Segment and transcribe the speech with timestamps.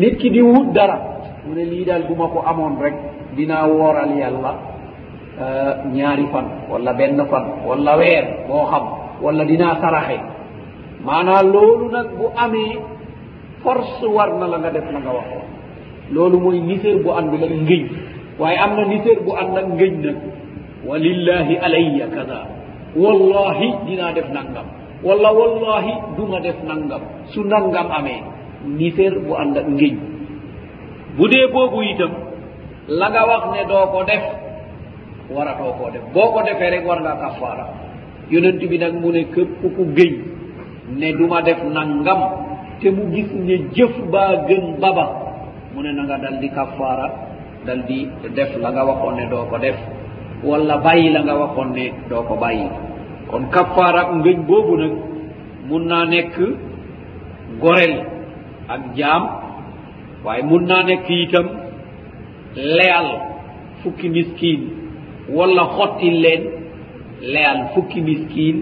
[0.00, 0.96] nit ki di wut dara
[1.44, 2.96] mu ne lii daal bu ma ko amoon rek
[3.36, 4.52] dinaa wooral yàlla
[5.36, 8.84] euh, ñaari fan wala benn fan wala weer boo xam
[9.20, 10.16] wala dinaa saraxe
[11.04, 12.80] maanaam loolu nag bu amee
[13.62, 15.46] force war na la nga def la nga waxoon
[16.16, 17.82] loolu mooy nisér bu ànd nag ngëñ
[18.40, 20.18] waaye am na nisér bu ànd nag ngëñ nag
[20.88, 22.38] wa lillahi alayya kada
[22.96, 24.64] wallahi dinaa def nangam
[25.04, 29.94] wala wallahi du ma def nangam su nangam amee nifer bu ànd ak ngéñ
[31.18, 32.10] bu dee boobu itam
[32.88, 34.22] la nga wax ne doo ko def
[35.34, 37.64] waratoo koo def boo ko defee rek war ngaa kafaara
[38.30, 40.12] yonent bi nag mu ne képp ku géñ
[40.98, 42.20] ne du ma def nangam
[42.80, 45.06] te mu gis ne jëf baa gën baba
[45.74, 47.08] mu ne na nga dal di kafaara
[47.66, 49.76] dal di def la nga waxoon ne doo ko def
[50.44, 52.68] wala bàyyi la nga waxoon ne doo ko bàyyi
[53.30, 54.92] kon kafaara ngëñ boobu nag
[55.68, 56.36] mun naa nekk
[57.60, 58.19] gorel
[58.74, 59.24] ak jaam
[60.24, 61.46] waaye mun naa nekk itam
[62.78, 63.08] leyal
[63.80, 64.60] fukki miskin
[65.36, 66.42] wala xottil leen
[67.32, 68.56] leyal fukki miskin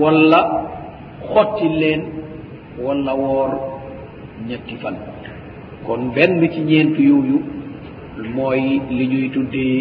[0.00, 0.40] wala
[1.32, 2.00] xottil leen
[2.84, 3.50] wala woor
[4.48, 4.96] ñetti fan
[5.86, 7.38] kon benn ci ñeent yooyu
[8.36, 8.64] mooy
[8.96, 9.76] li ñuy tuddee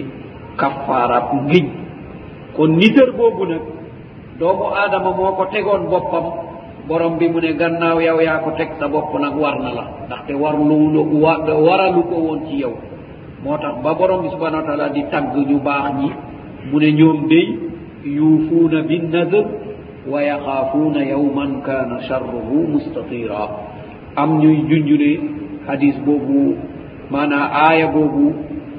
[0.60, 1.66] kaffaarab ngiñ
[2.56, 3.64] kon nitër boobu nag
[4.40, 6.26] doomu aadama moo ko tegoon boppam
[6.88, 9.86] borom bi mu ne gannaaw yow yaa ko teg sa bopp nag war na la
[10.08, 12.74] ndaxte warluwulo wa waralu ko woon ci yow
[13.44, 16.10] moo tax ba borom bi subhanau wa taala di tagg ñu baax ñi
[16.72, 17.48] mu ne ñoom day
[18.16, 19.46] yuufuuna binnadar
[20.12, 23.40] wa yaxaafuuna yowman kaana charruhu mustatira
[24.20, 25.10] am ñuy junjune
[25.68, 26.56] hadis boobu
[27.10, 28.34] maanaa aaya boobu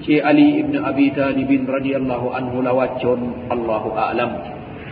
[0.05, 4.31] ci ali ibne abi talibin radiallahu anhu la wàccoon allahu aalam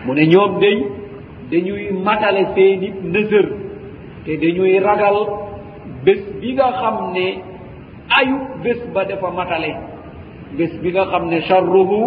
[0.08, 1.01] mu ne ñoom day
[1.52, 3.46] dañuy matale seeni nëdër
[4.24, 5.16] te dañuy ragal
[6.04, 7.26] bés bi nga xam ne
[8.20, 9.70] ayub bés ba dafa matale
[10.58, 12.00] bés bi nga xam ne charruhu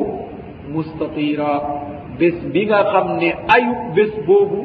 [0.73, 1.51] mustatira
[2.19, 4.61] bés bi nga xam ne ayub bés boobu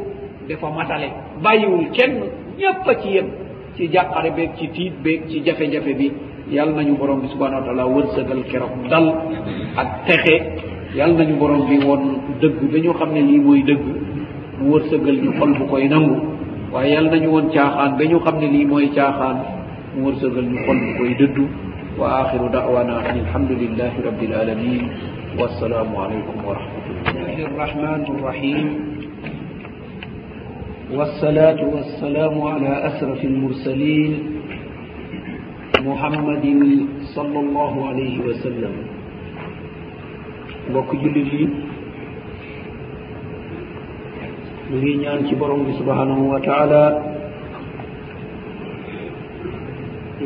[0.48, 1.08] dafa matale
[1.44, 2.14] bàyyiwul kenn
[2.60, 3.28] ñëpp a ci yem
[3.76, 6.06] ci jàqare beeg ci tiit beeg ci jafe-jafe bi
[6.56, 9.06] yàll nañu borom bi subhanaa wa taala wërsëgal kerab dal
[9.80, 10.36] ak texe
[10.98, 12.02] yàll nañu borom bi woon
[12.40, 13.84] dëgg dañu xam ne lii mooy dëgg
[14.68, 16.16] wërsëgal ñu xol bu koy nangu
[16.72, 19.36] waaye yàlla nañu woon caaxaan ba ñu xam ne lii mooy caaxaan
[19.94, 21.44] mu wërsëgal ñu xol bu koy dëddu
[21.98, 24.82] wa axiru dawana an ilhamdulilahi rabilalamin
[25.38, 28.66] wassalaamu aleykum wa rahmatullahi irrahman irrahim
[30.96, 34.12] wassalaatu wassalaamu ala asrafi lmursalin
[35.88, 36.60] muhammadin
[37.14, 38.74] sal allahu alayhi wa sallam
[40.68, 41.69] mbokk jullit yi
[44.70, 46.82] ñu ngi ñaan ci borom bi subhanahu wa taala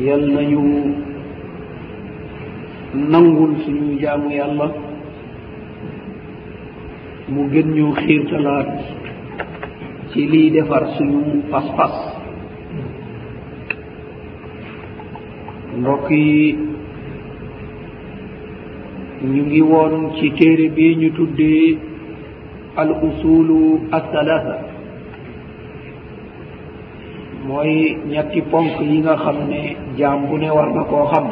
[0.05, 0.61] yal nañu
[3.11, 4.67] nangul suñu jaamu yàlla
[7.33, 8.71] mu gën ñu xiirtalaat
[10.09, 11.95] ci lii defar suñu pas-pas
[15.79, 16.55] mbokk yi
[19.33, 21.94] ñu ngi woon ci téere bii ñu tuddee
[22.79, 24.55] alusulu athalatha
[27.47, 27.75] mooy
[28.09, 29.61] ñetti ponk yi nga xam ne
[29.97, 31.25] jaam bu ne war na koo xam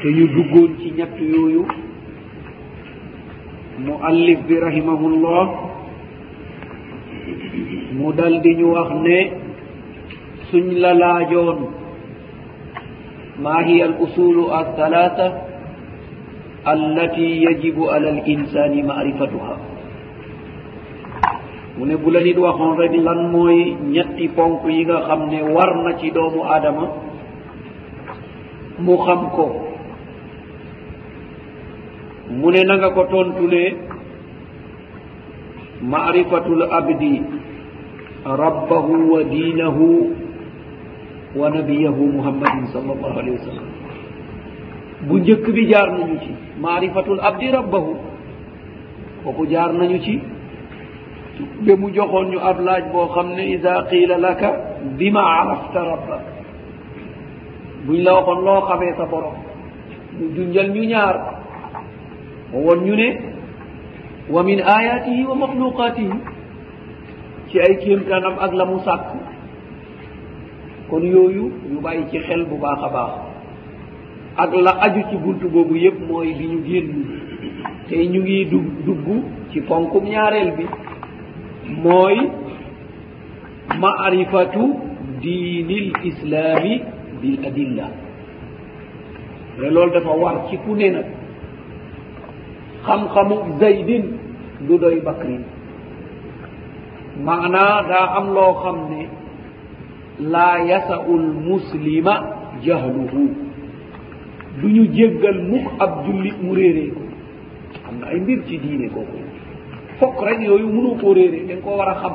[0.00, 1.62] te ñu duggoon ci ñett yooyu
[3.84, 5.42] mu allif bi rahimahullah
[7.98, 9.18] mu dal di ñu wax ne
[10.48, 11.58] suñ la laajoon
[13.42, 15.49] maa hiya al usulu athalatha
[16.64, 19.56] allati yajibu ala linsani marifatuha
[21.80, 25.72] mu ne bulani ɗu waxon rek lan mooy ñetti ponk yi nga xam ne war
[25.84, 26.84] na ci doomu aadama
[28.84, 29.46] mu xam ko
[32.40, 33.70] mu ne na nga ko tontulee
[35.92, 37.16] marifatu l abdi
[38.40, 39.88] rabbahu wa diinahu
[41.40, 43.79] wa nabiyahu muhammadin sal allahu alayhi wa sallam
[45.08, 46.30] bu njëkk bi jaar nañu ci
[46.60, 47.92] maarifatul abdi rabbahu
[49.24, 50.14] kooku jaar nañu ci
[51.64, 54.48] ba mu joxoon ñu ab laaj boo xam ne ida qiila laka
[54.98, 56.24] bima arafta rabbak
[57.86, 59.36] buñ la waxoon loo xamee sa borom
[60.18, 61.16] mu junjal ñu ñaar
[62.52, 63.08] woon ñu ne
[64.32, 66.18] wa min ayatihi wa maxluqatihi
[67.48, 69.04] ci ay kéemtanam ak la mu sàkk
[70.90, 73.29] kon yooyu ñu bàyyi ci xel bu baax a baax
[74.36, 76.90] ak la aju ci buntu boobu yëpp mooy bi ñu génn
[77.88, 79.06] tey ñu ngi dug dugg
[79.50, 80.64] ci ponkum ñaareel bi
[81.82, 82.16] mooy
[83.80, 84.62] maarifatu
[85.22, 86.72] diini l islaami
[87.20, 87.86] bil adilla
[89.60, 91.06] re loolu dafa war ci ku ne nag
[92.86, 94.04] xam-xamu zaydin
[94.66, 95.42] du doy bakrin
[97.24, 99.08] maanaa daa am loo xam ne
[100.30, 102.14] laa yasa ul muslima
[102.64, 103.49] jahluhu
[104.62, 107.00] lu ñu jéggal mukk ab jullit mu réeree ko
[107.84, 109.18] xam nga ay mbir ci diine kooku
[109.98, 112.14] fokk rek yooyu munu koo réeree da nga koo war a xam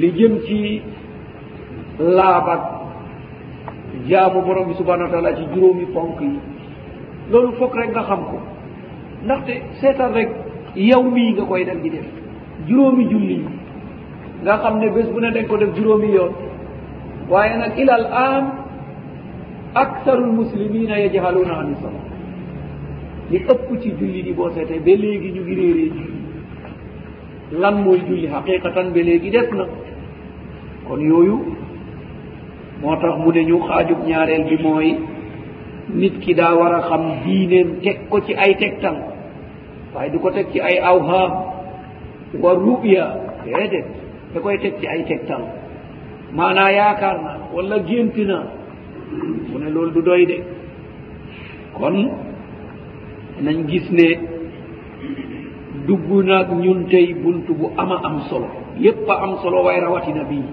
[0.00, 0.58] li jëm ci
[1.98, 2.60] laabat
[4.08, 6.38] jaamu borom bi subhana wa taala ci juróomi ponk yi
[7.30, 8.38] loolu fokk rek nga xam ko
[9.24, 10.30] ndaxte seetal rek
[10.74, 12.06] yow mii nga koy dal di def
[12.68, 13.38] juróomi julli
[14.42, 16.32] nga xam ne bés bu ne dañ ko def juróomi yoon
[17.28, 18.46] waaye nag ilal aam
[19.74, 22.02] aktaru lmuslimina yajahaluna an sala
[23.30, 26.20] ni ëpp ci julli ni boo seetee ba léegi ñu ngi réeree julli
[27.60, 29.64] lan mooy julli xaqiqatan ba léegi des na
[30.86, 31.36] kon yooyu
[32.82, 34.90] moo tax mu ne ñu xaajub ñaareel bi mooy
[36.00, 38.96] nit ki daa war a xam diineem teg ko ci ay tegtal
[39.94, 41.30] waaye du ko teg ci ay awham
[42.42, 43.04] wa rubya
[43.44, 43.86] deedet
[44.34, 45.46] da koy teg ci ay tegtal
[46.34, 48.59] maanaa yaakaar na wala gént na
[49.50, 50.38] mu ne loolu du doy de
[51.78, 51.96] kon
[53.44, 54.08] nañ gis ne
[55.86, 58.46] dugg naag ñun tey bunt bu ama am solo
[58.84, 60.44] yépp a am solo waaye rawatina bii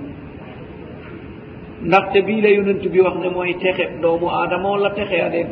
[1.87, 5.47] ndaxte bii la yonent bi wax ne mooy texe doomu aadama wala texe adeen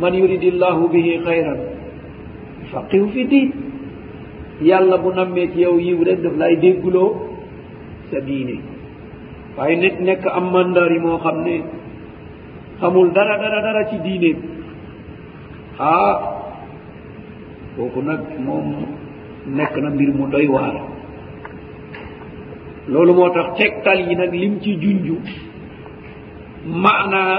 [0.00, 1.60] man yuridi llahu bihi xayran
[2.70, 3.50] faqihu fi diin
[4.68, 7.10] yàlla bu nammee ci yow yiw rek daf lay déggloo
[8.10, 8.56] sa diine
[9.56, 11.56] waaye nit nekk am mandari moo xam ne
[12.80, 14.30] hamul dara dara dara ci diine
[15.78, 16.14] haa
[17.76, 18.68] kooku nag moom
[19.46, 20.76] nekk na mbir mu doy waar
[22.88, 25.16] loolu moo tax tegtal yi nag lim ci junju
[26.66, 27.36] maanaa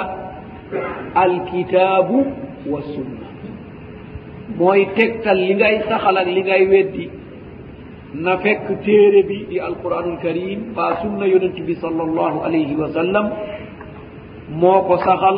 [1.24, 2.20] alkitaabu
[2.74, 3.28] wa sunna
[4.58, 7.06] mooy tegtal li ngay saxal ak li ngay weddi
[8.14, 12.90] na fekk téere bi di alquranul karim mbaa sunna yonent bi sal allahu alayhi wa
[12.98, 13.26] sallam
[14.50, 15.38] moo ko saxal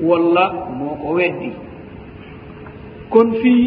[0.00, 1.50] walla moo ko weddi
[3.12, 3.64] kon fii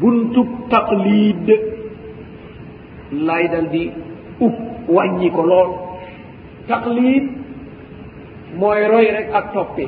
[0.00, 1.44] buntub taqlid
[3.28, 3.92] lay dal di
[4.40, 4.54] ub
[4.88, 5.70] wàññi ko lool
[6.68, 7.24] taqlid
[8.56, 9.86] mooy roy rek ak toppi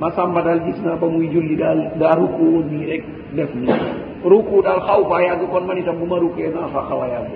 [0.00, 3.04] ma samba daal gis naa ba muy julli daal daa ruku woon nii rek
[3.36, 3.76] def nii
[4.24, 7.00] ruku daal xaw fa yàgg kon ma ni tam bu ma rukee naa fa xaw
[7.04, 7.34] a yàgg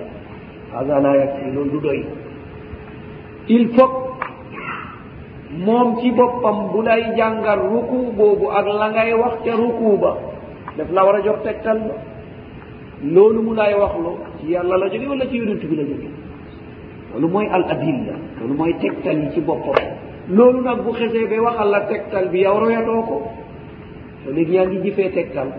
[0.73, 2.01] haga laa yag si loolu du doy
[3.49, 3.89] il faut
[5.57, 10.15] moom ci boppam bu lay jàngal ruku boobu ak la ngay wax ca ruku ba
[10.77, 11.95] daf la war a jox tegtal ba
[13.03, 16.09] loolu mu lay waxlo ci yàlla la jóge wala ci yonent bi la jóge
[17.13, 19.75] loolu mooy al adilla loolu mooy tegtal yi ci boppam
[20.29, 23.17] loolu nag bu xesee ba waxal la tegtal bi yow royatoo ko
[24.23, 25.51] soo nit ñaa ngi jifee tegtal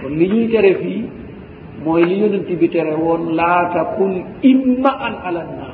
[0.00, 1.04] kon li ñuy tere fii
[1.84, 5.71] mooy li yonent bi tere woon laa takun imma an ala nnaa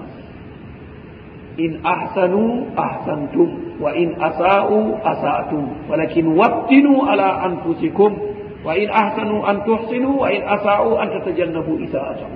[1.59, 3.49] in ahsanu ahsantum
[3.83, 8.15] wa in asa'u asa'tum walakin wattinu ala anfusikum
[8.63, 12.31] wa in ahsanu an tuhsinu wa in asa'u an tatajannabu isa'atum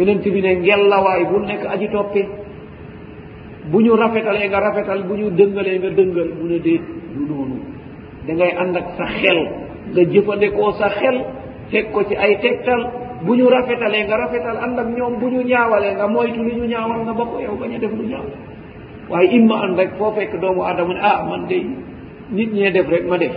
[0.00, 2.22] yonenti bine ngellawaay bul nekk aji toppe
[3.68, 7.58] bu ñu rafetalee nga rafetal bu ñu dëngalee nga dëngal mu ne déet du noonu
[8.28, 9.38] da ngay ànd ak sa xel
[9.92, 11.16] nga jëfandekoo sa xel
[11.70, 12.80] teg ko ci ay tegtal
[13.26, 16.64] bu ñu rafetalee nga rafetal ànd ak ñoom bu ñu ñaawalee nga moytu lu ñu
[16.72, 18.34] ñaawal nga ba ko yow bañ a def lu ñaawal
[19.10, 21.58] waaye imma an rek foo fekk doomu adama ne ah man de
[22.36, 23.34] nit ñee def rek ma def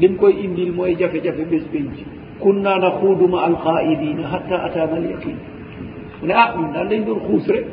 [0.00, 2.04] lim koy indil mooy jafe-jafe bés bénci
[2.40, 5.36] kun naa na xuuduma alqaidina xatta ataana alyaqin
[6.20, 7.64] mu ne ah ñun daan dañ doon xuus rek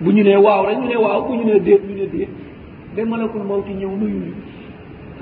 [0.00, 2.32] bu ñu nee waaw rek ñu ne waaw bu ñu nee déet ñu ne déet
[2.94, 4.20] ba malakul mawti ñëw nuyu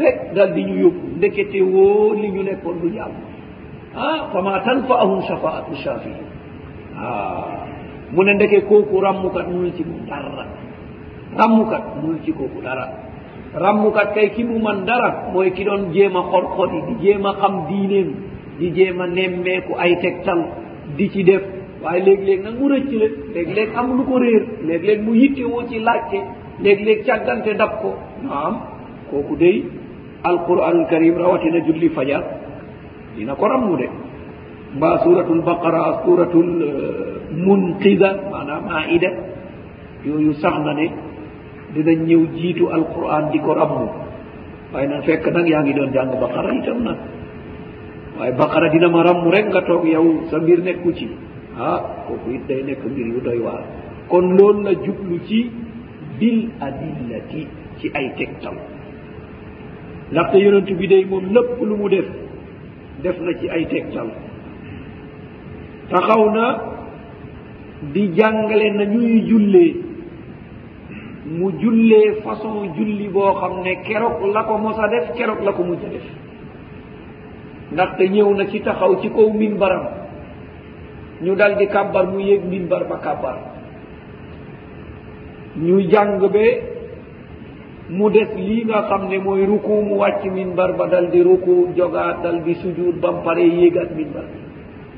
[0.02, 3.27] rek dal di ñu yóbbu ndekete woo li ñu nekkoon du jàmm
[4.32, 6.28] fama tanfahum shafaatu shafiin
[8.14, 10.46] mune ndeke koku rammukat nulti mum darra
[11.40, 12.86] rammukat nulti koku dara
[13.64, 18.08] rammukat kay kimuman dara moye kiɗon jeema xorxoɗi ɗi jeema kam diinen
[18.60, 20.40] ɗi jeema nemme ko ay tektal
[20.96, 21.42] dici def
[21.82, 25.14] waye leeg leeg nan mu rëccile leeg leeg am lu ko réer leeg leeg mu
[25.14, 26.20] yitte wo ci laacce
[26.62, 28.54] leeg leeg caggante dab ko naam
[29.10, 29.64] kooku day
[30.24, 32.22] alqouranul karim rawatina julli fajar
[33.18, 33.86] ina ko rammude
[34.78, 39.10] mba suratul baqara suratul eh, munqida manam aida
[40.06, 40.86] yooyu saxnane
[41.74, 43.86] dinañ ñëw jiitu alquran di ko rammu
[44.72, 46.98] waaye nag fekk nag yaa ngi doon jàng baqara itam nag
[48.18, 51.08] waaye baqara dina ma ràmm rek nga toog yow sa mbir nekku ci
[51.58, 53.64] ah kooku it day nekk mbir yu doy waar
[54.08, 55.50] kon loolu la jublu ci
[56.18, 57.42] bil adillati
[57.78, 58.54] ci ay tegtaw
[60.10, 62.08] ndaxte yonent bi day moom lépp lu mu def
[63.02, 64.08] def na ci ay tegtal
[65.90, 66.46] taxaw na
[67.94, 69.72] di jàngale na ñuy jullee
[71.28, 75.52] mu jullee façon julli boo xam ne keroog la ko mos a def keroog la
[75.52, 76.06] ko mujj a def
[77.72, 79.84] ndaxte ñëw na ci taxaw ci kaw minbaram
[81.22, 83.36] ñu dal di kàbbar mu yéeg minbar ba kàbbar
[85.56, 86.77] ñu jàng be
[87.90, 91.72] mu def lii nga xam ne mooy ruku mu wàcc min barba dal di ruku
[91.76, 94.26] jogaat dal di sujuut bam pare yéegaat min bar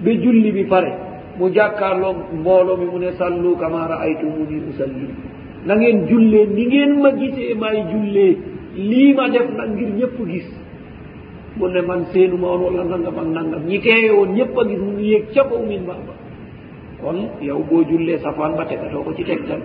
[0.02, 0.90] ba julli bi pare
[1.38, 5.06] mu jàkkaarloo mboolo mi mu ne sàllu kamaara aytu mu ni usalli
[5.66, 8.36] na ngeen jullee ni ngeen ma gisee maay jullee
[8.74, 10.48] lii ma def na ngir ñëpp gis
[11.58, 14.62] mu ne man seenu ma woon wala nangam ak nangam ñi teeye woon ñëpp a
[14.68, 16.14] gis mu ni yéeg ca kow min barba
[17.00, 19.62] kon yow boo jullee safaan ba tegatoo ko ci teg tan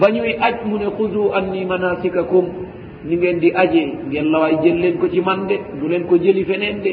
[0.00, 2.46] ba ñuy aj mu ne xudu anni manasikakum
[3.04, 6.16] ni ngeen di ajee ngeen laway jël leen ko ci man de du leen ko
[6.16, 6.92] jëli feneen de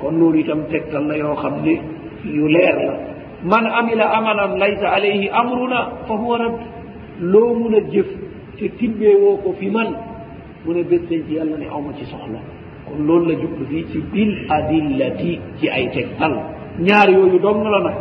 [0.00, 1.74] kon loolu itam tegtal la yoo xam ne
[2.24, 2.92] yu leer la
[3.44, 6.54] man amila amalan laysa alayhi amruna fa huwa rab
[7.20, 8.06] loo mun a jëf
[8.58, 9.88] te timbee woo ko fi man
[10.64, 12.40] mu ne bés dañ ci yàlla ne aw ma ci soxla
[12.88, 16.34] kon loolu la jublu fii ci bil adillati ci ay tegtal
[16.80, 17.96] ñaar yooyu dong la nag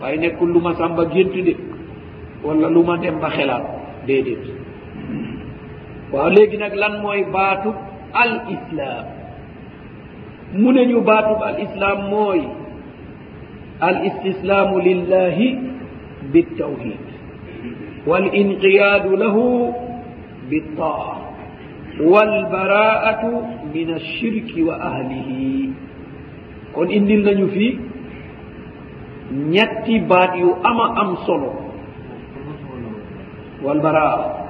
[0.00, 1.56] waaye nekkul lu ma sàmba gént de
[2.44, 3.64] walla lu ma dem ba xelaat
[4.06, 4.44] déedéet
[6.12, 7.76] waaw léegi nag lan mooy baatub
[8.12, 9.06] al islam
[10.60, 12.40] mu ne ñu baatub al islam mooy
[13.86, 15.46] al istislaamu lillahi
[16.32, 17.06] biltawhid
[18.06, 19.74] wal inqiyaadu lahu
[20.50, 21.14] biltaa
[22.10, 23.30] walbaraatu
[23.74, 25.72] min alshirki wa ahlihi
[26.74, 27.74] kon indil nañu fii
[29.52, 31.67] ñetti baat yu ama am solo
[33.64, 34.46] walbaraa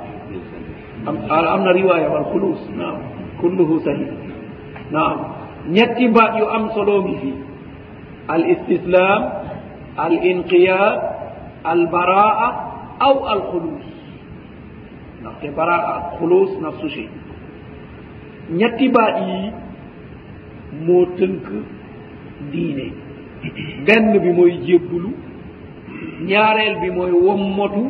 [1.52, 2.96] amna riwaya walkulus naam
[3.40, 4.08] kulluhu sahih
[4.92, 5.18] naam
[5.74, 7.36] ñetti mbaaɗ yo am soloomi fii
[8.32, 9.20] al istislam
[10.04, 10.96] al inqiyad
[11.70, 12.44] albaraa
[13.06, 13.84] aw alkulus
[15.24, 17.08] nate baraa kulus nafsu chey
[18.58, 19.40] ñetti mbaaɗ yi
[20.86, 21.44] moo tënk
[22.52, 22.86] diine
[23.88, 25.10] benn bi mooy jébbulu
[26.28, 27.82] ñaareel bi mooy wommotu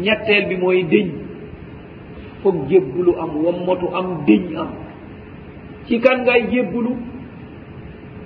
[0.00, 1.08] ñetteel bi mooy dëñ
[2.42, 4.70] foog jébbulu am wammatu am dëñ am
[5.86, 6.90] ci kan ngay jébbulu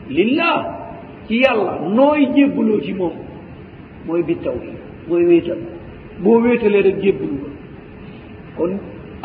[0.09, 0.57] lillah
[1.27, 3.15] ci yàlla nooy jébbuloo ci moom
[4.07, 4.73] mooy bi taw yi
[5.09, 5.61] mooy wéetal
[6.23, 7.51] boo wéetalee rek jébbulu ga
[8.57, 8.73] kon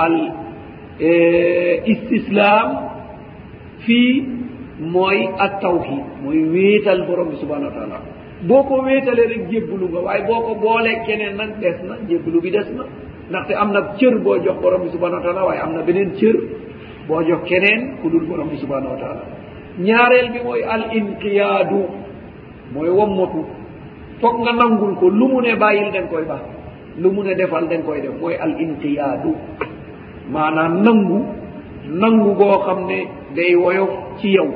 [0.06, 0.16] al
[1.00, 1.10] e,
[1.92, 2.70] istislaam
[3.86, 4.12] fii
[4.94, 7.98] mooy at tawhid mooy wéetal borom bi subhanau wa taala
[8.48, 12.42] boo ko weetale rek jébbulu nga waaye boo ko boole keneen nag des na jébbulu
[12.42, 12.84] bi des na
[13.30, 16.12] ndaxte am na cër boo jox borom bi subhana wa taala waaye am na beneen
[16.18, 16.36] cër
[17.08, 19.24] boo jox keneen ku dul borom bi subhana wa taala
[19.80, 21.82] ñaareel bi mooy al inqiyaadu
[22.74, 23.46] mooy wommatu
[24.22, 26.38] foog nga nangul ko lu mu ne bàyyil da nga koy ba
[26.98, 29.36] lu mu ne defal da nga koy def mooy al inqiyaadu
[30.34, 31.20] maanaam nangu
[32.02, 33.06] nangu goo xam ne
[33.36, 34.50] day woyof ci yow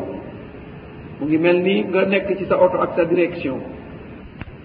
[1.20, 3.75] mu ngi mel ni nga nekk ci sa oto ak sa direction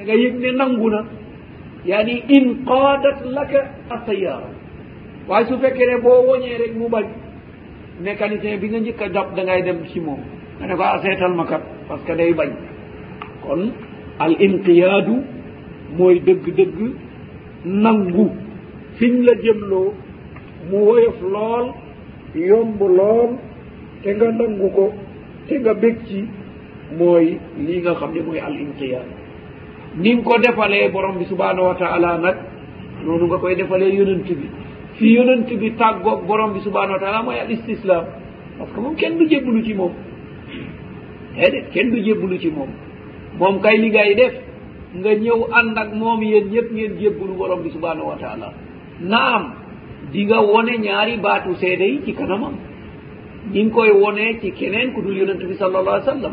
[0.00, 1.00] danga yëg ne nanguna
[1.90, 3.60] yaani in qaadat laka
[3.94, 4.48] asayara
[5.28, 7.06] waaye su fekkee ne boo woñee rek mu bañ
[8.04, 10.20] mécanicien bi nga njëkk a jàpp dangay dem si moom
[10.58, 12.50] nga ne ko aseetal ah, ma kat parce que day bañ
[13.44, 13.72] kon
[14.18, 15.14] al inqiyaadu
[15.98, 16.78] mooy dëgg-dëgg
[17.64, 18.26] nangu
[18.98, 19.92] fiñ la jëmloo
[20.70, 21.66] mu woyof lool
[22.48, 23.28] yomb lool
[24.02, 24.92] te nga nangu ko
[25.46, 26.24] te nga bég ci
[26.98, 29.19] mooy lii nga xam ne mooy al inqiyaadu
[29.96, 32.36] nin ko defalee borom bi subhanahu wa taala nag
[33.04, 34.46] noonu nga koy defalee yonentu bi
[34.96, 38.04] fi yonentu bi tàggoog borom bi subhanahu wa taala mooy al istislam
[38.58, 39.92] parce que moom kenn du jébblu ci moom
[41.44, 42.70] eede kenn du jébblu ci moom
[43.40, 44.34] moom kay li ngay def
[44.98, 48.52] nga ñëw ànd ak moom yéen ñëpp ngeen jébblu borom bi subhanahu wa taala
[49.12, 49.42] naam
[50.12, 52.54] di nga wone ñaari baatu seede yi ci kanamam
[53.52, 56.32] ni nga koy wonee ci keneen ku dul yonentu bi sal allah ai sallam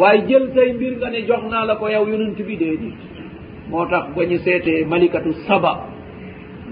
[0.00, 2.90] waaye jël say mbir nga ne jox naa la ko yow yonent bi déedi
[3.70, 5.72] moo tax ba ñu seetee malikatu saba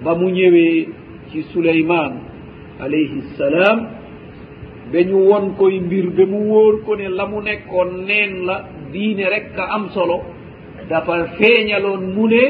[0.04, 0.88] ba mu ñëwee
[1.30, 2.12] ci suleyman
[2.80, 3.78] alayhi salaam
[4.92, 8.56] ba ñu won koy mbir ba mu wóor ko ne la mu nekkoon neen la
[8.92, 10.18] diine rek ka am solo
[10.88, 12.44] dafa feeñaloon mu ne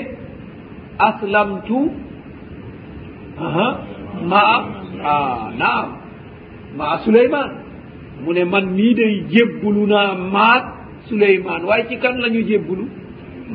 [1.08, 1.80] aslamtu
[4.30, 4.42] ma
[5.04, 5.88] ah naam
[6.76, 7.65] maa suleyman
[8.22, 10.64] mu ne man mii day jébbulu naa maat
[11.08, 12.84] suleymaan waaye ci kan la ñu jébbulu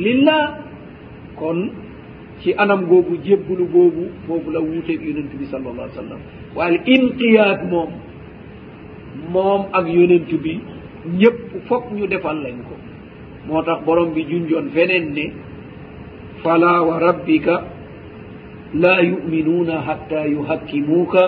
[0.03, 0.43] lillah
[1.39, 1.59] kon
[2.41, 6.21] ci anam googu jébbulu boobu foofu la wuuteeg yonent bi sal allah ai sallam
[6.55, 7.91] waaye inqiyaad moom
[9.33, 10.53] moom ak yonent bi
[11.19, 12.75] ñépp fop ñu defal lañ ko
[13.47, 15.25] moo tax borom bi junjoon feneen ne
[16.43, 17.55] fala wa rabbika
[18.73, 21.21] la yuminuuna xatta yuhakkimuuka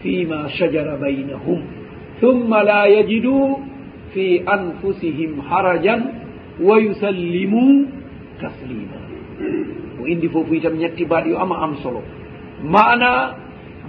[0.00, 1.81] fi ma chajara baynahum
[2.22, 3.58] ثumma la yajidu
[4.14, 6.00] fi anfusihim harajan
[6.62, 7.86] wa yusallimu
[8.40, 8.98] taslima
[10.00, 12.02] o indi foofu itam ñetti baat yo ama am solo
[12.74, 13.10] mana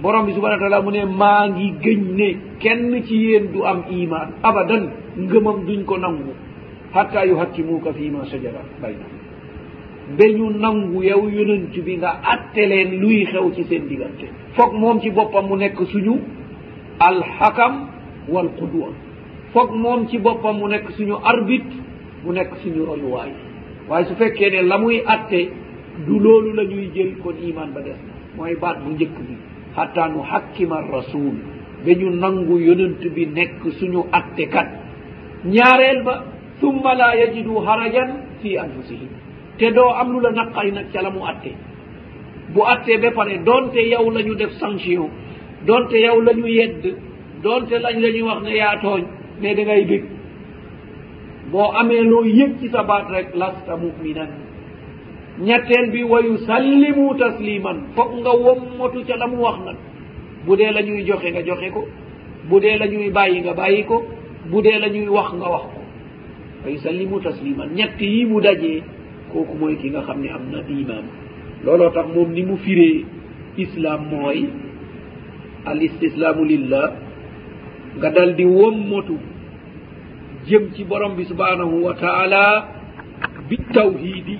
[0.02, 2.28] borom bi subahana taala mu ne maa ngi géñ ne
[2.62, 4.84] kenn ci yéen du am iman abadan
[5.26, 6.34] ngëmam duñ ko nangu
[6.94, 9.06] hatta yuhakkimuka fima sajara bayna
[10.18, 14.26] beñu nangu yow yonent bi nga atteleen luy xew ci seen diggante
[14.56, 16.14] foog moom ci boppam mu nekk suñu
[16.98, 17.93] alxakam
[18.28, 18.88] wal qudwa
[19.52, 21.74] foog moom ci boppam mu nekk suñu arbitre
[22.24, 23.30] mu nekk suñu royuwaay
[23.88, 25.48] waaye su fekkee ne la muy atte
[26.06, 29.34] du loolu la ñuy jël kon iman ba des na mooy baat bu njëkk bi
[29.76, 31.34] xatta nu xakkima rasul
[31.84, 34.68] ba ñu nangu yonent bi nekk suñu atte kat
[35.44, 36.24] ñaareel ba
[36.60, 39.08] summa la yajidu harajan fi anfusihim
[39.58, 41.52] te doo am lu la naqari nag ca la mu atte
[42.54, 45.10] bu attee ba pare doonte yow la ñu def sanction
[45.66, 47.12] doonte yow la ñu yedd
[47.44, 49.02] donte lañ la ñuy wax ne yaa tooñ
[49.40, 50.04] mais da ngay dég
[51.52, 54.30] boo amee loo yëg ci sa baat rek lasta muminan
[55.46, 59.76] ñetteel bi wa yusallimu tasliman foog nga wommatu ca la mu wax nag
[60.46, 61.82] bu dee la ñuy joxe nga joxe ko
[62.48, 63.96] bu dee la ñuy bàyyi nga bàyyi ko
[64.50, 65.80] bu dee la ñuy wax nga wax ko
[66.62, 68.82] fa yusallimu tasliman ñett yi mu dajee
[69.32, 71.04] kooku mooy ki nga xam ne am na iman
[71.64, 73.04] looloo tax moom ni mu firee
[73.64, 74.40] islam mooy
[75.70, 77.03] al istislamu lillah
[77.98, 79.14] nga dal di wommatu
[80.46, 82.46] jëm ci borom bi subhanahu wa taala
[83.48, 84.36] bi tawhidi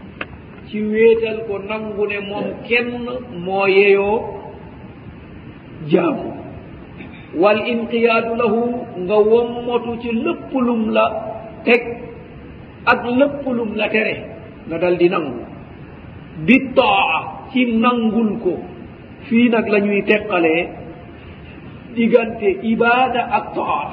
[0.69, 3.07] ci wéetal ko nangu ne moom kenn
[3.47, 4.19] moo yeyoo
[5.91, 6.31] jaamu
[7.39, 8.63] wal inqiyaadu lahu
[9.07, 11.05] nga wommatu ci lépp lum la
[11.65, 11.83] teg
[12.85, 14.17] ak lépp lum la tere
[14.69, 15.39] nga dal di nangu
[16.47, 18.55] bi taa ci nangul ko
[19.31, 20.84] fii nag la ñuy teqalee
[21.95, 23.91] diggante ibada ak taat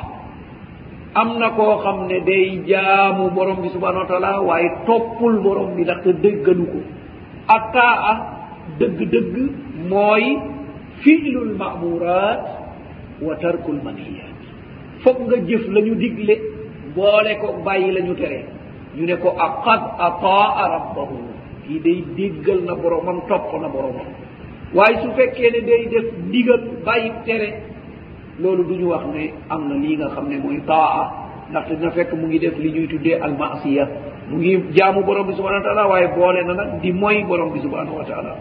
[1.22, 5.70] am na koo xam ne day jaamu borom bi subhanau wa taala waaye toppul borom
[5.78, 6.82] bi ndax te dëggalu ko
[7.56, 8.14] ak taa
[8.80, 9.36] dëgg-dëgg
[9.92, 10.26] mooy
[11.02, 12.42] filu lmamurat
[13.26, 14.38] wa tarku lmanhiyat
[15.04, 16.36] foog nga jëf la ñu digle
[16.98, 18.40] boole ko bàyyi la ñu tere
[18.96, 21.18] ñu ne ko aqad ataa rabbahu
[21.66, 24.10] kii day déggal na boromam topp na boromam
[24.76, 27.50] waaye su fekkee ne day def digal bàyyi tere
[28.40, 30.98] loolu du ñu wax ne am na lii nga xam ne mooy taa
[31.50, 33.84] ndaxte dina fekk mu ngi def li ñuy tuddee almasiya
[34.30, 37.50] mu ngi jaamu borom bi subhanau wa taala waaye boole na nag di moy borom
[37.54, 38.32] bi subhanahu wa taala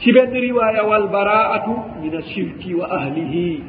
[0.00, 3.62] ci benn riwaaya walbaraatu min ashirki wa ahlihi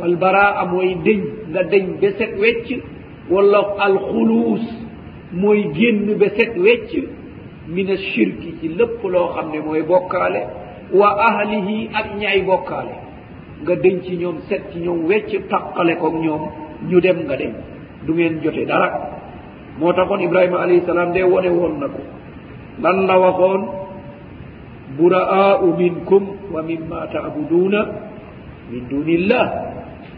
[0.00, 2.66] walbaraa mooy dëñ nga dëñ ba set wecc
[3.30, 4.64] wala alxuluus
[5.42, 6.90] mooy génn ba set wecc
[7.74, 10.40] min ashirki ci lépp loo xam ne mooy bokkaale
[10.98, 13.09] wa ahlihi ak ñaay bokkaale
[13.64, 16.42] nga denci ñoom setti ñoom wecc taqale kog ñoom
[16.88, 17.52] ñu dem nga dem
[18.06, 18.88] du ngeen jote dara
[19.78, 22.00] moo taxoon ibrahima alayhi salaam de wone woon na ko
[22.80, 23.60] lan la waxoon
[24.96, 26.22] buraau minkum
[26.54, 27.80] wa mimma taabuduuna
[28.72, 29.46] min dunillah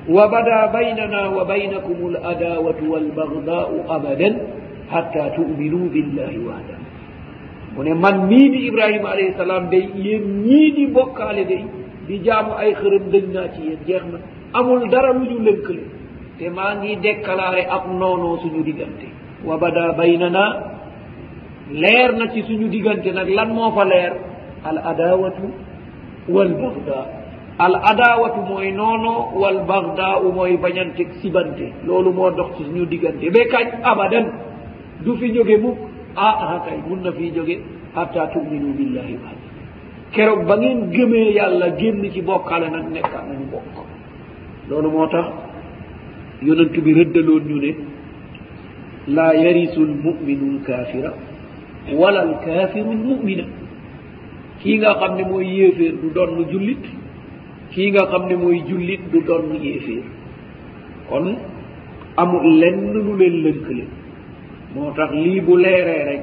[0.07, 4.35] wa bada baynana wa baynakum aladawatu walbardau abadan
[4.91, 6.77] hatta tuminu billahi wahda
[7.75, 12.73] mu ne man miidi ibrahima alayhi salam de yen ñiidi bokkaale dey di jaamu ay
[12.81, 14.19] xërëm dëñ naa ci yéen jeex na
[14.59, 15.83] amul dara lu ñu lënk la
[16.39, 19.07] te maa ngi déclaré ab noonoo suñu diggante
[19.47, 20.45] wa bada baynana
[21.83, 24.13] leer na ci suñu diggante nag lan moo fa leer
[24.69, 25.47] al adawatu
[26.35, 26.99] wal bagda
[27.67, 33.25] al adawatu mooy noonoo wal bagdau mooy bañanteg sibante loolu moo dox ci suñu diggante
[33.35, 34.27] ba kañ abadan
[35.05, 35.79] du fi jóge mukk
[36.27, 37.55] ah ah kay mun na fii jóge
[37.95, 39.42] hatta tuminu billahi waaj
[40.13, 43.73] kero ba ngeen gëmee yàlla génn ci bokkaale nag nekkaat nañu bokk
[44.69, 45.27] loolu moo tax
[46.47, 47.71] yonent bi rëddaloon ñu ne
[49.15, 51.11] laa yarisu lmuminu lkaafira
[52.01, 53.45] wala alkaafiru lmumina
[54.61, 56.85] kii nga xam ne mooy yéeféer du donn jullit
[57.73, 60.05] kii nga xam ne mooy jullit du donn yéeféer
[61.09, 61.37] kon
[62.17, 63.91] amul lenn lu leen lënk leen
[64.75, 66.23] moo tax lii bu leeree rek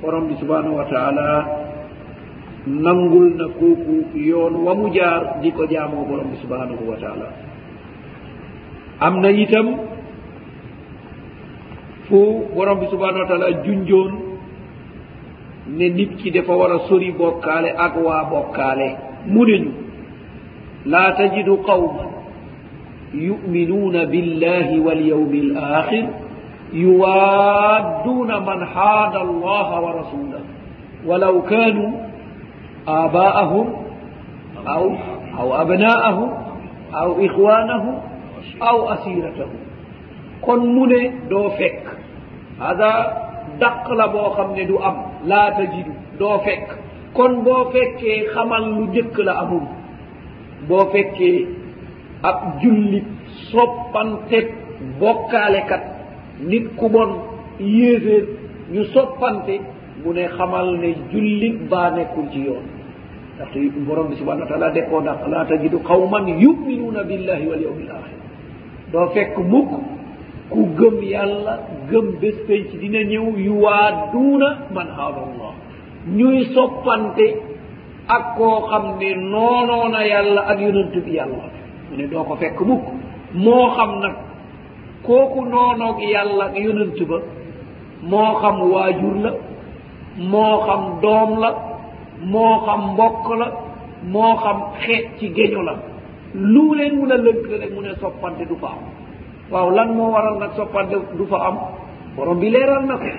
[0.00, 1.26] borom bi subhanahu wa taala
[2.66, 7.28] nangul na kooku yoon wa mu jaar di ko jaamoo borom bi subhanahu wa taala
[9.00, 9.68] am na itam
[12.08, 14.12] fu borom bi subhanahu wa taala junjoon
[15.76, 18.88] ne nit ki dafa war a sori bokkaale ak waa bokkaale
[19.28, 19.70] mu neñu
[20.86, 22.08] laa tajidu qawman
[23.12, 26.06] yuminuuna billahi walyawmi l axir
[26.72, 30.42] yuwaadduuna man xaada allaha wa rasulah
[31.06, 32.13] walaw kaanuu
[32.92, 33.68] aba'ahum
[34.74, 34.84] aw
[35.40, 36.30] aw abna'ahum
[36.92, 37.96] aw ihwanahum
[38.60, 39.60] aw asiratahum
[40.44, 41.80] kon mune do fekk
[42.60, 42.90] hada
[43.60, 44.96] daq la boo xam ne du am
[45.28, 46.70] laata jidu doo fekk
[47.16, 49.64] kon boo fekkee xamal lu njëkk la amul
[50.68, 51.46] boo fekkee
[52.22, 53.06] ab jullit
[53.50, 54.46] soppanteb
[55.00, 55.84] bokkaalekat
[56.50, 57.10] nit ku bon
[57.58, 58.24] yéeseer
[58.72, 59.54] ñu soppante
[60.04, 62.73] mu ne xamal ne jullit baa nekkul ci yoon
[63.36, 67.90] ndaxte borom bi subhana taala dekkoo ndax la tajidu qawman yuminuuna billahi wal yawmi l
[67.90, 68.14] axir
[68.92, 69.70] doo fekk mukk
[70.52, 71.54] ku gëm yàlla
[71.90, 75.52] gëm bés penc dina ñëw yuwaaduuna man haada allah
[76.18, 77.26] ñuy soppante
[78.16, 81.46] ak koo xam ne noonoo na yàlla ak yonant bi yàlla
[81.90, 82.84] mu ne doo ko fekk mukk
[83.44, 84.14] moo xam nag
[85.02, 87.18] kooku noonoog yàlla ak yonant ba
[88.10, 89.30] moo xam waajur la
[90.32, 91.73] moo xam doom la
[92.32, 93.46] moo xam mbokk la
[94.12, 95.74] moo xam xeet ci géño la
[96.54, 98.82] lu leen mun a lënkale mu ne soppante du fa am
[99.52, 101.56] waaw lan moo waral nag soppante du fa am
[102.16, 103.10] borom bi leeral na ko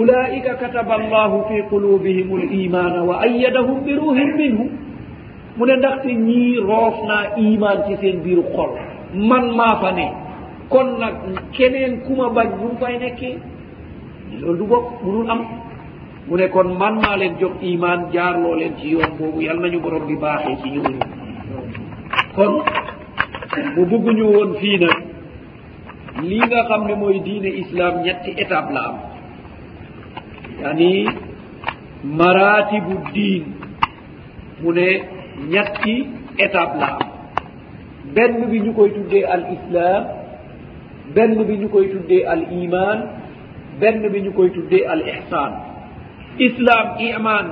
[0.00, 4.64] ulaa'ika kataba allahu fi qulubihim l imaana wa ayadahum bi ruuhin minhu
[5.56, 8.70] mu ne ndaxte ñii roof naa iman ci seen biiru xol
[9.28, 10.06] man maa fa ne
[10.72, 11.14] kon nag
[11.56, 13.34] keneen ku ma bañ bu mu fay nekkee
[14.40, 15.40] loolu du bopp munul am
[16.28, 19.78] mu ne kon man maa leen jog iman jaarloo leen ci yoon boobu yal nañu
[19.84, 20.98] borom bi baaxee ci ñuuñu
[22.36, 22.52] kon
[23.74, 24.96] mu bugguñu woon fii nag
[26.28, 28.96] lii nga xam ne mooy diine islaam ñetti étape la am
[30.60, 30.90] yaani
[32.18, 33.44] maratibu diin
[34.62, 34.86] mu ne
[35.52, 35.94] ñetti
[36.44, 37.06] étape la am
[38.14, 40.02] benn bi ñu koy tuddee al islaam
[41.14, 42.98] benn bi ñu koy tuddee al iman
[43.80, 45.52] benn bi ñu koy tuddee al ihsan
[46.38, 47.44] islam iman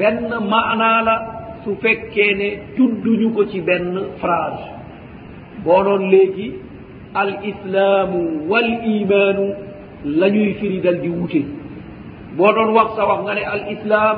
[0.00, 1.16] benn manala
[1.64, 4.64] su fekkeene tudduñu ko ci benn phrage
[5.64, 6.48] boo noon léegi
[7.22, 9.46] al islaamu wal imanu
[10.20, 11.42] la ñuy firi dal di wute
[12.36, 14.16] boo doon wax sa wax nga ne al islaam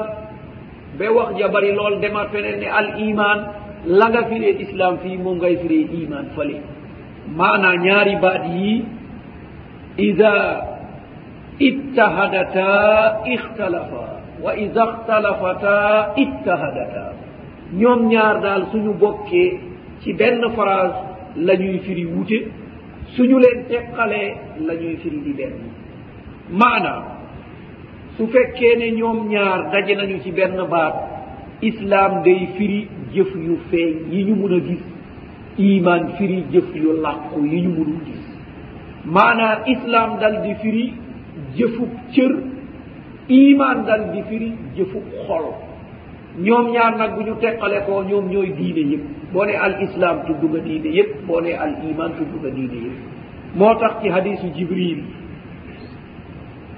[0.99, 3.39] ba wax ja bëri lool demat feneen ne al iman
[3.99, 6.57] la nga firee islaam fii moom ngay firee iman fale
[7.39, 8.75] maanaa ñaari baat yi
[10.09, 10.33] ida
[11.62, 12.68] ittahadata
[13.35, 14.05] ikhtalafa
[14.44, 15.75] wa ida htalafata
[16.25, 17.05] ittahadata
[17.81, 19.51] ñoom ñaar daal suñu bokkee
[20.03, 20.98] ci benn phrase
[21.46, 22.38] la ñuy firi wute
[23.14, 24.29] suñu leen teqalee
[24.66, 25.55] la ñuy firi di benn
[26.61, 27.03] maanaa
[28.16, 30.96] su fekkee ne ñoom ñaar daje nañu ci benn baat
[31.70, 32.81] islaam day firi
[33.14, 34.83] jëf yu feeñ yi ñu mun a gis
[35.68, 38.22] iman firi jëf yu làqu yi ñu munul gis
[39.14, 40.87] maanaa islaam dal di firi
[41.57, 42.33] jëfug cër
[43.37, 45.47] iman dal di firi jëfug xol
[46.47, 50.43] ñoom ñaar nag bu ñu teqalekoo ñoom ñooy diine yëpp boo ne al islam tudd
[50.51, 52.99] nga diine yëpp boo ne al iman tudd nga diine yëpp
[53.59, 55.01] moo tax ci hadisu jibril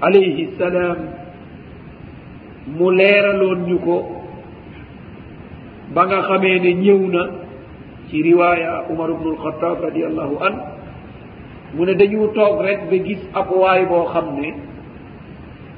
[0.01, 0.97] alayhi salaam
[2.77, 3.95] mu leeraloon ñu ko
[5.93, 7.23] ba nga xamee ne ñëw na
[8.09, 10.74] ci riwaya umar ubnu alxatab radiallahu anu
[11.75, 14.49] mu ne dañuu toog rek ba gis ab waay boo xam ne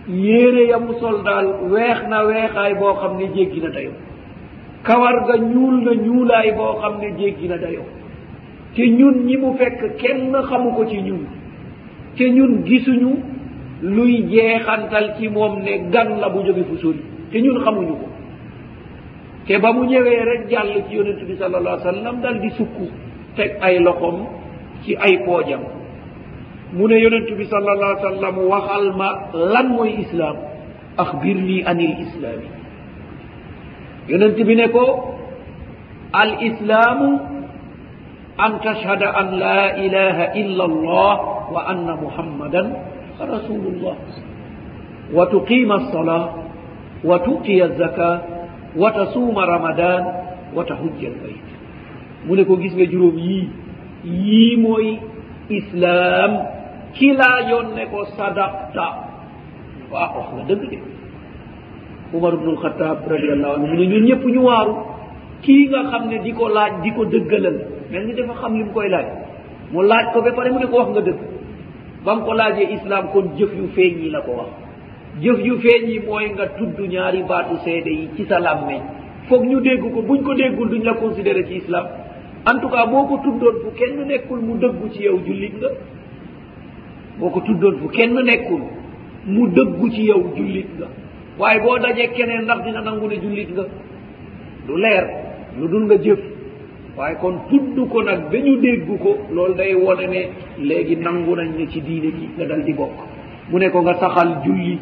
[0.07, 3.91] yéere yamu soldaal weex na weexaay boo xam ne jéggi na dayo
[4.83, 7.81] kawar ga ñuul na ñuulaay boo xam ne jéggi na dayo
[8.75, 11.25] te ñun ñi mu fekk kenn xamu ko ci ñun
[12.17, 13.11] te ñun gisuñu
[13.81, 18.07] luy jeexantal ci moom ne gan la bu jóge fu sori te ñun xamuñu ko
[19.47, 22.49] te ba mu ñëwee rek jàll ci yonente bi sal allah a sallam dal di
[22.51, 22.85] sukku
[23.35, 24.27] teg ay loxom
[24.83, 25.76] ci ay poojam
[26.73, 30.35] mu ne yonentu bi sal allah sallam waxal ma lan mooy islam
[30.99, 32.49] axbir ni anil islami
[34.11, 34.83] yonent bi ne ko
[36.11, 37.07] al islamu
[38.35, 41.15] an tashhada an la ilaha illa allah
[41.55, 42.67] wa anna muhammadan
[43.21, 43.95] rasulullah
[45.15, 46.19] wa tuqima alsala
[47.07, 48.09] wa tutiya alzaka
[48.75, 50.01] wa tasuma ramadan
[50.51, 51.47] wa tahujja albayt
[52.27, 53.47] mu ne ko gis nga juróom yii
[54.03, 54.99] yii mooy
[55.47, 56.56] islam
[56.99, 58.87] kila yonne ko sadakta
[59.93, 60.77] wa wax nga dëgg de
[62.17, 64.75] umar ubnul xatab radiallahu anhu ñu ñun ñëpp ñu waaru
[65.43, 67.57] kii nga xam ne di ko laaj di ko dëggalal
[67.91, 69.07] mel ñu dafa xam lim koy laaj
[69.71, 71.19] mu laaj ko ba pare mu ne ko wax nga dëgg
[72.05, 74.51] ba nga ko laajee islam kon jëf yu feeñ yi la ko wax
[75.23, 78.81] jëf yu feeñ yi mooy nga tudd ñaari baatu seede yi ci sa làmmeñ
[79.29, 81.85] foog ñu dégg ko buñ ko déggul duñ la considéré ci islam
[82.49, 85.69] en tout cas boo ko tuddoon bu kenn nekkul mu dëggu ci yow jullit nga
[87.19, 88.61] boko tuddon fo kenn nekkul
[89.25, 90.87] mu dëggu ci yow jullit nga
[91.39, 93.63] waaye boo dajee keneen ndax dina nangune jullit nga
[94.67, 95.05] du leer
[95.59, 96.19] lu dul nga jëf
[96.97, 100.21] waaye kon tudd ko nag ba ñu déggu ko loolu day wone ne
[100.59, 102.95] léegi nangu nañ ne ci diine gi nga dal di bokk
[103.49, 104.77] mu ne ko nga saxal julli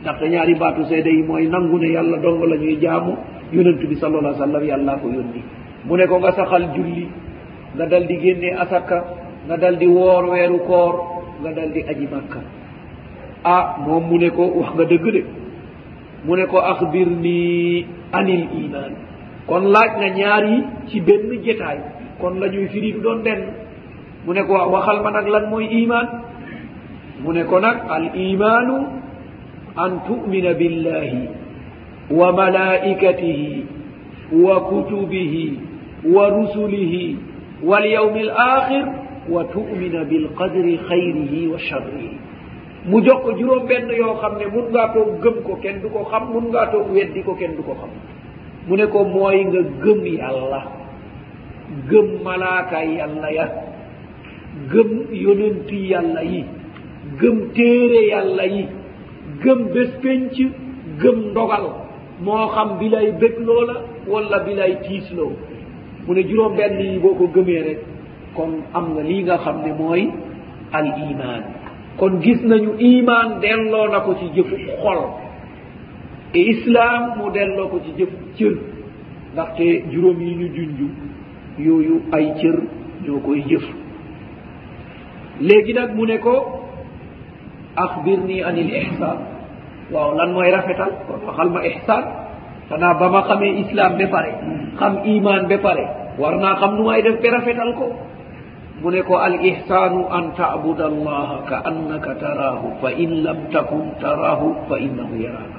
[0.00, 3.12] ndaxte ñaari baatu seede yi mooy nangune yàlla dong la ñuy jaamu
[3.52, 5.42] yonent bi sal allah sallam yàlla ko yónni
[5.84, 7.06] mu ne ko nga saxal julli
[7.76, 9.04] nga dal di génne asaka
[9.46, 11.13] nga dal di woor weeru koor
[11.44, 12.48] nga dal di aji makka a
[13.52, 15.22] ah, moom mu ne ko wax nga dëgg de
[16.24, 17.84] mu ne ko axbir nii
[18.16, 18.92] anil iman
[19.44, 21.78] kon laaj na ñaar yi ci benn jetaay
[22.20, 23.44] kon la ñuy firib doon denn
[24.24, 26.06] mu ne ko waxal ma nag lan mooy iman
[27.22, 28.78] mu ne ko nag al imanu
[29.76, 31.22] an tumina billahi
[32.08, 33.52] wa malaikatihi
[34.44, 35.46] wa kutubihi
[36.14, 37.04] wa rusulihi
[37.68, 42.12] wal yawmi l axir wa tumina bilqadri hayrihi wa sharrihi
[42.84, 46.04] mu jokko juróom benno yoo xam ne mun ngaa toog gëm ko kenn du ko
[46.12, 47.88] xam mun ngaa toog weddi ko kenn du ko xam
[48.68, 50.60] mu ne ko mooy nga gëm yàlla
[51.90, 53.46] gëm malaaka yàlla ya
[54.72, 56.44] gëm yonenti yàlla yi
[57.20, 58.66] gëm téere yàlla yi
[59.42, 60.32] gëm béspénc
[61.00, 61.64] gëm ndogal
[62.20, 65.32] moo xam bi lay bégloo la wala bi lay tiisloo
[66.06, 67.80] mu ne juróom benn yi boo ko gëmee rek
[68.36, 70.02] kon am nga lii nga xam ne mooy
[70.78, 71.42] al iman
[71.98, 75.00] kon gis nañu iman delloo na ko ci jëfu xol
[76.34, 78.54] e islam mu delloo ko ci jëfu cër
[79.32, 80.86] ndaxte juróom yi ñu junju
[81.66, 82.56] yooyu ay cër
[83.04, 83.64] ñoo koy jëf
[85.46, 86.34] léegi nag mu ne ko
[87.84, 89.18] axbir nii anil ihsan
[89.92, 92.04] waaw lan mooy rafetal kon waxal ma ihsan
[92.68, 94.30] xanaa ba ma xamee islam ba pare
[94.78, 95.84] xam iman ba pare
[96.20, 97.86] war naa xam nu may def ba rafetal ko
[98.84, 104.52] mune ko al ihsanu an tabuda allaha ka annaka tarahu fa in lam takun tarahu
[104.68, 105.58] fa innahu yarana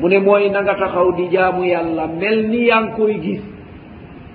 [0.00, 3.44] mune mooy nagata haw di jaamu yalla mel ni yankoy gis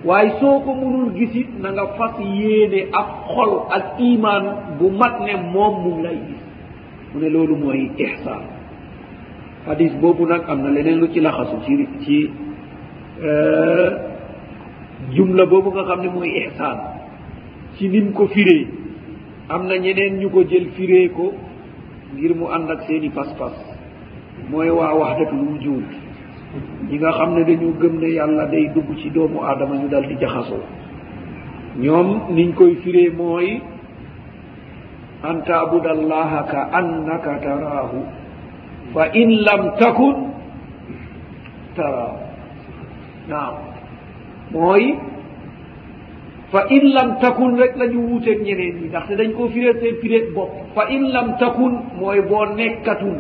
[0.06, 4.44] waaye soo ko munul gisit na nga fas yéene ak xol ak iman
[4.78, 6.44] bu mat ne moom mu lay gis
[7.10, 8.44] mu ne loolu mooy ihsan
[9.66, 11.74] hadis boobu nag am na leneen lu ci laxasu ci
[12.06, 12.18] ci
[13.26, 13.90] euh,
[15.10, 17.05] jumla boobu nga xam ne mooy ihsan
[17.78, 18.68] si nim ko firee
[19.50, 21.34] am na ñeneen ñu ko jël firee ko
[22.14, 23.52] ngir mu ànd ak seen i pas-pas
[24.50, 25.90] mooy waa wax dëkk lu juut
[26.90, 30.08] ñi nga xam ne dañu gëm ne yàlla day dugg ci doomu aadama ñu dal
[30.08, 30.64] di jaxasoo
[31.78, 33.62] ñoom niñ koy firee mooy
[35.24, 38.00] an taabuda allaha ka annaka taraahu
[38.94, 40.32] fa in lam takun
[41.76, 42.20] taraahu
[43.28, 43.56] naam
[44.52, 44.96] mooy
[46.56, 50.26] fa in lam takun rek lañu wuuteek ñeneen ñi ndaxte dañ koo firee seen fireet
[50.36, 53.18] bopp fa in lam takun mooy boo nekkatun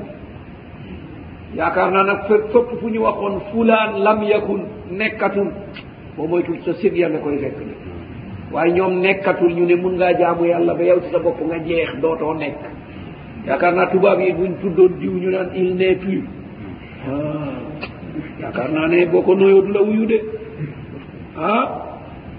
[1.57, 4.61] yaakaar naa nag fe fépp fu ñu waxoon fulaan lam yakun
[4.99, 5.49] nekkatun
[6.15, 7.73] boo moytul sa sir yàlla koy fekk ni
[8.53, 11.57] waaye ñoom nekkatul ñu ne mun ngaa jaamu yàlla ba yow si sa bopp nga
[11.67, 12.59] jeex dootoo nekk
[13.47, 16.23] yaakaar naa tubaab yi buñ tuddoon diw ñu naan il nest plus
[17.09, 17.57] ah,
[18.41, 20.17] yaakaar naa ne boo ko noyoo du la wuyu de
[21.41, 21.65] ah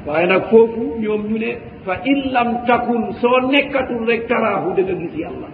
[0.07, 1.51] waye nag foofu ñoom ñu ne
[1.85, 5.49] fa in lam takun soo nekkatul rek taraahu danga gisi yàlla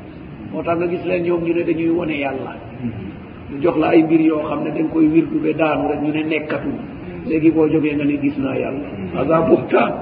[0.51, 2.53] moo tax nga gis leen ñoom ñu ne dañuy wone yàlla
[3.51, 6.13] ñu jox la ay mbir yoo xam ne dañ koy wirdu be daanu rek ñu
[6.13, 6.77] ne nekkatul
[7.29, 8.89] léegi boo jógee nga ne gis naa yàlla
[9.21, 9.93] aga bouhtan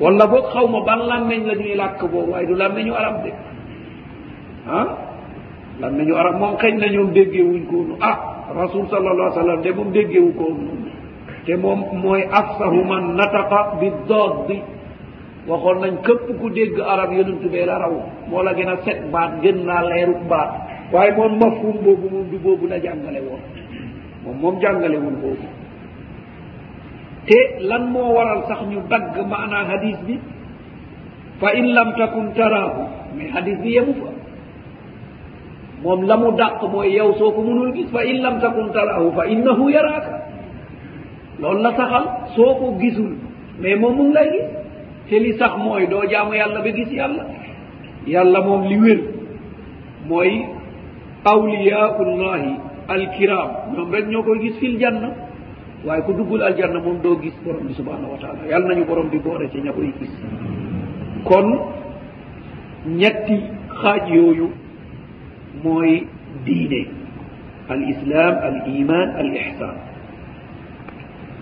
[0.00, 3.30] wala boog xaw ma ban làmmeñ la ñuy làkk boobu waaye du làmmeñu arab de
[4.68, 4.88] ah
[5.80, 8.16] làmmeñu arab moom xëñ na ñoom déggee wuñ koonu ah
[8.56, 10.81] rasul sallallah a sallam de moom déggee wu koonu
[11.46, 14.56] te moom mooy aksaru man nataqa biddoddi
[15.48, 17.94] waxoon nañ këpp ku dégg arab yonentu bee la raw
[18.30, 20.50] moo la gën a set baat gën naa leeru baat
[20.92, 23.42] waaye moom mafhum boobu moom du boobu la jàngale woon
[24.24, 25.46] moom moom jàngale woon boobu
[27.26, 30.14] te lan moo waral sax ñu dagg maanaa hadis bi
[31.40, 32.82] fa in lam takun taraahu
[33.16, 34.10] mais hadis bi yemu fa
[35.82, 39.06] moom la mu dàq mooy yow soo ko munul gis fa in lam takun taraahu
[39.18, 40.21] fa innahu yaraaka
[41.42, 43.16] lool la saxal soo ko gisul
[43.60, 44.46] mais moom mu ngi lay gis
[45.08, 47.24] te li sax mooy doo jaamu yàlla ba gis yàlla
[48.06, 49.00] yàlla moom li wér
[50.08, 50.32] mooy
[51.24, 52.50] awliyaullahi
[52.88, 55.08] alkiram ñoom rek ñoo koy gis fil janna
[55.84, 59.08] waaye ku duggul aljanna moom doo gis borom bi subhanahu wa taala yàlla nañu borom
[59.10, 60.14] bi boore ca ña koy gis
[61.24, 61.58] kon
[62.86, 63.36] ñetti
[63.82, 64.48] xaaj yooyu
[65.64, 66.06] mooy
[66.44, 66.86] diine
[67.68, 69.91] al islam al iman al ixsan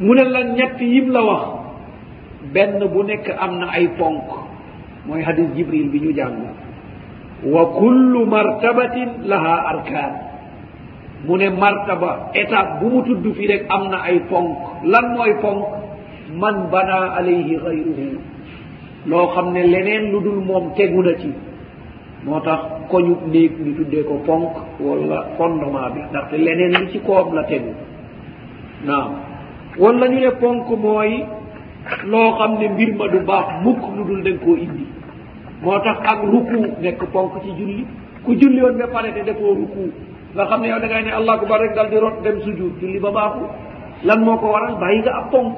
[0.00, 1.42] mu ne la ñett yim la wax
[2.54, 4.24] benn bu nekk am na ay ponk
[5.06, 6.36] mooy hadis jibril bi ñu jàng
[7.44, 10.12] wa kullu martabatin laha arkan
[11.26, 15.32] mu ne martaba étape bu mu tudd fi rek am na ay ponk lan mooy
[15.42, 15.64] ponk
[16.40, 18.08] man bana alayhi xayruhu
[19.06, 21.32] loo xam ne leneen lu dul moom tegu na ci
[22.24, 22.60] moo tax
[22.90, 24.48] koñu néeg ñu tuddee ko ponk
[24.80, 27.72] wala fondement bi ndaxte leneen lu ci koom la tegu
[28.86, 29.29] naam
[29.80, 31.24] wala ñu ne ponk mooy
[32.12, 34.84] loo xam ne mbir ma du baax mukk lu dul da nga koo indi
[35.62, 37.86] moo tax ak ruku nekk ponk ci julli
[38.24, 39.88] ku julli woon ba pare te defoo ruku
[40.34, 42.72] nga xam ne yow da ngay ne allahu bar rek dal di rot dem sujuud
[42.80, 43.46] julli ba baaxu
[44.04, 45.56] lan moo ko waral bàyyi nga ab ponk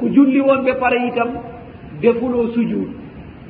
[0.00, 1.30] ku julli woon ba pare itam
[2.00, 2.88] defuloo sujuud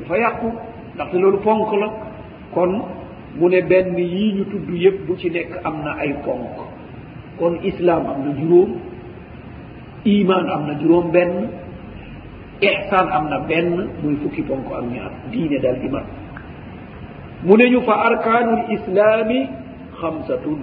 [0.01, 0.49] dafa yàqu
[0.94, 1.88] ndaxte loolu ponk la
[2.55, 2.83] kon
[3.38, 6.59] mu ne benn yii ñu tudd yëpp bu ci nekk am na ay ponk
[7.38, 8.86] kon islaam am na juróom
[10.07, 11.33] iman am na juróom benn
[12.62, 16.07] ihsan am na benn muy fukki ponko ak ñaar diine dal di mat
[17.42, 19.40] mu ne ñu fa arkanu l islaami
[19.99, 20.61] xamsatun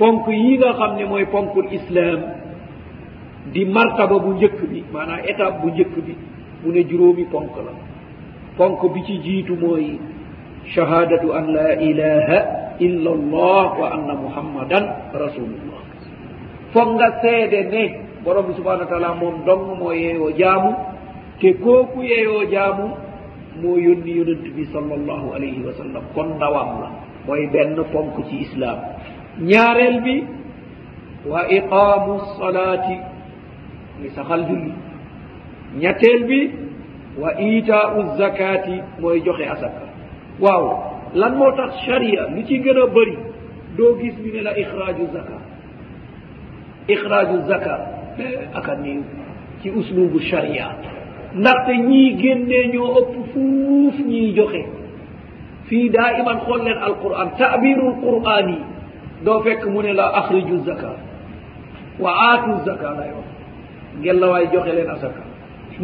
[0.00, 2.20] ponk yi nga xam ne mooy ponkul islaam
[3.52, 6.12] di martaba bu njëkk bi maanaam étape bu njëkk bi
[6.64, 7.74] mu ne juróomi ponk la
[8.58, 10.00] ponk bi ci jiitu mooy
[10.74, 12.36] shahadatu an la ilaha
[12.80, 15.69] illa allah wa anna muhammadan rasulullah
[16.72, 17.84] fofga seede ne
[18.24, 20.70] borom subahanau wa taala moom dongo mo yeeyo jaamu
[21.40, 22.86] te kooku yeeyo jaamu
[23.60, 26.88] moo yonni yonantu bi sal allahu alayhi wa sallam kon ndawam la
[27.26, 28.78] mooy benn ponk ci islam
[29.50, 30.14] ñaareel bi
[31.32, 32.96] wa iqaamu salaati
[34.00, 34.72] ngi saxal julli
[35.80, 36.40] ñetteel bi
[37.22, 39.84] wa itaau zakaati mooy joxe asaka
[40.44, 40.64] waaw
[41.14, 43.16] lan moo tax charia li ci gën a bëri
[43.76, 45.39] doo gis ñu ne la ixraaju zaka
[46.92, 47.74] ihraju zaka
[48.18, 48.24] e
[48.58, 48.94] akanni
[49.62, 50.66] ci uslubu charia
[51.40, 54.62] ndaxte ñii génneño ëpp fuuf ñii joxe
[55.68, 58.56] fii daiman xool leen alquran tabiru lqurani
[59.24, 60.90] doo fekk mu ne la axriju zaka
[62.02, 63.28] wa aatu zaka lay wax
[64.00, 65.22] ngellawaay joxe leen asaka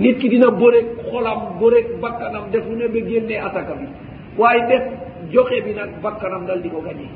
[0.01, 3.87] nit ki dina boréeg xolam boréeg bakkanam def lu ne ba génnee asaka bi
[4.41, 4.85] waaye def
[5.33, 7.11] joxe bi nag bakkanam dal di ko gañee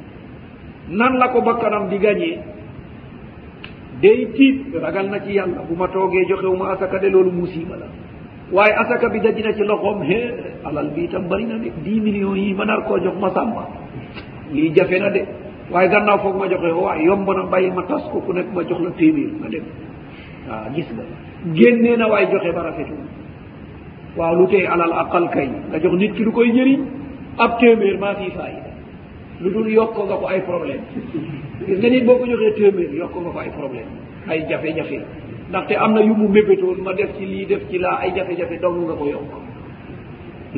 [0.98, 2.38] nan la ko bakkanam di gañee
[4.02, 7.76] day tiit ragal na ci yàlla bu ma toogee joxew ma asaka de loolu musiima
[7.76, 7.86] la
[8.56, 10.20] waaye asaka bi daji na ci loxoom he
[10.68, 13.64] alal bii itam bëri na ne dix million yi ma nar koo jox ma sàmma
[14.52, 15.20] lii jafe na de
[15.72, 18.62] waaye gannaaw foog ma joxe waaye yomb na bàyyi ma tas ko ku nekk ma
[18.68, 19.64] jox la téeméer nga dem
[20.48, 21.04] waaw gis nga
[21.58, 22.94] génnee na waaye joxe ba rafetu
[24.16, 26.80] waaw lu tee alal aqal kay nga jox nit ki lu koy njëriñ
[27.44, 28.69] ab téeméer maa fii faayida
[29.40, 30.84] lu dul yokko nga ko ay problème
[31.64, 33.88] gis nga nit boo ko joxee téeméer yokko nga ko ay problème
[34.28, 35.00] ay jafe-jafe
[35.48, 38.60] ndaxte am na yu mu mébétoon ma def ci lii def ci laa ay jafe-jafe
[38.60, 39.32] dong nga ko yokk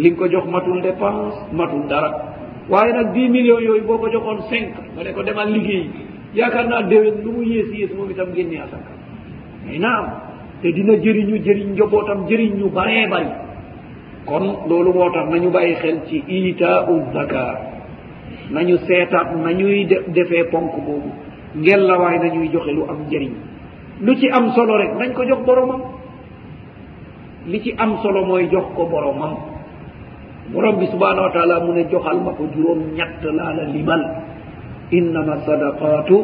[0.03, 2.11] li nga ko jox matul dépense matul dara
[2.68, 5.87] waaye nag dix millions yooyu boo ko joxoon cinq nga ne ko demal liggéey
[6.35, 8.92] yaakaar naa déwén lu mu yées yées moom itam génne asaka
[9.66, 10.07] mais naam
[10.61, 13.31] te dina jëriñu jëriñ njobootam jëriñ ñu baree bari
[14.27, 17.72] kon loolu moo tax nañu bàyyi xel ci ita u zakat
[18.53, 21.11] nañu seetaat nañuy de defee ponk boobu
[21.61, 23.33] ngellawaay nañuy joxe lu am njëriñ
[24.05, 25.83] lu ci am solo rek nañ ko jox boromam
[27.51, 29.35] li ci am solo mooy jox ko boromam
[30.53, 34.03] borom bi subhanahu wa taala mu ne joxal ma ko juróom ñatt laa la limal
[34.99, 36.17] innama sadaqatu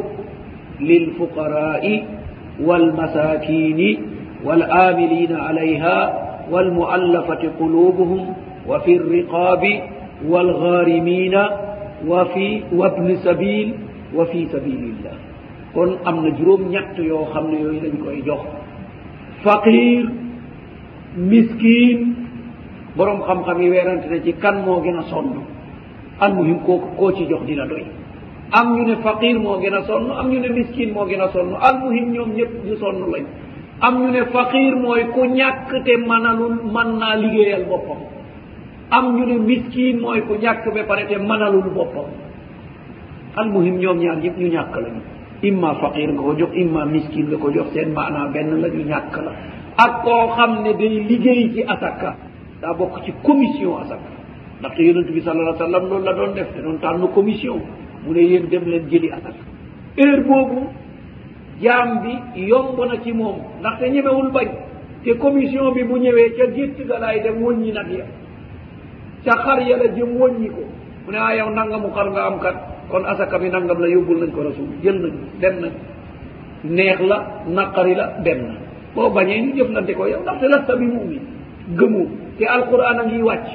[0.79, 1.95] lilfuqaraai
[2.67, 3.89] walmasakini
[4.45, 5.97] walamilina alayha
[6.51, 8.21] walmuallafati qulubuhum
[8.69, 9.73] wa fi rriqabi
[10.31, 11.41] walgharimina
[12.05, 13.75] wafi wabni sabil
[14.15, 15.15] wa fi sabilillah
[15.75, 18.41] kon am na juróom ñett yoo xam ne yooyu lañ koy jox
[19.43, 20.03] faqir
[21.17, 21.99] miskin
[22.95, 25.43] borom xam-xam yi weerante na ci kan moo gën a sonn
[26.19, 27.85] almuhim koo koo ci jox dina doy
[28.51, 31.27] am ñu ne faqir moo gën a sonn am ñu ne miskin moo gën a
[31.33, 33.25] sonn almuhim ñoom ñëpp ñu sonn lañ
[33.81, 38.08] am ñu ne faqir mooy ku ñàkk te manalul mën naa liggéeyal boppam
[38.91, 42.09] am ñu ne miskin mooy ku ñàkk ba pare te manalul boppam
[43.35, 45.01] almuhim ñoom ñaar yëpp ñu ñàkk lañu
[45.43, 48.83] imma faqir nga ko jox imma miskin nga ko jox seen maanaa benn la ñu
[48.85, 49.31] ñàkk la
[49.77, 52.15] ak koo xam ne day liggéey ci asaka
[52.61, 54.09] daa bokk ci commission asaka
[54.59, 57.61] ndax yonente bi salalah sallam loolu la doon def te doon tànn commission
[58.05, 59.41] mu ne yéen dem leen jëli asaka
[59.97, 60.61] heure boobu
[61.61, 64.49] jaam bi yomb na ci moom ndaxte ñemewul bañ
[65.03, 68.05] te commission bi bu ñëwee ca gétt ga laay dem woñ ñi nag ya
[69.25, 70.63] sa xar yala jëm woñi ko
[71.05, 72.55] mu ne a ah, yow nangamu xar nga am kat
[72.91, 75.73] kon asakami nangam la yóbbul nañ ko rasul jël nañ dem nañ
[76.63, 77.17] neex la
[77.47, 78.53] naqari la dem na
[78.95, 81.19] boo bañee ñu jëfnante ko yow ndaxte lasta bi mumi
[81.77, 82.03] gëmu
[82.37, 83.47] te alquran a ngi wàcc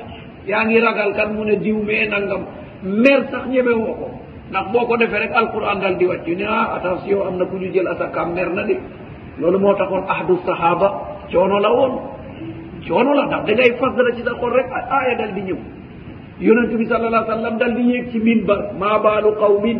[0.46, 2.42] yaa ngi ragal kat mu ne diw mee nangam
[2.82, 4.06] mer sax ñeme woo ko
[4.50, 7.56] ndax boo ko defee rek alquran dal di wàcc ne ah attention am na ku
[7.56, 8.76] ñu jël asakam mer na de
[9.40, 10.88] loolu moo taxoon ahdu sahaba
[11.32, 11.94] coono la woon
[12.86, 15.58] coono la ndax dangay fasla ci sa xol rek aaya dal di ñëw
[16.46, 19.78] yonente bi sal allah sallam dal di yéeg ci min bar mabaalu qawmin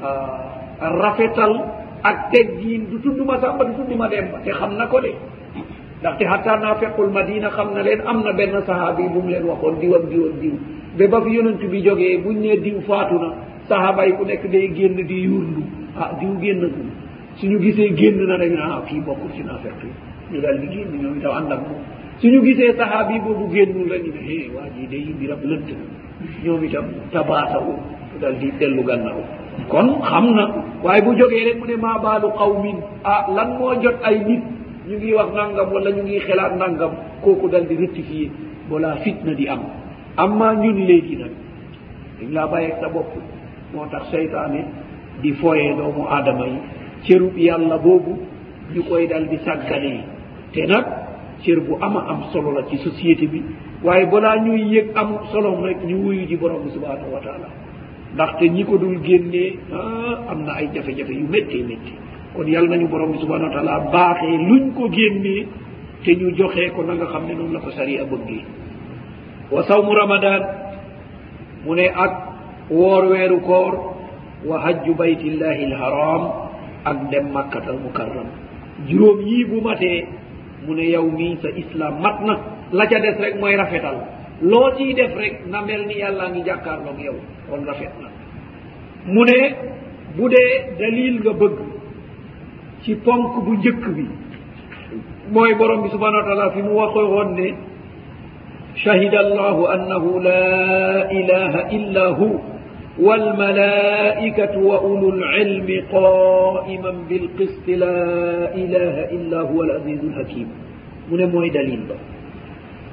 [0.00, 0.64] ah,
[1.02, 1.52] rafetal
[2.02, 4.86] ak teg diin du tund ma samba du tund ma dem ba te xam na
[4.86, 5.12] ko de
[6.00, 9.78] ndaxte xata nafequl madina xam na leen am na benn sahaabi bu mu leen waxoon
[9.80, 10.54] diw ak diw ak diw
[10.98, 13.28] ba ba fi yonente bi jógee buñ nee diw faatuna
[13.68, 15.62] sahaaba yi ku nekk day génn di yurndu
[15.98, 16.80] ah diw génn ku
[17.36, 19.92] suñu gisee génn na dañu ah, naa kii bokkul ci nafeq yi
[20.34, 21.76] yoɓe alli gimi noon taw anndam ɗum
[22.20, 25.68] suñu gisee sahaabi boobu gennu rani ɓe he waaji de yimɓi rab lëtt
[26.44, 27.72] ñoomi tam tabata o
[28.20, 29.22] daldi ɗelluganna o
[29.68, 30.44] kon xamna
[30.82, 34.16] waaye bu jogee rek mu ne ma baalu qawmin a ah, lan moo jot ay
[34.28, 34.42] nit
[34.88, 36.92] ñu ngi wax nangam wala ñu ngi xelaat nangam
[37.24, 38.30] kooku daldi rectifie
[38.70, 39.60] bala fitna di am
[40.16, 41.32] amma ñun léegi nag
[42.18, 43.12] dañ laa bàyyeg sa bopp
[43.74, 44.60] moo tax cheytaane
[45.22, 46.58] di foyee doomu aadama yi
[47.06, 48.12] cërub yàlla boobu
[48.74, 50.00] ñu koy dal di saggalee
[50.52, 50.86] te nag
[51.44, 53.42] cér bu ama am solo la ci société bi
[53.82, 57.48] waaye balaa ñuy yëg am solom rek ñu wuyu ji borom bi subhanahu wa taala
[58.14, 61.92] ndaxte ñi ko dul génnee ah, am na ay jafe-jafe yu méttee métti
[62.34, 65.46] kon yàlla nañu borom bi subhanahu wa taala baaxee luñ ko génnee
[66.04, 68.44] te ñu joxee ko na nga xam ne noonu la ko saria bëggee
[69.50, 70.42] wa sawmu ramadan
[71.64, 72.12] mu ne ak
[72.70, 73.74] woor weeru koor
[74.44, 76.22] wa hajju baytillahi alharam
[76.84, 78.28] ak dem makkatal mukarram
[78.88, 80.06] juróom yii bu matee
[80.66, 82.34] mu ne yow mii sa islam mat na
[82.72, 83.96] la ca des rek mooy rafetal
[84.50, 87.16] loo ciy def rek na mel ni yàlla ngi jàkkaarloog yow
[87.48, 88.08] kon rafet na
[89.12, 89.38] mu ne
[90.16, 91.58] bu dee dalil nga bëgg
[92.82, 94.04] ci ponk bu njëkk bi
[95.34, 97.48] mooy borom bi subhanau wa taala fi mu waxoon ne
[98.82, 100.40] shahida allahu annahu la
[101.20, 102.28] ilaha illa hu
[103.00, 107.98] والملائكة وأولو العلم قائما بالقسط لا
[108.54, 110.48] إله إلا هو العزيز الحكيم
[111.10, 111.94] من موي دليل ده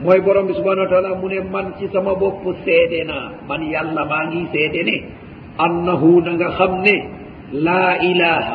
[0.05, 5.03] موي بروم سبحانه وتعالى من من سي سما بوب سيدنا من يلا ماغي سيدني
[5.65, 6.97] أنه نغا خمني
[7.53, 8.49] لا إله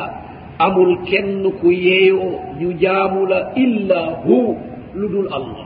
[0.61, 2.29] أمر كن كيهو
[2.59, 4.55] يجامل إلا هو
[4.95, 5.65] لدول الله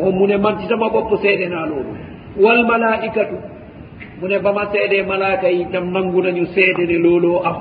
[0.00, 1.92] مو من من سي سما بوب سيدنا لولو
[2.40, 3.30] والملائكة
[4.20, 7.56] mu ne ba ma seedee malaaka yi tam nangu nañu seede ne looloo am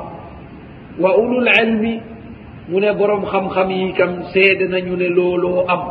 [1.00, 2.00] wa ulul ilmi
[2.70, 5.82] mu ne borom xam-xam yi kam seede nañu ne looloo am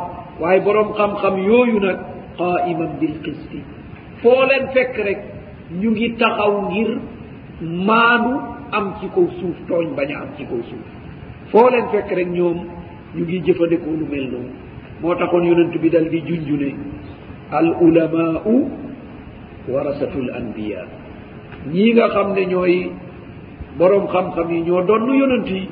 [0.41, 1.99] waaye borom xam-xam yooyu nag
[2.39, 3.59] qaiman bilqisti
[4.23, 5.19] foo leen fekk rek
[5.81, 6.91] ñu ngi taxaw ngir
[7.87, 8.33] maanu
[8.73, 10.89] am ci kaw suuf tooñ bañ a am ci kaw suuf
[11.53, 12.59] foo leen fekk rek ñoom
[13.15, 14.53] ñu ngi jëfandekoo lu mel noonu
[15.01, 16.71] moo taxoon yonent bi dal di junju ne
[17.51, 18.86] al ulamaau
[19.71, 20.83] warasatul anbiya
[21.73, 22.77] ñii nga xam ne ñooy
[23.79, 25.63] borom xam-xam yi ñoo donn yonent yi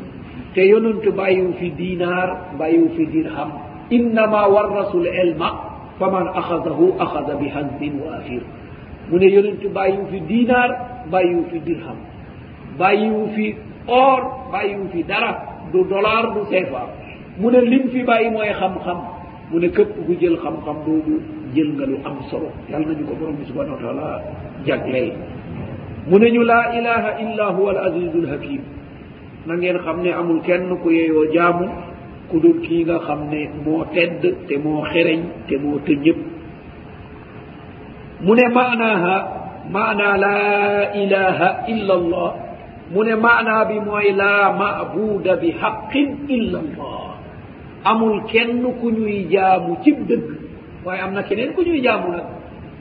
[0.55, 2.31] te yonent bàyyiwu fi diinaar
[2.61, 3.51] bàyyiwu fi dirham
[3.97, 5.49] innama warasu l ilma
[5.99, 8.43] fa man axadahu axada bi hasbin wa afir
[9.11, 10.71] mu ne yonent bàyyiwu fi diinaar
[11.13, 11.99] bàyyiwu fi dirham
[12.81, 13.47] bàyyiwu fi
[14.01, 14.21] or
[14.53, 15.33] bàyyiwu fi dara
[15.73, 16.83] du dollar du seefa
[17.41, 18.99] mu ne lim fi bàyyi mooy xam-xam
[19.51, 21.17] mu ne képp ku jël xam-xam boobu
[21.57, 24.11] jëlngalu am solo yàlla nañu ko borom bi subhanahu wa taala
[24.67, 25.11] jaglel
[26.11, 28.63] mu ne ñu la ilaha illa huwa al asise l hakim
[29.47, 31.67] na ngeen xam ne amul kenn ku yeyoo jaamu
[32.31, 36.19] ku dul kii nga xam ne moo tedd te moo xereñ te moo tëñëpp
[38.25, 39.17] mu ne maanaaha
[39.75, 40.35] maanaa la
[41.03, 42.31] ilaha illa allah
[42.93, 47.13] mu ne maanaa bi mooy laa mabuda bi haqin illa allah
[47.91, 50.44] amul kenn ku ñuy jaamu cib dëgg
[50.85, 52.27] waaye am na keneen ku ñuy jaamu nag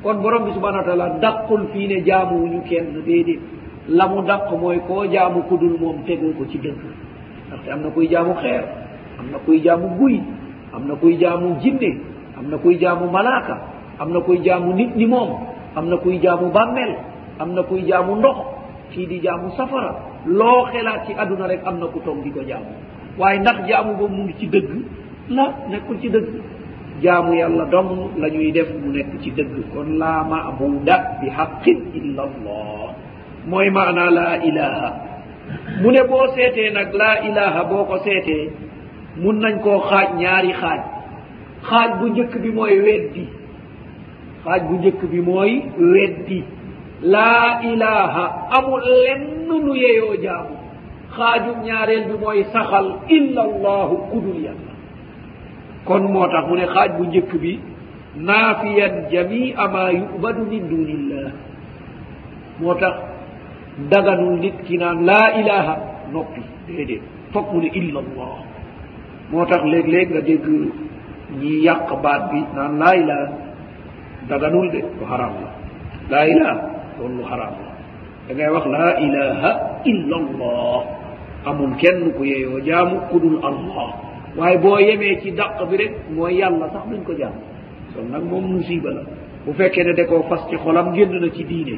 [0.03, 3.39] kon borom bi subhana wa taala daqul fii ne jaamuwuñu kenn déedéet
[3.87, 6.79] la mu daq mooy koo jaamu ku dul moom tegoo ko ci dënk
[7.47, 8.63] ndaxte am na kuy jaamu xeer
[9.19, 10.15] am na kuy jaamu guy
[10.75, 11.91] am na kuy jaamu jinne
[12.37, 13.55] am na kuy jaamu malaaka
[13.99, 15.31] am na kuy jaamu nit ni moom
[15.75, 16.91] am na kuy jaamu bàmmel
[17.39, 18.37] am na kuy jaamu ndox
[18.91, 19.91] kii di jaamu safara
[20.25, 22.71] loo xelaat ci adduna rek am na ku toog di ko jaamu
[23.17, 24.69] waaye ndax jaamu boobu mu ngi ci dëgg
[25.29, 26.27] la nekkul ci dëgg
[27.03, 31.79] jaamu yàlla dong la ñuy def mu nekk ci dëgg kon laa mabuda bi xaqin
[31.99, 32.87] illa allah
[33.49, 34.87] mooy maanaa laa ilaha
[35.81, 38.45] mu ne boo seetee nag laa ilaha boo ko seetee
[39.21, 40.81] mun nañ koo xaaj ñaari xaaj
[41.69, 43.25] xaaj bu njëkk bi mooy weddi
[44.43, 45.51] xaaj bu njëkk bi mooy
[45.93, 46.39] weddi
[47.13, 48.23] laa ilaha
[48.57, 49.21] amul lenn
[49.63, 50.55] nu yeyoo jaamu
[51.17, 52.87] xaajum ñaareel bi mooy saxal
[53.17, 54.72] illa allahu kudul yàlla
[55.88, 57.51] kon moo tax mu ne xaaj bu njëkk bi
[58.27, 59.81] naafiyan jami ama
[60.11, 61.29] yubadu min dunillah
[62.59, 62.95] moo tax
[63.91, 65.73] daganul nit ki naan laa ilaha
[66.13, 68.36] noppi déedée foog mu ne illa allah
[69.31, 70.45] moo tax léeg-léeg nga dégg
[71.39, 73.27] ñii yàq baat bi naan laa ilaha
[74.29, 75.49] daganul de lu xaraam la
[76.11, 76.55] laa ilaha
[76.99, 77.69] loolu lu xaraam la
[78.27, 79.49] da ngay wax laa ilaha
[79.91, 80.79] illa allah
[81.47, 83.91] amul kenn ku yeeyoo jaamu ku dul allah
[84.38, 87.34] waaye boo yemee ci daq bi rek mooy yàlla sax duñ ko jàm
[87.93, 89.01] kon nag moom musiba la
[89.45, 91.77] bu fekkee ne da koo fas ci xolam génn na ci diine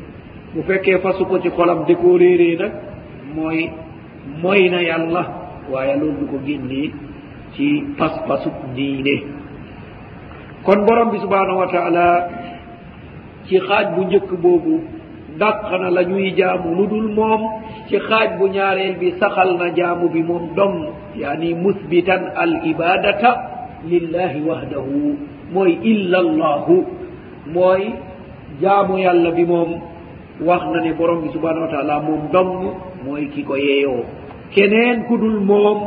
[0.54, 2.72] bu fekkee fasu ko ci xolam da koo réeree nag
[3.36, 3.70] mooy
[4.42, 5.24] moy na yàlla
[5.70, 6.92] waaye loolu du ko génnee
[7.54, 9.24] ci pas-pasu diine
[10.64, 12.28] kon borom bi subhanahu wa taala
[13.46, 14.95] ci xaaj bu njëkk boobu
[15.40, 17.42] dàqana la ñuy jaamu lu dul moom
[17.88, 20.74] ci xaaj bu ñaareel bi saxal na jaamu bi moom dom
[21.22, 23.32] yaani musbitan al ibadata
[23.90, 24.98] lillahi wahdahu
[25.54, 26.76] mooy illa allahu
[27.56, 27.84] mooy
[28.62, 29.70] jaamu yàlla bi moom
[30.48, 32.50] wax na ne borom bi subhanau wa taala moom dom
[33.06, 34.04] mooy ki ko yeeyoo
[34.54, 35.78] keneen ku dul moom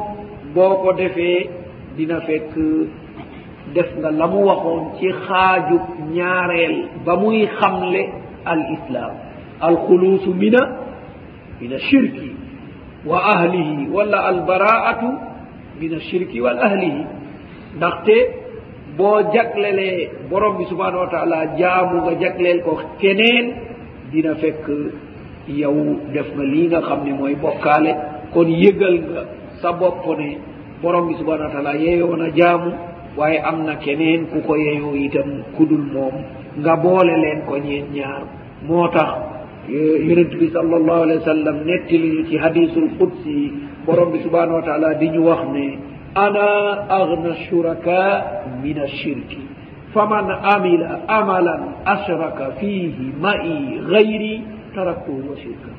[0.55, 1.49] boo ko defee
[1.97, 2.53] dina fekk
[3.75, 5.83] def nga la mu waxoon ci xaajub
[6.17, 8.03] ñaareel ba muy xamle
[8.51, 9.28] al islam
[9.61, 10.61] alkhuluusu mina
[11.61, 12.31] min alshirki
[13.07, 15.09] wa ahlihi walla albara'atu
[15.81, 17.03] min alshirki wal ahlihi
[17.79, 18.17] ndaxte
[18.99, 19.89] boo jaglele
[20.31, 23.47] borom bi subhanahu wa taala jaamu nga jaglel ko keneen
[24.13, 24.67] dina fekk
[25.47, 25.75] yow
[26.15, 27.93] def na lii nga xam ne mooy bokkaale
[28.35, 29.23] kon yëgal nga
[29.61, 30.39] sa bopp ne
[30.83, 32.71] borom bi subhanahu wa taala yeeyoo na jaamu
[33.17, 36.15] waaye am na keneen ku ko yeeyoo itam kudul moom
[36.61, 38.23] nga boole leen ko ñeen ñaar
[38.67, 39.38] moo tax
[39.71, 43.53] yonente bi sal allahu alayhi wa sallam nettili ñu ci hadisul qudsi
[43.87, 45.79] borom bi subhanahu wa taala di ñu wax ne
[46.15, 48.01] ana agna shuraka
[48.63, 49.43] min alshirki
[49.93, 54.41] faman amila amalan ashraka fihi mai gayri
[54.75, 55.71] taraktuhu wa shirka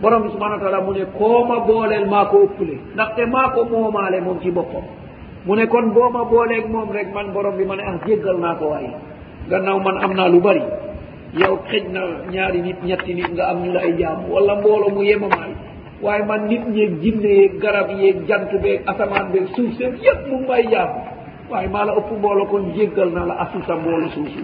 [0.00, 3.64] borom bi subhanau wa taala mu ne kooma booleel maa ko ëppule ndaxte maa ko
[3.70, 4.84] moomaale moom ci boppam
[5.46, 8.54] mu ne kon booma booleeg moom rek man borom bi ma ne ah jéggal naa
[8.56, 8.94] ko waaye
[9.50, 10.62] gannaaw man am naa lu bëri
[11.40, 15.02] yow xeñ na ñaari nit ñetti nit nga am ñu lay jaam wala mboolo mu
[15.10, 15.52] yemamaay
[16.04, 20.20] waaye man nit ñeeg jinne yeeg garab yeeg jant beeg asamaan beeg suuf seen yëpp
[20.30, 20.90] mu ngi may jaam
[21.50, 24.42] waaye maa la ëpp mboolo kon jéggal na la asu sa mboolo suuf si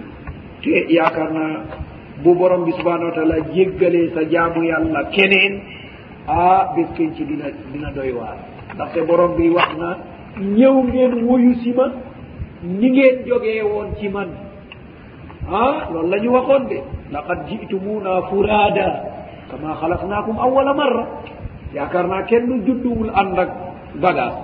[0.63, 1.55] te yaakaar naa
[2.23, 5.53] bu borom bi subhanau wa taala jéggalee sa jaamu yàlla keneen
[6.27, 8.37] ah béskeñ ci dina dina doy waar
[8.75, 9.89] ndaxte borom bi wax na
[10.57, 11.85] ñëw ngeen wuyu si ma
[12.79, 14.29] ni ngeen jogee woon ci man
[15.49, 16.77] ha loolu la ñu waxoon de
[17.11, 18.87] laqad jitumuna furada
[19.51, 21.03] kama xalaqnakum awala marra
[21.75, 23.49] yaakaar naa kenn juddwul ànd ak
[24.01, 24.37] bagage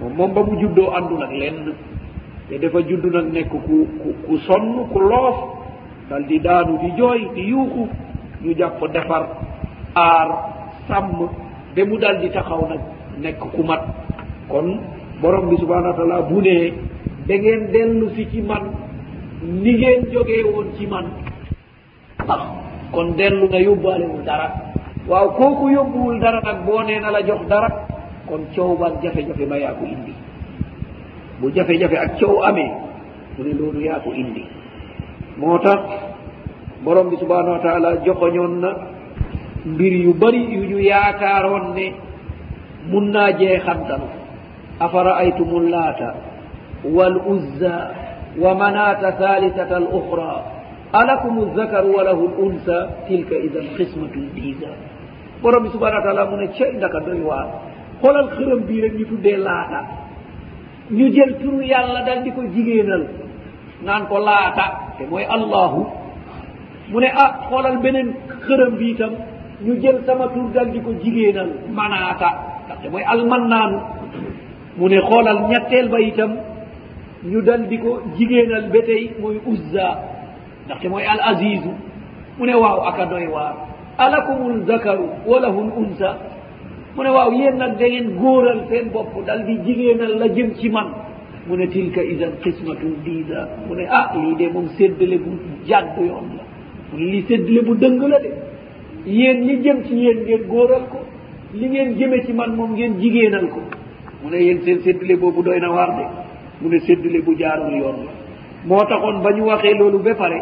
[0.00, 1.72] moom moom ba mu juddoo àndu nag lenn
[2.48, 5.36] te dafa judd nag nekk ku ku ku sonn ku loof
[6.10, 7.86] dal di daanu di jooy di yuuxu
[8.42, 9.26] ñu jàpp defar
[9.94, 10.28] aar
[10.88, 11.28] sàmm
[11.76, 12.80] ba mu dal di taxaw nag
[13.22, 13.82] nekk ku mat
[14.48, 14.80] kon
[15.22, 16.74] borom bi subhanau wa taala bu nee
[17.26, 18.83] da ngeen dellu si ci man
[19.44, 21.04] ni ngeen jogee woon ci man
[22.28, 22.56] ah
[22.92, 24.48] kon dellu nga yóbbaalewul dara
[25.06, 27.68] waaw kooku yóbbuwul dara nag boo nee na la jox dara
[28.26, 30.14] kon coow baag jafe-jafe ma yaa ko indi
[31.40, 32.72] bu jafe-jafe ak coow amee
[33.36, 34.48] mu ne loolu yaa ko indi
[35.36, 35.80] moo tax
[36.84, 38.70] borom bi subhaana wa taala joxoñoon na
[39.68, 41.86] mbir yu bëri yu ñu yaakaaroon ne
[42.90, 44.00] mun naa jeexantan
[44.80, 46.14] afara aytumul laata
[46.96, 48.03] wal uzzaa
[48.38, 50.34] wamanata halithata al ukhra
[50.92, 54.70] alakum aلzakaru walahu lunsa tilka idan kismatu diga
[55.42, 57.46] borom subhana wa taala mune ce ndaka doy waar
[58.02, 59.80] holal xërëm bii rek ñu tuddee laata
[60.90, 63.02] ñu jël turu yàlla dal di ko jigéenal
[63.86, 65.86] naan ko laata te mooy allahu
[66.90, 68.14] mu ne ah xoolal beneen
[68.46, 69.12] xërëm bii itam
[69.64, 72.28] ñu jël sama tur dal di ko jigéenal manaata
[72.66, 73.78] ndaxte mooy almannaanu
[74.78, 76.53] mu ne xoolal ñetteel ba itam
[77.30, 79.88] ñu dal di ko jigéenal ba tey mooy uzza
[80.66, 81.72] ndaxte mooy al asisu
[82.36, 83.54] mu ne waaw aka doy waar
[83.98, 86.10] alakumul zakaru walahul unsa
[86.94, 90.54] mu ne waaw yéen nag da ngeen góoral seen bopp dal di jigéenal la jëm
[90.54, 90.90] ci man
[91.46, 95.30] mu ne tilka isan qismatun diida mu ne ah lii de moom séddale bu
[95.66, 96.44] jàdd yoon la
[96.92, 98.30] mu ne lii séddale bu dëng la de
[99.06, 100.98] yéen li jëm ci yéen ngeen góoral ko
[101.54, 103.60] li ngeen jëme ci man moom ngeen jigéenal ko
[104.22, 106.23] mu ne yéen seen séddale boobu doy na waar de
[106.60, 108.12] mu ne séddule bu jaarul yoon la
[108.68, 110.38] moo taxoon ba ñu waxee loolu ba pare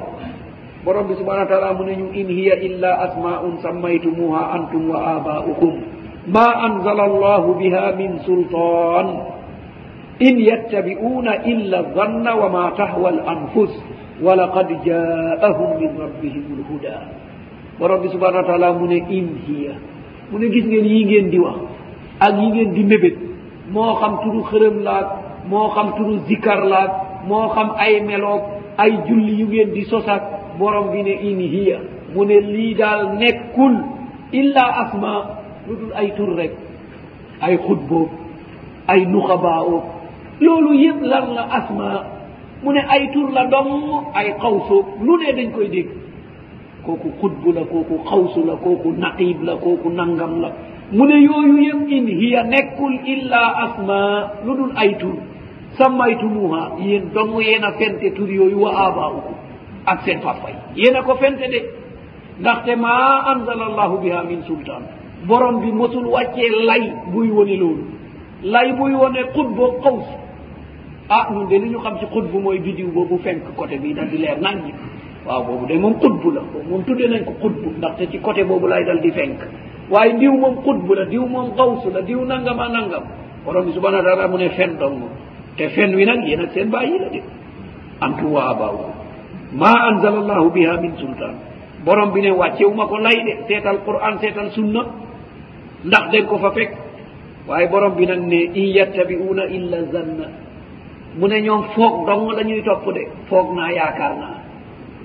[0.84, 4.98] borom bi subhanau wa taala mu ne ñu in hiya illa asmaun sammaytumuha antum wa
[5.16, 5.74] abaukum
[6.34, 9.06] ma anzala allahu biha min sultan
[10.20, 13.72] in yattabiuuna illa zanna wa ma tahwa l anfus
[14.24, 16.94] walaqad jaahum min rabbihim lhuda
[17.80, 19.74] borom bi subhanau wa taala mu ne in hiya
[20.30, 21.56] mu ne gis ngeen yii ngeen di wax
[22.20, 23.16] ak yi ngeen di mébét
[23.72, 26.82] moo xam turu xërëm laa moo xam turu zikar la
[27.28, 28.43] moo xam ay meloog
[28.76, 30.22] ay julli yu ngeen di sosak
[30.59, 31.78] borom bi ne in hiya
[32.14, 33.74] mu ne lii daal nekkul
[34.32, 35.14] illa asma
[35.66, 36.53] lu dul ay tur rek
[37.40, 38.09] ay xutboob
[38.88, 39.84] ay nuxabaaob
[40.40, 41.90] loolu yëpp lan la asma
[42.62, 45.88] mu ne ay tur la dong ay xawsoob lu ne dañ koy dégg
[46.86, 50.51] kooku xutbu la kooku xawsu la kooku naqiib la kooku nangam la
[50.93, 54.03] mu ne yooyu yëpp in hiya nekkul illa asma
[54.45, 55.16] lu dul ay tur
[55.78, 59.34] sammaytumuha yen dongo yena fente turiyoyu wa abaukum
[59.86, 61.60] ak sen fappay yena ko fente de
[62.40, 64.82] ndaxte ma anzala allahu biha min sultan
[65.26, 67.84] borom bi mosul waccee lay buy wone loolu
[68.44, 70.06] lay buy wone xutbo xaws
[71.08, 74.10] ah ñun de li ñu xam si xutbu mooy bidiw boobu fenk côté bii dal
[74.10, 74.72] di leer nàññi
[75.26, 78.66] waaw boobu de moom xutbu la moom tudde nañ ko xutbu ndaxte ci côté boobu
[78.66, 79.38] lay dal di fenk
[79.90, 83.04] waaye diw moom xutbu la diw moom xawsu la diw nangam a nangam
[83.44, 85.00] borom bi subhana taala mu ne fen dong
[85.59, 87.20] e fenwinan yenan sen mbayino ɗe
[88.00, 88.84] an tuwa abawu
[89.53, 91.34] ma anzala llahu biha min sultan
[91.84, 94.82] borom bine wa cewma ko layɗe setal qur'an setal sunna
[95.84, 96.70] ndaqɗen ko fa fek
[97.48, 100.26] waye borom binan ne in yattabiuna illa zanna
[101.20, 104.28] mune ñoom fook dongo dañuy toppude fook na yaakar na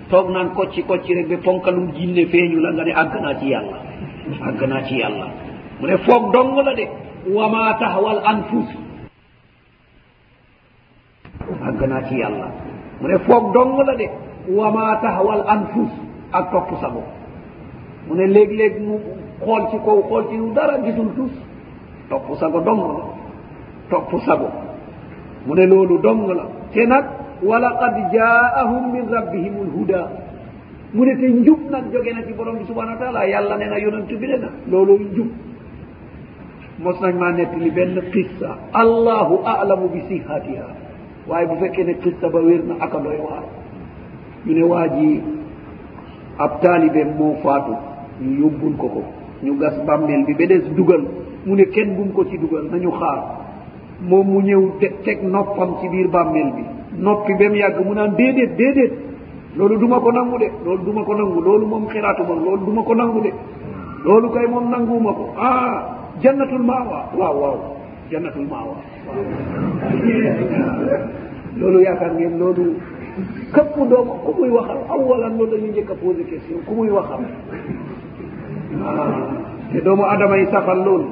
[0.10, 3.78] toog naan kocci kocci rek ɓe ponkalum jinne feeñu la nga ne agganaa ci yàlla
[4.48, 5.28] agganaa ci yàlla
[5.80, 6.88] mu ne foog dongo la de
[7.34, 8.87] wa ma tahwal anfus
[11.48, 12.50] ɗum hagganaki allah
[13.02, 14.08] mune fof dongola de
[14.58, 15.92] wama tahwal anfus
[16.34, 17.02] ak toppu sago
[18.10, 18.96] mune leeg leeg mu
[19.44, 21.32] xool ci kow xool ci nu dara gisul tus
[22.10, 23.06] toppu sago dongola
[23.90, 24.50] toppu sago
[25.48, 26.44] mune loolu dongola
[26.74, 27.06] te nag
[27.44, 30.04] walaqad jaahum min rabbihim lhuda
[30.94, 33.78] mune te njub nag jóge na ci borom bi subhana wa taala yàlla ne na
[33.80, 35.28] yonantu bi ne na loolu njub
[36.80, 40.87] mos nañ maa nett li benn xissa allahu alamu bi sihatiha
[41.30, 43.44] waaye bu fekkee ne xista ba wér na aka doy waar
[44.46, 45.10] ñu ne waa ji
[46.44, 47.74] ab taalibe moo faatu
[48.24, 49.02] ñu yóbbul ko ko
[49.44, 51.04] ñu gas bàmmeel bi ba des dugal
[51.46, 53.20] mu ne kenn bu mu ko ci dugal nañu xaar
[54.10, 56.64] moom mu ñëw te teg noppam ci biir bàmmeel bi
[57.08, 58.94] noppi ba mu yàgg mu naan déedéet déedéet
[59.58, 62.66] loolu du ma ko nangu de loolu du ma ko nangu loolu moom xiraatuma loolu
[62.66, 63.32] du ma ko nangu de
[64.06, 65.80] loolu kay moom nanguuma ko ah
[66.22, 67.60] jannatul maawa waaw waaw
[68.12, 68.76] jannatul maawa
[71.60, 72.66] loolu yaakaar ngeen loolu
[73.56, 77.22] këpp doomo ku muy waxal awalan loolu dañu njëkk a posé question ku muy waxal
[78.82, 79.26] waaw ah,
[79.72, 81.08] te doomu adama yi safal loolu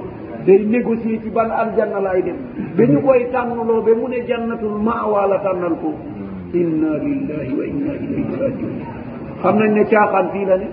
[0.46, 2.38] day négocier ci ban aljanna laay dem
[2.78, 5.90] ba ñu koy tànnloo ba mu ne jannatul maawaa la tànnal ko
[6.54, 8.76] inna lillahi wa inna ilayhi rajiun
[9.42, 10.68] xam nañ ne caaxaan fii la ne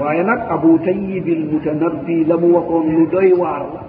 [0.00, 3.83] waaye nag abou tayibil mutanabbi la mu waxoon lu doy waar la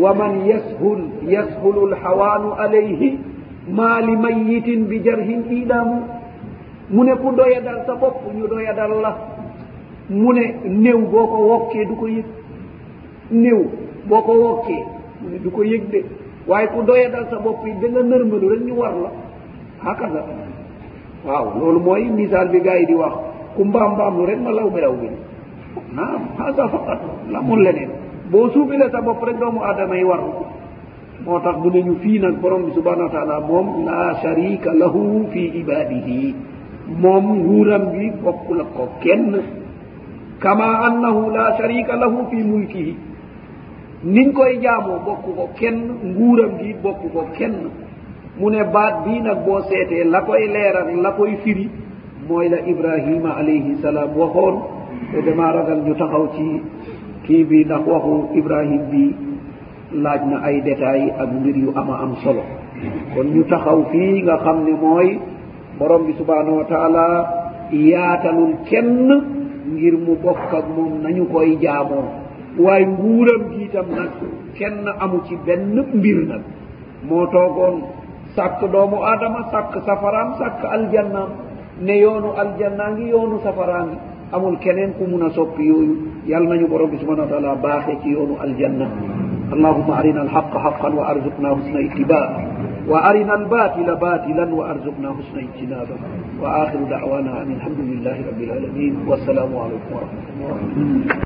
[0.00, 3.18] waman yashul yashulu lhawanu alayhi
[3.72, 5.96] maali mayitin bi jarhin iɗamu
[6.90, 9.10] mune ku ɗoyadal sa ɓopp ñu ɗoyadal la
[10.10, 12.24] mune néw boo ko wokkee du ko yëg
[13.30, 13.60] néw
[14.08, 14.84] boo ko wokkee
[15.22, 16.04] mune du ko yëg de
[16.46, 19.10] waaye ku doyadal sa bopp yi danga nërmalu rek ñu war la
[19.82, 20.20] hakaza
[21.26, 23.14] waaw loolu mooy misal bi gars yi di wax
[23.56, 25.08] ku mbaam mbaamlu rek ma law bi raw bi
[25.96, 27.00] naam hasa faqat
[27.32, 27.90] lamul leneen
[28.30, 30.20] bo suuɓinata bopp rek doomu aadama yi war
[31.24, 35.02] moo tax bu neñu fii nag borom bi subhanau wa taala moom la sharika lahu
[35.32, 36.34] fi ibadihi
[37.02, 39.30] moom nguuram bi bokk la ko kenn
[40.42, 42.94] kama annahu la sharika lahu fi mulkihi
[44.14, 45.76] niñ koy jaamoo bokku ko kenn
[46.10, 47.54] nguuram bi bokk ko kenn
[48.38, 51.66] mu ne baat bii nag boo seetee la koy leeral la koy firi
[52.28, 54.56] mooy la ibrahima alayhi salaam waxoon
[55.10, 56.46] te demaa ragal ñu taxaw ci
[57.26, 59.04] kii bi ndax waxu ibrahim bi
[60.02, 62.42] laaj na ay détails ak mbir yu ama am solo
[63.12, 65.08] kon ñu taxaw fii nga xam ne mooy
[65.78, 67.06] borom bi subhanahu wa taala
[67.90, 69.08] yaatalul kenn
[69.74, 72.06] ngir mu bokk ak moom nañu koy jaamoo
[72.64, 74.12] waaye nguuram giitam nag
[74.58, 76.44] kenn amu ci benn mbir nag
[77.08, 77.76] moo toogoon
[78.36, 81.30] sàkk doomu aadama sàkk safaraam sàkk aljannaam
[81.86, 83.98] ne yoonu aljanna ngi yoonu safaraa ngi
[84.32, 87.94] amul keneen ku mun a soppi yooyu yàl nañu borom bi subhana wa taala baaxee
[88.02, 88.86] ci yoonu aljanna
[89.54, 92.42] allahuma arina alxaqa xaqan wa arzuqna husna itibaa
[92.90, 95.94] wa arina albatila batilan wa arzuqna husna ijtinaba
[96.42, 101.22] wa axiru dawana an ilhamdulilahi rabi lalamin wassalamu aleykum warahmatullah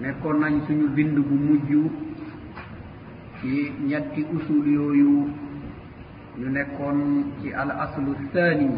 [0.00, 1.68] nekkoon nañ suñu bind bu mujj
[3.38, 3.50] ci
[3.86, 5.12] ñetti usul yooyu
[6.40, 8.68] ñu nekkoon ci al aslu thani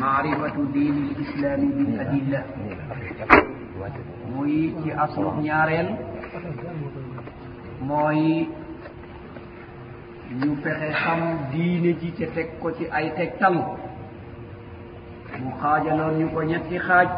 [0.00, 2.40] maarifatu diini l islaami bil adilla
[4.32, 5.88] muy ci aslu ñaareel
[7.88, 8.48] mooy
[10.40, 11.20] ñu fexe xam
[11.52, 13.54] diine ji ca teg ko ci ay tegtal
[15.40, 17.08] mu xaajaloon ñu ko ñetti xaaj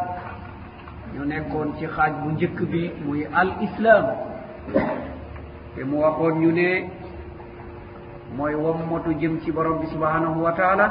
[1.15, 4.05] ñu nekkoon ci xaaj bu njëkk bi muy al islaam
[5.75, 6.69] te mu waxoon ñu ne
[8.37, 10.87] mooy wommoto jëm ci borom bi subhanahu wa taala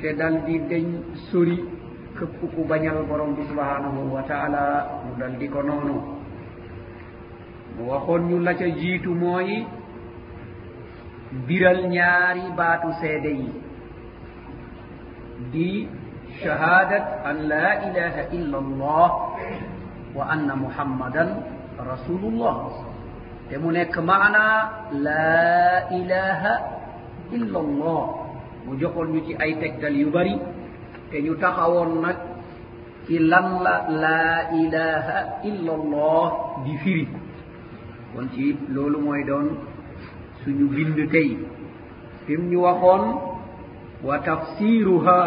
[0.00, 0.84] te dal di deñ
[1.30, 1.58] sori
[2.16, 4.62] këpp ku bañal borom bi subhanahu wa taala
[5.04, 5.96] mu dal di ko noonu
[7.76, 9.50] mu waxoon ñu la ca jiitu mooy
[11.46, 13.48] biral ñaari baatu seede yi
[15.52, 15.68] di
[16.40, 19.08] shahadat an laa ilaha illa allah
[20.18, 21.30] wa anna muhammadan
[21.92, 22.56] rasulullah
[23.52, 24.56] te mu nekk maanaa
[25.04, 26.52] laa ilaha
[27.36, 28.04] illa allah
[28.64, 30.34] mu joxoon ñu ci ay tegtal yu bëri
[31.10, 32.18] te ñu taxawoon nag
[33.04, 35.18] ci lan la laa ilaha
[35.50, 36.26] illa allah
[36.64, 37.04] di firi
[38.12, 38.44] kon ci
[38.74, 39.46] loolu mooy doon
[40.40, 41.30] suñu bind tey
[42.24, 43.02] fim ñu waxoon
[44.08, 45.20] wa tafsiruha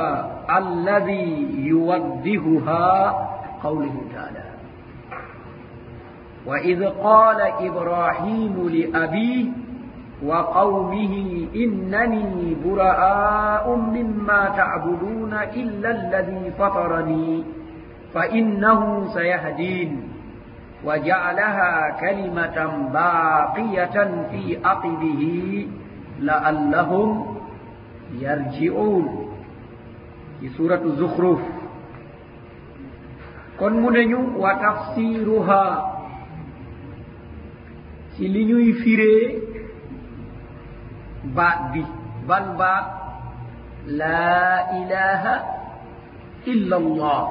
[0.57, 1.23] alladi
[1.69, 2.81] yuwaddihuha
[3.61, 4.44] qawluhu taala
[6.45, 9.49] wa id qala ibrahimu li abih
[10.21, 17.27] wa qawmihi innani bura'aum mima tabuduna illa alladhi fatarani
[18.13, 20.05] fa innahu sayahdin
[20.85, 25.41] wa ja'alaha kalimatan baqiyatan fi aqibihi
[26.21, 27.41] laallahum
[28.21, 29.33] yarji'un
[30.37, 31.41] fi suratu zukhruf
[33.57, 35.94] kon muneñu wa tafsiruha
[38.15, 39.23] ci li ñuy firee
[41.35, 41.81] baat bi
[42.27, 42.87] ban baat
[43.99, 45.33] laa ilaha
[46.53, 47.21] illa allah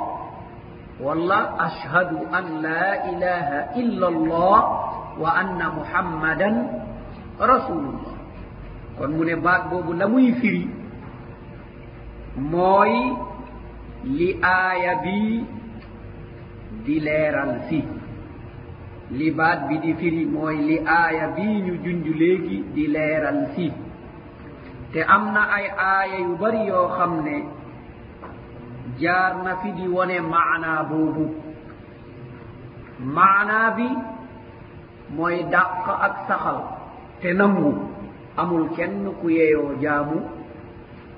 [1.05, 4.59] wala ashhadu an laa ilaha illa allah
[5.23, 6.57] wa anna muhammadan
[7.53, 8.15] rasulullah
[9.01, 10.65] kon mu ne baat boobu la muy firi
[12.51, 12.93] mooy
[14.17, 15.17] li aaya bi
[16.85, 18.04] di leeral fii
[19.13, 23.73] li baat bi di firi mooy li aaya bii ñu junj léegi di leeral fii
[24.93, 27.37] te am na ay aaya yu bëri yoo xam ne
[29.01, 31.27] jaar na fi di wone maanaa boobu
[33.17, 33.87] maanaa bi
[35.17, 36.59] mooy dàq ak saxal
[37.21, 37.73] te nangu
[38.41, 40.19] amul kenn ku yeeyoo jaamu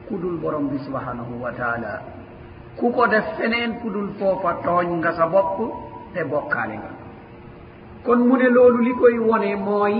[0.07, 1.93] ku dul borom bi subhanahu wa taala
[2.78, 5.59] ku ko def feneen ku dul foofa tooñ nga sa bopp
[6.14, 6.91] te bokkaale nga
[8.07, 9.94] kon mu ne loolu li koy wone mooy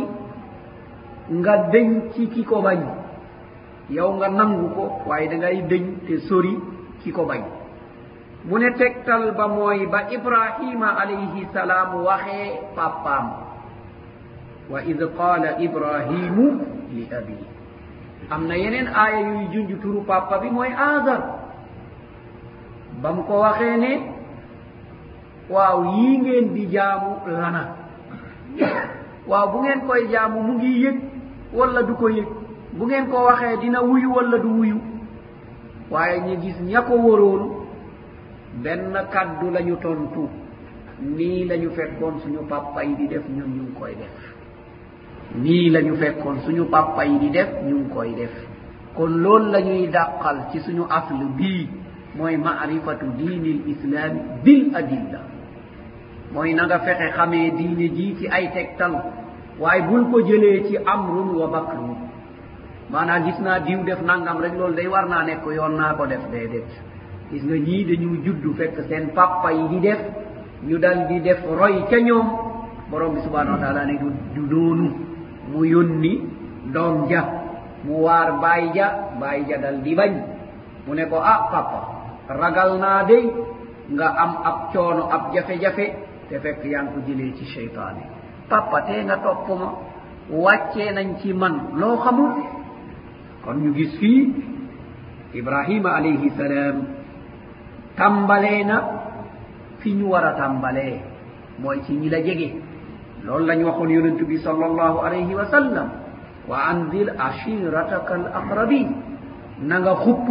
[1.39, 2.81] nga dëñ ci ki ko bañ
[3.97, 6.53] yow nga nangu ko waaye da ngay dëñ te sori
[7.03, 7.43] ki ko bañ
[8.49, 13.27] mu ne tegtal ba mooy ba ibrahima alayhi salaam waxee pàppaam
[14.73, 16.47] wa id qala ibrahimu
[16.95, 17.37] li abi
[18.35, 21.23] am na yeneen aaya yuy junj turu pàppa bi mooy aadar
[23.03, 23.93] ba mu ko waxee ne
[25.53, 27.65] waaw yii ngeen di jaamu lana
[29.31, 30.97] waaw bu ngeen koy jaamu mu ngi yëg
[31.59, 32.29] wala du ko yëg
[32.77, 34.77] bu ngeen ko waxee dina wuyu wala du wuyu
[35.93, 37.43] waaye ñu gis ña ko wóoroon
[38.65, 40.23] benn kàddu la ñu tontu
[41.17, 44.15] nii la ñu fekkoon suñu pàppa yi di def ñun ñu ngi koy def
[45.43, 48.35] nii la ñu fekkoon suñu pàppa yi di def ñu ngi koy def
[48.97, 51.69] kon loolu la ñuy dàqal ci suñu asl bii
[52.17, 55.21] mooy maarifatu diinil islaami bil adilla
[56.33, 58.95] mooy na nga fexe xamee diine ji ci ay tegtal
[59.61, 61.93] waaye bul ko jëlee ci amrun wa bakrun
[62.91, 66.07] maanaam gis naa diw def nangam rek loolu day war naa nekk yoon naa ko
[66.07, 66.67] def déedéet
[67.31, 70.01] gis nga ñii dañu judd fekk seen pàppa yi di def
[70.67, 72.27] ñu dal di def roy ca ñoom
[72.91, 74.87] borom bi subhanau wa taala ne du du doonu
[75.51, 76.13] mu yónni
[76.75, 77.21] doom ja
[77.85, 78.89] mu waar bàyyi ja
[79.21, 80.13] bàyyi ja dal di bañ
[80.87, 81.81] mu ne ko ah pàppa
[82.41, 83.23] ragal naa day
[83.97, 85.87] nga am ab coono ab jafe-jafe
[86.29, 88.03] te fekk yaa ngi ko jëlee ci cheytaani
[88.51, 89.69] papa tee nga topp ma
[90.45, 92.33] wàccee nañ ci man loo xamul
[93.45, 94.23] kon ñu gis fii
[95.41, 96.77] ibrahima alayhi salaam
[97.97, 98.77] tàmbalee na
[99.79, 100.97] fi ñu war a tàmbalee
[101.61, 102.49] mooy ci ñi la jege
[103.25, 105.89] loolu lañ waxoon yonent bi sala allahu alayhi wa sallam
[106.49, 108.89] wa andil ashirataka al aqrabin
[109.69, 110.29] na nga xupp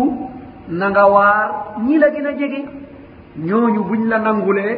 [0.80, 1.46] na nga waar
[1.86, 2.62] ñi la gën a jege
[3.48, 4.76] ñooñu buñ la nangulee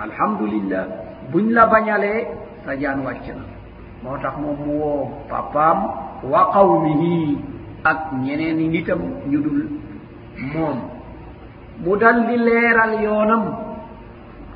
[0.00, 0.82] alhamdulillah
[1.32, 2.20] buñ la bañalee
[2.66, 3.44] sa jaan wàcc na
[4.02, 5.78] moo tax moom mu woo papaam
[6.32, 7.16] wa qawmihi
[7.90, 9.60] ak ñeneen i nitam ñu dul
[10.54, 10.76] moom
[11.84, 13.42] mu dal di leeral yoonam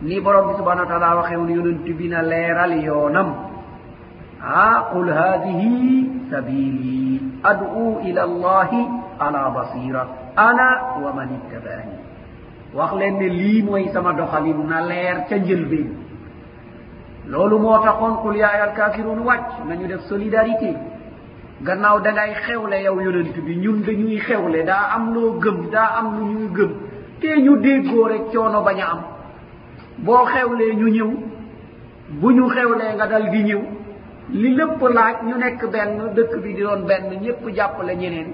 [0.06, 3.28] ni borom bi subhana wa taala waxewul yonent bi na leeral yoonam
[4.64, 5.70] ah qul hadihi
[6.30, 7.04] sabili
[7.48, 8.80] adu ila allahi
[9.24, 10.02] ala basira
[10.48, 10.68] ana
[11.04, 12.03] wa man ittabaani
[12.74, 15.88] wax leen ne lii mooy sama doxalin na leer ca njëlbéen
[17.30, 20.70] loolu moo taxoon qul yaa ayal kafiruun wàcc nañu def solidarité
[21.66, 25.88] gannaaw da ngay xewle yow yonent bi ñun dañuy xewle daa am loo gëm daa
[25.98, 26.70] am lu ñuy gëm
[27.20, 29.00] te ñu déggoo rek coono bañ a am
[30.06, 31.08] boo xewlee ñu ñëw
[32.20, 33.62] bu ñu xewlee nga dal di ñëw
[34.40, 38.30] li lépp laaj ñu nekk benn dëkk bi di doon benn ñépp jàppale ñeneen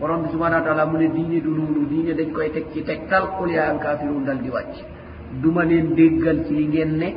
[0.00, 3.62] borombe subahanau wa taala mune diine du nunu diine dañ koy teg ci tegtal qulya
[3.70, 4.76] an kafirun dal di wàcc
[5.42, 7.08] duma leen déggal ci li ngeen ne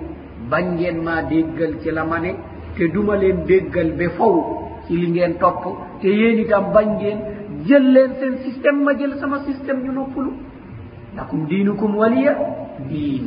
[0.51, 2.32] bañ ngeen maa déggal ci la ma ne
[2.78, 4.36] te duma leen déggal ba faw
[4.86, 5.63] ci li ngeen topp
[6.01, 7.17] te yéen itam bañ ngeen
[7.67, 10.32] jël leen seen système ma jël sama système ñu noppulu
[11.15, 12.34] lakum diinukum waliya
[12.89, 13.25] diin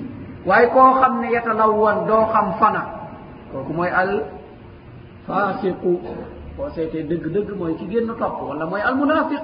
[0.49, 2.83] waaye koo xam ne yatalawwan doo xam fana
[3.53, 4.13] kooku mooy al
[5.27, 5.93] fasiqu
[6.61, 9.43] boo seetee dëgg-dëgg mooy ki génn topp wala mooy almunafiq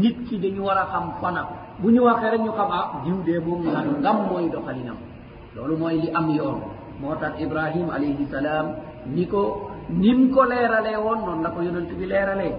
[0.00, 1.42] nit ki dañu war a xam fana
[1.80, 4.98] bu ñu waxee rek ñu xam ah diw dee moom nga ngam mooy doxalinam
[5.54, 6.58] loolu mooy li am yoon
[7.00, 8.66] moo tax ibrahim alayhi salaam
[9.14, 9.42] ni ko
[10.02, 12.52] nim ko leeralee woon noonu la ko yonent bi leeralee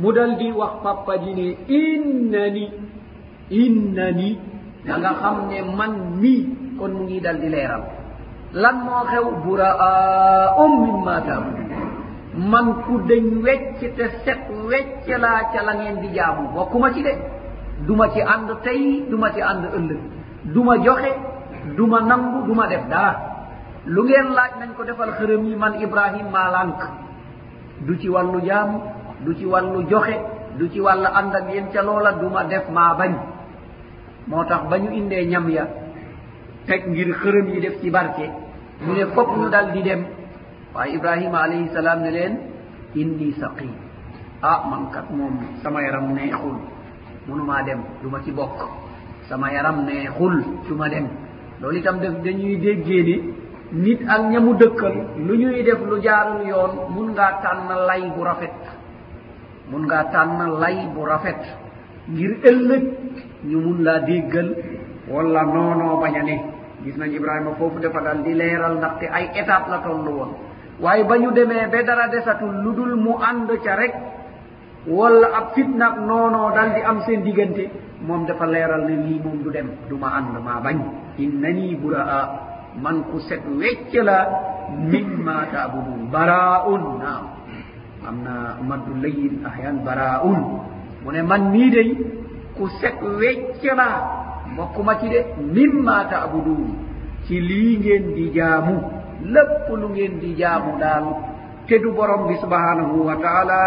[0.00, 1.46] mu dal di wax pappa ji ne
[1.80, 2.64] inna ni
[3.64, 4.30] inna ni
[4.88, 6.40] da nga xam ne man mii
[6.78, 7.82] kon mu ngi dal di leeral
[8.62, 11.65] lan moo xew bouraa um mimma taabudu
[12.36, 14.38] man ku dañ wecc te set
[14.70, 17.12] wecc laa ca la ngeen di jaamu bokkuma ci de
[17.86, 20.00] du ma ci ànd tey du ma ci ànd ëllëg
[20.44, 21.12] du ma joxe
[21.76, 23.10] du ma nangu du ma def daa
[23.86, 26.80] lu ngeen laaj nañ ko defal xërëm yi man ibrahim maa lànk
[27.86, 28.70] du ci wàllu jaam
[29.24, 30.14] du ci wàllu joxe
[30.58, 33.12] du ci wàll ànd ak yéen ca loola du ma def maa bañ
[34.26, 35.64] moo tax ba ñu indee ñam ya
[36.66, 38.28] teg ngir xërëm yi def ci barke
[38.86, 40.04] ñu ne fopp ñu dal di dem
[40.76, 42.34] waye ibrahima alayhi salam ne leen
[42.94, 46.56] indi saqi a ah, man kat moom sama yaram neexul
[47.26, 48.58] munuma dem duma ci bokk
[49.28, 50.36] sama yaram neexul
[50.68, 51.06] duma dem
[51.60, 53.14] loolu itam def dañuy déggee ni
[53.84, 54.96] nit ak ñamu dëkkal
[55.26, 58.54] lu ñuy def lu jaarul yoon mun ngaa tànn lay bu rafet
[59.70, 61.40] mun ngaa tànn lay bu rafet
[62.10, 62.84] ngir ëllëg
[63.48, 64.48] ñu mun laa déggal
[65.12, 66.34] wala noonoo bañ a ne
[66.84, 70.32] gis nañ ibrahima foofu dafa daal di leeral ndaxte ay étape la toll woon
[70.80, 73.92] waye bañu demee be dara desatul lu dul mu ànd ca rek
[74.86, 77.70] walla ab fitnak noonoo dal di am seen diggante
[78.06, 80.78] moom dafa leeral ne lii moom du dem du ma ànd maa bañ
[81.18, 82.22] innani buraa
[82.82, 84.18] man ku set wecc la
[84.90, 87.24] min ma taabudun baraun naam
[88.06, 88.34] am na
[88.68, 90.40] maddu layin ahyan baraun
[91.04, 91.90] mu ne man nii day
[92.56, 93.90] ku set wecc la
[94.56, 95.20] bokkuma ci de
[95.54, 96.68] min ma taabudun
[97.26, 101.04] ci lii ngeen di jaamu lépp lu ngeen di jaamu daal
[101.68, 103.62] te du borom bi subhanahu wa taala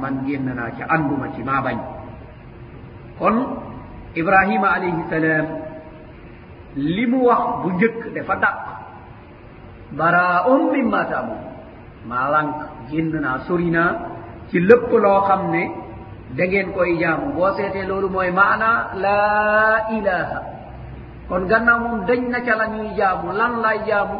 [0.00, 1.78] man génn naa ci anduma ci maa bañ
[3.18, 3.34] kon
[4.14, 5.46] ibrahima alayhi salaam
[6.76, 8.56] li mu wax bu njëkk dafa dàq
[9.98, 11.36] baraum mimma taamu
[12.08, 12.52] maa lànk
[12.90, 13.90] génn naa sori naa
[14.50, 15.62] ci lépp loo xam ne
[16.36, 18.68] da ngeen koy jaamu boo seetee loolu mooy maana
[19.02, 20.38] laa ilaha
[21.28, 24.18] kon gannaaw moom dañ na ca la ñuy jaamu lan lay jaamu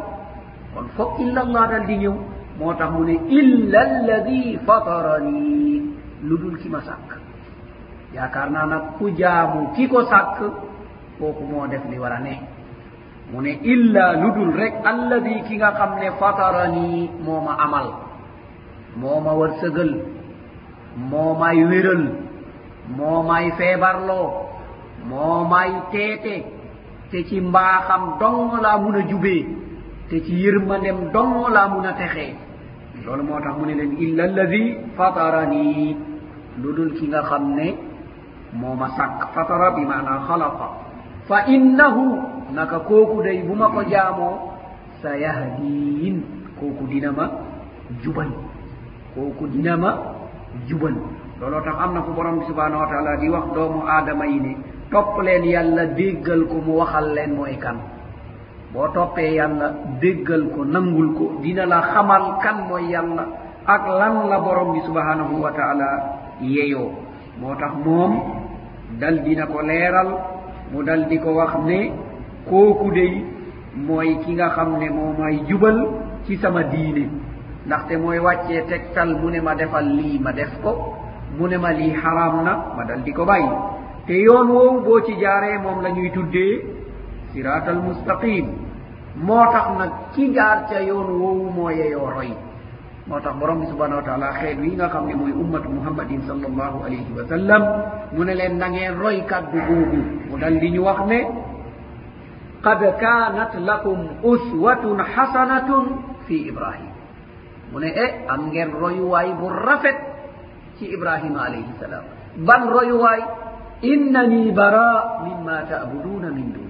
[0.74, 2.16] kon foog illa allah dal di ñëw
[2.58, 5.40] moo tax mu ne illa alladi fatarani
[6.26, 7.08] lu dul ki ma sàkk
[8.14, 10.36] yaakaar naa nag ku jaamu ki ko sàkk
[11.18, 12.34] kooku moo def li war a ne
[13.30, 16.88] mu ne illa lu dul rek alladi ki nga xam ne fatarani
[17.24, 17.86] moo ma amal
[19.00, 19.92] moo ma wërsëgal
[21.10, 22.02] moo may wéral
[22.96, 24.26] moo may feebarloo
[25.08, 26.36] moo may teete
[27.10, 29.42] te ci mbaaxam dong laa mun a jubee
[30.10, 32.30] te ci yërmandem dongo laa mun a texee
[33.06, 34.62] loolu moo tax mu ne leen illa alladi
[34.98, 35.96] fatara nii
[36.60, 37.68] lu dul ki nga xam ne
[38.60, 40.68] moo ma sàkk fatara bi maanaa xalaqa
[41.28, 42.04] fa innahu
[42.56, 44.36] naka kooku day bu ma ko jaamoo
[45.00, 46.16] sa yahdiin
[46.60, 47.26] kooku dina ma
[48.02, 48.30] jubal
[49.14, 49.90] kooku dina ma
[50.68, 50.94] jubal
[51.40, 54.38] looloo tax am na fu borom bi subhanahu wa taala di wax doomu aadama yi
[54.40, 54.52] ne
[54.90, 57.78] topp leen yàlla déggal ko mu waxal leen mooy kan
[58.74, 59.68] boo toppee yàlla
[60.00, 63.24] déggal ko nangul ko dina la xamal kan mooy yàlla
[63.66, 65.88] ak lan la borom bi subhanahu wa taala
[66.40, 66.90] yeyoo
[67.40, 68.12] moo tax moom
[69.00, 70.08] dal dina ko leeral
[70.70, 71.78] mu dal di ko wax ne
[72.48, 73.12] kooku day
[73.86, 75.78] mooy ki nga xam ne moo may jubal
[76.26, 77.04] ci sama diine
[77.66, 80.72] ndaxte mooy wàccee tegtal mu ne ma defal lii ma def ko
[81.38, 83.50] mu ne ma lii xaraam na ma dal di ko bàyyi
[84.06, 86.54] te yoon woowu boo ci jaaree moom la ñuy tuddee
[87.32, 88.46] sirat almustaqim
[89.26, 92.30] moo tax nag ki jaar ca yoon wowu moo yeyoo roy
[93.06, 96.20] moo tax borom bi subhanau wa taala xeet wi nga xam ne mooy ummatu muhammadin
[96.26, 97.62] sal allahu alayhi wa sallam
[98.14, 100.00] mu ne leen dangeen roy kaddu boobu
[100.30, 101.18] mu dal li ñu wax ne
[102.66, 105.84] qad kanat lakum uswatun xasanatun
[106.26, 106.92] fi ibrahim
[107.72, 109.98] mu ne e am ngeen royuwaay bu rafet
[110.78, 112.04] ci ibrahima alayhi salam
[112.48, 113.22] ban royuwaay
[113.82, 116.69] innani bara mima taabuduna min dun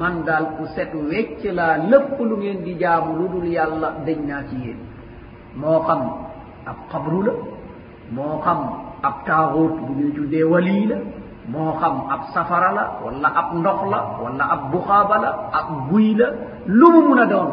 [0.00, 4.18] man daal ku set wecc laa lépp lu ngeen di jaamu lu dul yàlla dañ
[4.28, 4.78] naa ci yéen
[5.60, 6.00] moo xam
[6.70, 7.32] ab xabru la
[8.16, 8.58] moo xam
[9.08, 10.96] ab taaxóot bu ñu juddee walii la
[11.52, 16.08] moo xam ab safara la wala ab ndox la wala ab buxaaba la ab buy
[16.20, 16.28] la
[16.78, 17.48] lu mu mun a doon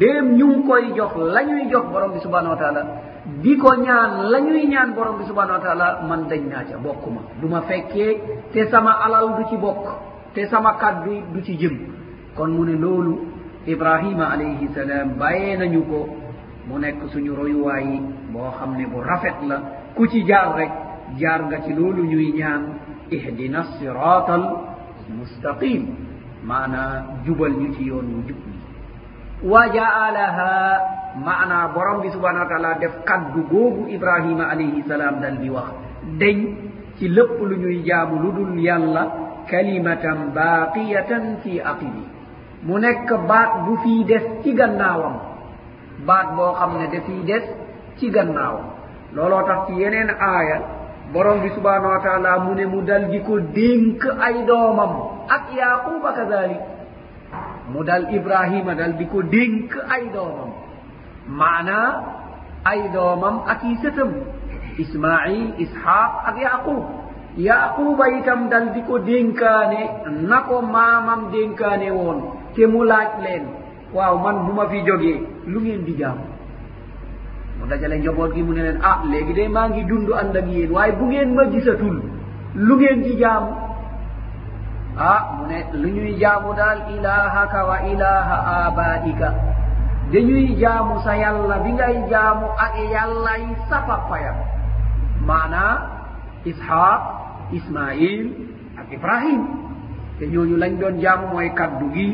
[0.00, 2.82] déem ñu ngi koy jox la ñuy jox borom bi subhanahu wa taala
[3.42, 6.76] di ko ñaan la ñuy ñaan borom bi subhanahu wa taala man dañ naa ca
[6.84, 8.12] bokkuma du ma fekkee
[8.52, 9.84] te sama alal du ci bokk
[10.36, 11.74] te sama kàddu du ci jëm
[12.36, 13.14] kon mu ne loolu
[13.72, 16.00] ibrahima alayhi salaam bàyyee nañu ko
[16.68, 17.96] mu nekk suñu royuwaayi
[18.32, 19.56] boo xam ne bu rafet la
[19.96, 20.72] ku ci jaar rek
[21.20, 22.62] jaar nga ci loolu ñuy ñaan
[23.10, 24.42] ihdina siraatal
[25.18, 25.82] mustaqim
[26.48, 28.56] maanaa jubal ñu ci yoon wu jub ni
[29.50, 30.52] wa jaalaha
[31.26, 35.68] maanaa borom bi subhana wa taala def kàddu googu ibrahima alayhi salaam dal di wax
[36.20, 36.38] dañ
[36.98, 42.04] ci lépp lu ñuy jaamu lu dul yàlla kalimatan baqiyatan fi aqibi
[42.66, 45.14] mu nekk baat bu fii des ci gannaawam
[46.06, 47.44] baat boo xam ne dafii des
[47.98, 48.66] ci gannaawam
[49.14, 50.58] looloo tax ci yeneen aaya
[51.12, 54.92] borom bi subhanahu wa taala mu ne mu dal di ko dénk ay doomam
[55.36, 56.62] ak yaquba kadalik
[57.72, 60.50] mu dal ibrahima dal di ko dénk ay doomam
[61.38, 61.92] maanaa
[62.66, 64.10] ay doomam ak i sëtam
[64.82, 67.05] ismail ishaq ak yaqub
[67.36, 72.18] yaquba itam dal di ko dénkaane nako maamam dénkaane woon
[72.56, 73.44] ke mu laaj leen
[73.92, 75.20] waaw man bu ma fi jógee
[75.52, 76.16] lu ngeen di jaam
[77.60, 80.46] mu dajale njoboot gi mu ne leen ah léegi de maa ngi dund ànd ak
[80.48, 81.96] yéen waaye bu ngeen ma gisatul
[82.56, 83.44] lu ngeen di jaam
[85.12, 89.28] ah mu ne lu ñuy jaamu daal ilahaka wa ilaha abaika
[90.12, 94.36] dañuy jaamu sa yàlla bi ngay jaamu ak yàlla yi safa fayam
[95.28, 95.76] maanaa
[96.48, 97.15] isxaq
[97.54, 98.24] ismail
[98.80, 99.40] ak ibrahim
[100.18, 102.06] te ñooñu lañ doon jàmm mooy kaddu gi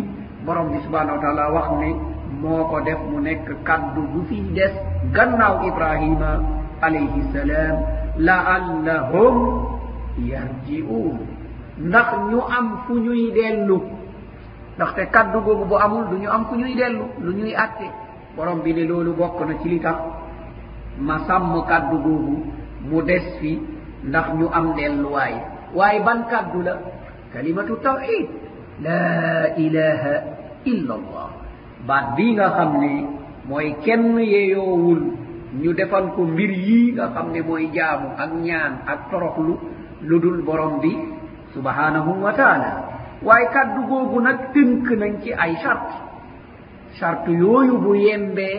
[0.45, 1.91] borom bi subhanahu wa taala wax ni
[2.43, 4.75] moo ko def mu nekk kaddu bu fiy des
[5.17, 6.31] gannaaw ibrahima
[6.81, 7.77] alayhi salaam
[8.27, 9.35] la allahum
[10.31, 11.17] yarjiuun
[11.89, 13.79] ndax ñu am fu ñuy dellu
[14.77, 17.87] ndaxte kaddu googu bu amul du ñu am fu ñuy dellu lu ñuy atte
[18.37, 19.97] borom bi ne loolu bokk na ci li tax
[21.01, 22.35] ma sàmm kaddu googu
[22.89, 23.53] mu des fi
[24.11, 25.35] ndax ñu am delluwaay
[25.79, 26.75] waaye ban kàddu la
[27.33, 28.27] kalimatu tawxid
[28.87, 28.99] la
[29.65, 30.13] ilaha
[30.73, 31.29] illa allah
[31.89, 32.93] baat bii nga xam ne
[33.49, 35.03] mooy kenn yeeyoowul
[35.63, 39.55] ñu defal ko mbir yii nga xam ne mooy jaamu ak ñaan ak toroxlu
[40.09, 40.93] lu dul borom bi
[41.55, 42.71] subhanahu wa taala
[43.27, 45.85] waaye kàddu googu nag tënk nañ ci ay chart
[46.99, 48.57] chart yooyu bu yembee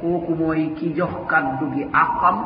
[0.00, 2.36] kooku mooy ki jox kàddu gi àqam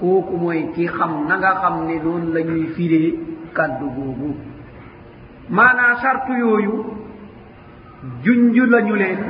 [0.00, 3.10] kooku mooy ki xam na nga xam ne noonu la ñuy firee
[3.56, 4.30] kàddu googu
[5.56, 6.74] maanaa chartu yooyu
[8.24, 9.20] junj lañu leen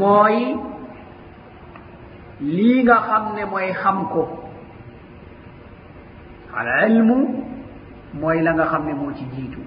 [0.00, 0.36] mooy
[2.56, 4.22] lii nga xam ne mooy xam ko
[6.58, 7.16] alilmu
[8.20, 9.60] mooy la nga xam ne moo ci jiitu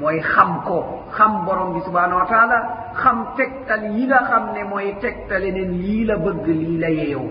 [0.00, 0.76] mooy xam ko
[1.16, 2.56] xam borom bi subhaanau wa taala
[3.02, 7.28] xam tegtal yi nga xam ne mooy tegtale neen lii la bëgg lii la yeewu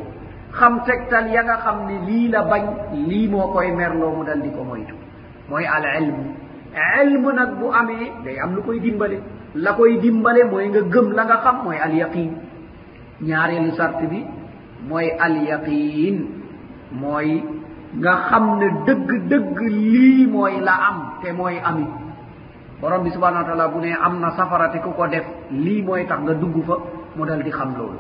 [0.58, 2.64] xam tegtal ya nga xam ne lii la bañ
[3.10, 4.96] lii moo koy merloo mu dal di ko moytu
[5.50, 6.26] mooy al ilmu
[7.02, 9.18] ilm nag bu amee day am lu koy dimbale
[9.64, 12.32] la koy dimbale mooy nga gëm la nga xam mooy al yaqin
[13.28, 14.20] ñaareelu sart bi
[14.90, 16.18] mooy al yaqin
[17.02, 17.30] mooy
[18.02, 19.58] nga xam ne dëgg dëgg
[19.94, 21.86] lii mooy la am te mooy ami
[22.82, 25.26] borom bi subhanau wa taala bu nee am na safara te ku ko def
[25.66, 26.76] lii mooy tax nga dugg fa
[27.16, 28.00] mu dal di xam loolu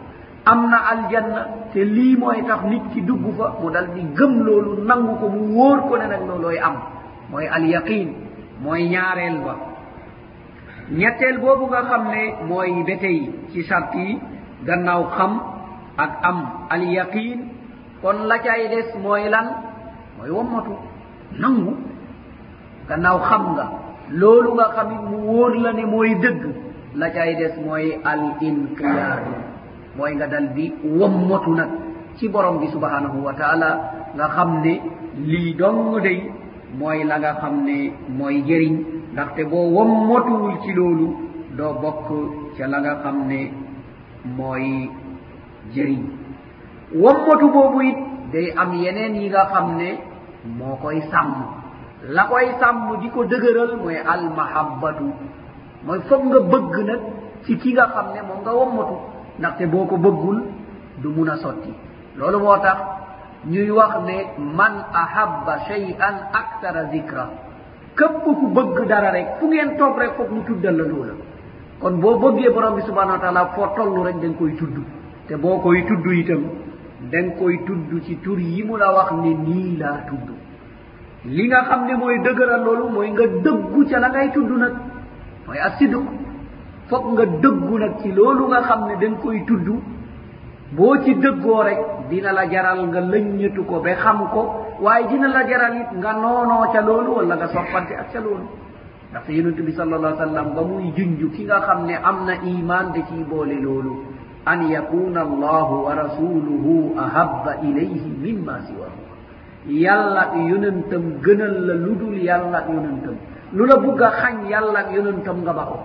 [0.52, 1.42] am na aljanna
[1.74, 5.26] te lii mooy tax nit ki dugg fa mu dal di gëm loolu nangu ko
[5.36, 6.76] mu wóor ko ne nag looloy am
[7.32, 8.08] mooy alyaqin
[8.64, 9.54] mooy ñaareel ba
[11.00, 13.20] ñetteel boobu nga xam ne mooy be tey
[13.52, 14.10] ci sàtt yi
[14.68, 15.34] gannaaw xam
[16.04, 16.38] ak am
[16.74, 17.40] alyaqin
[18.02, 19.48] kon la cay des mooy lan
[20.18, 20.74] mooy wammatu
[21.42, 21.74] nangu
[22.90, 23.66] gannaaw xam nga
[24.20, 26.42] loolu nga xam it mu wóor la ne mooy dëgg
[27.00, 29.49] la cay des mooy al inqiyaadu
[30.00, 31.72] mooy nga dal di wommatu nag
[32.16, 33.70] ci borom bi subhanahu wa taala
[34.16, 34.74] nga xam ne
[35.28, 36.24] lii dong day
[36.80, 37.78] mooy la nga xam ne
[38.18, 38.76] mooy jëriñ
[39.14, 41.08] ndaxte boo wommatuwul ci loolu
[41.58, 42.08] doo bokk
[42.56, 43.40] ca la nga xam ne
[44.38, 44.66] mooy
[45.76, 46.02] jëriñ
[47.02, 47.98] wommatu boobu it
[48.34, 49.90] day am yeneen yi nga xam ne
[50.58, 51.30] moo koy sàmm
[52.16, 55.06] la koy sàmm di ko dëgëral mooy almahabatu
[55.86, 57.02] mooy foog nga bëgg nag
[57.44, 58.98] ci ki nga xam ne moom nga wommatu
[59.40, 60.38] ndaxte boo ko bëggul
[61.02, 61.70] du mun a sotti
[62.18, 62.78] loolu moo tax
[63.52, 64.16] ñuy wax ne
[64.60, 67.24] man ahabba chey an actara zicra
[67.98, 71.14] képp ku bëgg dara rek fu ngeen toog rek foog mu tuddal la loola
[71.82, 74.76] kon boo bëggee borom bi subhanaa wa taala foo toll rek da nga koy tudd
[75.28, 76.42] te boo koy tudd itam
[77.12, 80.28] da nga koy tudd ci tur yi mu la wax ne nii laa tudd
[81.36, 84.74] li nga xam ne mooy dëgëral loolu mooy nga dëggu ca la ngay tudd nag
[85.48, 86.02] mooy assidu
[86.90, 89.68] foog nga dëggu nag ci loolu nga xam ne dañ koy tudd
[90.76, 91.80] boo ci dëggoo rek
[92.10, 94.42] dina la jaral nga lëññetu ko ba xam ko
[94.84, 98.48] waaye dina la jaral it nga noonoo ca loolu wala nga soppante ak ca loolu
[99.10, 102.26] ndax sa yonente bi sal allah sallam ba muy junju ki nga xam ne am
[102.26, 103.94] na iman da ciy boole loolu
[104.46, 109.02] an yakuna allahu wa rasuluhu ahabba ilayhi mimma siwahu
[109.86, 113.16] yàlla ak yonentam gënal la lu dul yàlla ak yonentam
[113.54, 115.78] lu la bugg a xañ yàlla ak yonentam nga ba ko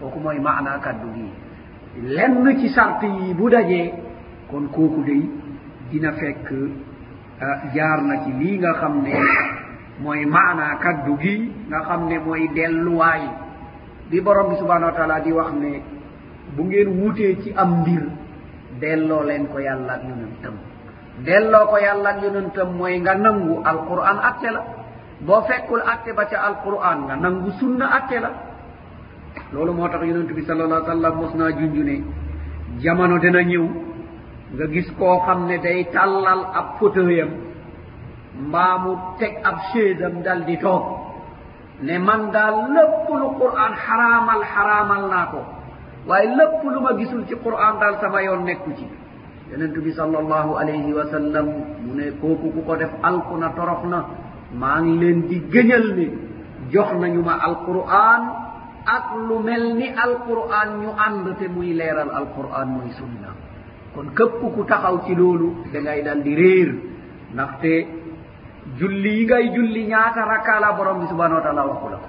[0.00, 1.28] koku mooy e maana kaddu gi
[2.16, 3.86] lenn ci sart yi bu dajee
[4.50, 5.22] kon kooku day
[5.90, 6.48] dina fekk
[7.74, 9.12] jaar na ci lii nga xam ne
[10.02, 11.34] mooy maana kaddu gi
[11.68, 13.22] nga xam ne mooy delluwaay
[14.10, 15.72] bi borom bi subhanau wa taala di wax ne
[16.56, 18.04] bu ngeen wutee ci am mbir
[18.80, 20.54] delloo leen ko yàlla ak yonantam
[21.26, 24.62] delloo ko yàlla ak yonantam mooy nga nangu alquran atte la
[25.26, 28.30] boo fekkul atte ba ca alquran nga nangu sunna atte la
[29.52, 31.96] loolu moo tax yonente bi sal allah sallam mos naa junjune
[32.82, 33.64] jamono dana ñëw
[34.54, 37.30] nga gis koo xam ne day tàllal ab fauteuyam
[38.46, 40.84] mbaa mu teg ab chaisam dal di toog
[41.80, 45.40] ne man daal lépp lu quran xaraamal xaraamal naa ko
[46.08, 48.84] waaye lépp lu ma gisul ci quran daal sama yoon nekku ci
[49.50, 51.46] yonente bi sal allahu alayhi wa sallam
[51.86, 54.00] mu ne kooku ku ko def alku na torox na
[54.60, 56.06] maa ngi leen di gëñal ne
[56.72, 58.47] jox nañu ma alquran
[58.88, 63.30] ak lu mel ni alquran ñu ànd te muy leeral alquran mooy sunna
[63.94, 66.70] kon képp ku taxaw ci loolu da ngay dal di réer
[67.36, 67.72] ndaxte
[68.78, 72.08] julli yi ngay julli ñaata rakkaala borom bi subhana wa taala waxu la ko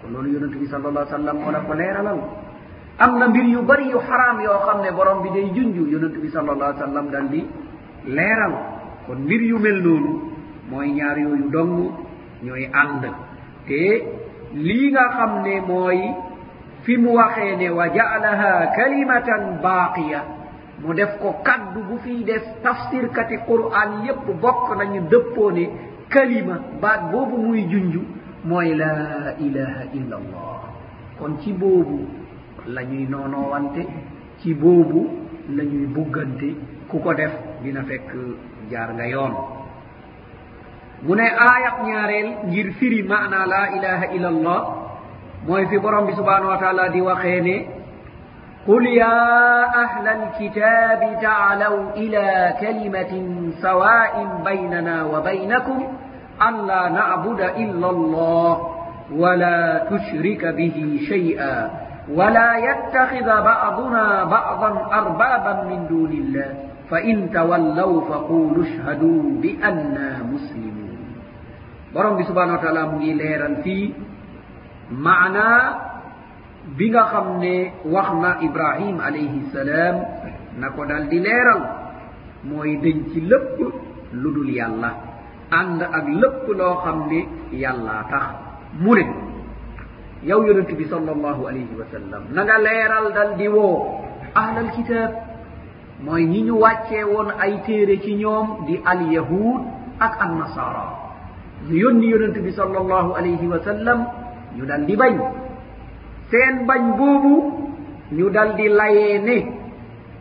[0.00, 2.20] kon loolu yonente bi sal allah sallam moo na ko leeralal
[3.04, 6.18] am na mbir yu bëri yu xaraam yoo xam ne borom bi day junju yonente
[6.20, 7.40] bi sal allah sallam dal di
[8.04, 8.54] leeral
[9.06, 10.12] kon mbir yu mel noonu
[10.70, 11.72] mooy ñaar yooyu dong
[12.44, 13.04] ñooy ànd
[13.64, 14.19] te
[14.54, 16.00] lii nga xam ne mooy
[16.82, 20.20] fi mu waxee ne wa jaalaha kalimatan baaqiya
[20.82, 25.64] mu def ko kaddu bu fiy des tafsirkati qouran yépp bokk nañu dëppoo ne
[26.12, 27.94] kalima baat boobu muy junj
[28.44, 28.90] mooy la
[29.46, 30.62] ilaha illa allah
[31.18, 31.98] kon ci boobu
[32.74, 33.82] la ñuy noonoowante
[34.40, 35.00] ci boobu
[35.56, 36.48] la ñuy buggante
[36.88, 37.32] ku ko def
[37.62, 38.08] dina fekk
[38.70, 39.34] jaar nga yoon
[41.06, 44.60] mu ne aayat ñaareel ngir firi maana laa ilaha illa allah
[45.48, 47.56] mooy fi borom bi subhanau wa taala di waxee ne
[48.68, 52.26] qul yaa ahla alkitaabi taalaw ila
[52.60, 55.80] kalimatin sawain baynana wa baynakum
[56.36, 58.52] an laa nabuda illa allah
[59.08, 59.54] wala
[59.88, 61.52] tushrika bihi shay'a
[62.12, 66.50] wala yattakhida ba'duna ba'dan arbaban min duni illah
[66.92, 70.59] fa in tawallaw faquulu ishhaduu bi anna muslim
[71.90, 73.86] borom bi subhanau wa taala mu ngi leeral fii
[74.94, 75.46] maana
[76.78, 77.54] bi nga xam ne
[77.90, 79.96] wax na ibrahim alayhi salaam
[80.58, 81.60] na ko dal di leeral
[82.46, 83.58] mooy dañ ci lépp
[84.22, 84.90] lu dul yàlla
[85.60, 87.20] ànd ak lépp loo xam ne
[87.62, 88.24] yàlla tax
[88.82, 89.04] mu ne
[90.28, 93.98] yow yonent bi sal allahu alayhi wa sallam na nga leeral dal di woo
[94.40, 95.10] ahlal kitab
[96.06, 99.62] mooy ñi ñu wàccee woon ay téere ci ñoom di al yahud
[99.98, 101.09] ak annasara
[101.66, 104.04] mi yonni yonente bi sall allahu alayhi wa sallam
[104.56, 105.12] ñu dal di bañ
[106.30, 107.52] seen bañ boobu
[108.10, 109.36] ñu dal di layee ne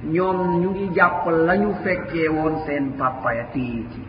[0.04, 4.02] ñoom ñu ngi jàpp la ñu fekkee woon seen pàppaya téye ci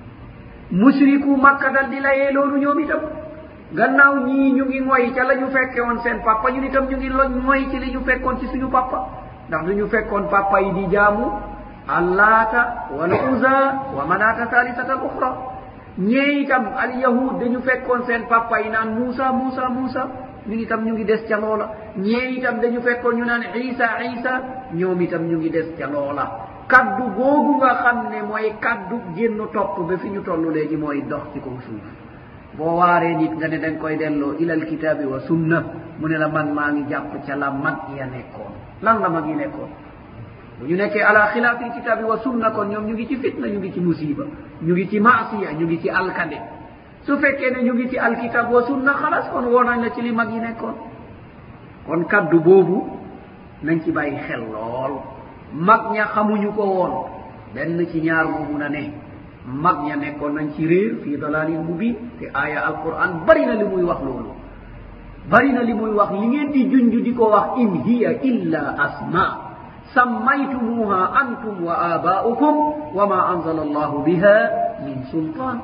[0.71, 3.01] musriku màkka dal di layee loolu ñoom itam
[3.79, 6.97] gannaaw ñii ñu ngi ngoy ca la ñu fekkee woon seen pàppa ñun itam ñu
[6.97, 7.09] ngi
[7.47, 8.99] ngoy ci li ñu fekkoon ci suñu pàppa
[9.49, 11.27] ndax du ñu fekkoon pàppa yi di jaamu
[11.97, 12.63] allaata
[12.97, 13.55] wal usa
[13.97, 15.31] wa manaata salisata al oxra
[15.99, 20.03] ñeeyi tam alyahud dañu fekkoon seen papa yi naan moussa moussa moussa
[20.47, 23.87] ñu ngi tam ñu ngi des ca loola ñeeyi tam dañu fekkoon ñu naan isa
[24.15, 24.33] isa
[24.79, 26.25] ñoom itam ñu ngi des ca loola
[26.71, 30.99] kaddu googu nga xam ne mooy kaddu génn topp ba fi ñu toll léegi mooy
[31.11, 31.85] dox ci kaw suuf
[32.57, 35.59] boo waaree nit nga ne dañ koy delloo ilal kitabi wa sunna
[35.99, 38.53] mu ne la man maa ngi jàpp ca la mag ya nekkoon
[38.85, 39.71] lan la mag yi nekkoon
[40.61, 43.59] bu ñu nekkee ala xilaafi kitabi wa sunna kon ñoom ñu ngi ci fitna ñu
[43.59, 44.25] ngi ci musiba
[44.65, 46.39] ñu ngi ci masia ñu ngi ci alkade
[47.07, 50.03] su fekkee ne ñu ngi ci alkitab wa sunna xalas kon woo nañ la ci
[50.03, 50.75] li mag yi nekkoon
[51.87, 52.79] kon kaddu boobu
[53.63, 54.95] nañ ci bàyyi xel lool
[55.53, 56.93] mag ña xamuñu ko woon
[57.55, 58.93] benn ci ñaar moo mun a ne
[59.47, 63.65] mag ña nekkoon nañ ci réer fii dalalin mubi te aya alquran bari na li
[63.65, 64.33] muy wax loolu
[65.29, 68.75] bari na li muy wax li ngeen di junj di ko wax in hiya illa
[68.77, 69.49] asma
[69.97, 72.55] sammaytumuha antum wa aba'ukum
[72.95, 74.37] wa ma anzala allahu biha
[74.87, 75.57] min sultan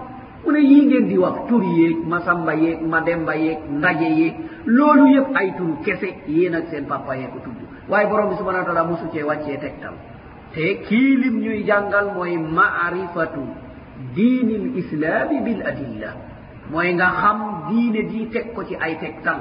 [0.46, 4.34] une yingen di wax tur yeeg masamba yeeg mademba yeeg ndaje yeeg
[4.66, 7.58] loolu yëpp ay turu kese yéen ak seen papa yee ko tudd
[7.90, 9.94] waaye borom bi subhana wa taala mosu cee wàccee tegtal
[10.54, 13.42] te kii lim ñuy jàngal mooy maarifatu
[14.16, 16.10] diinil islaami bil adilla
[16.72, 17.38] mooy nga xam
[17.68, 19.38] diine di teg ko ci ay tegtal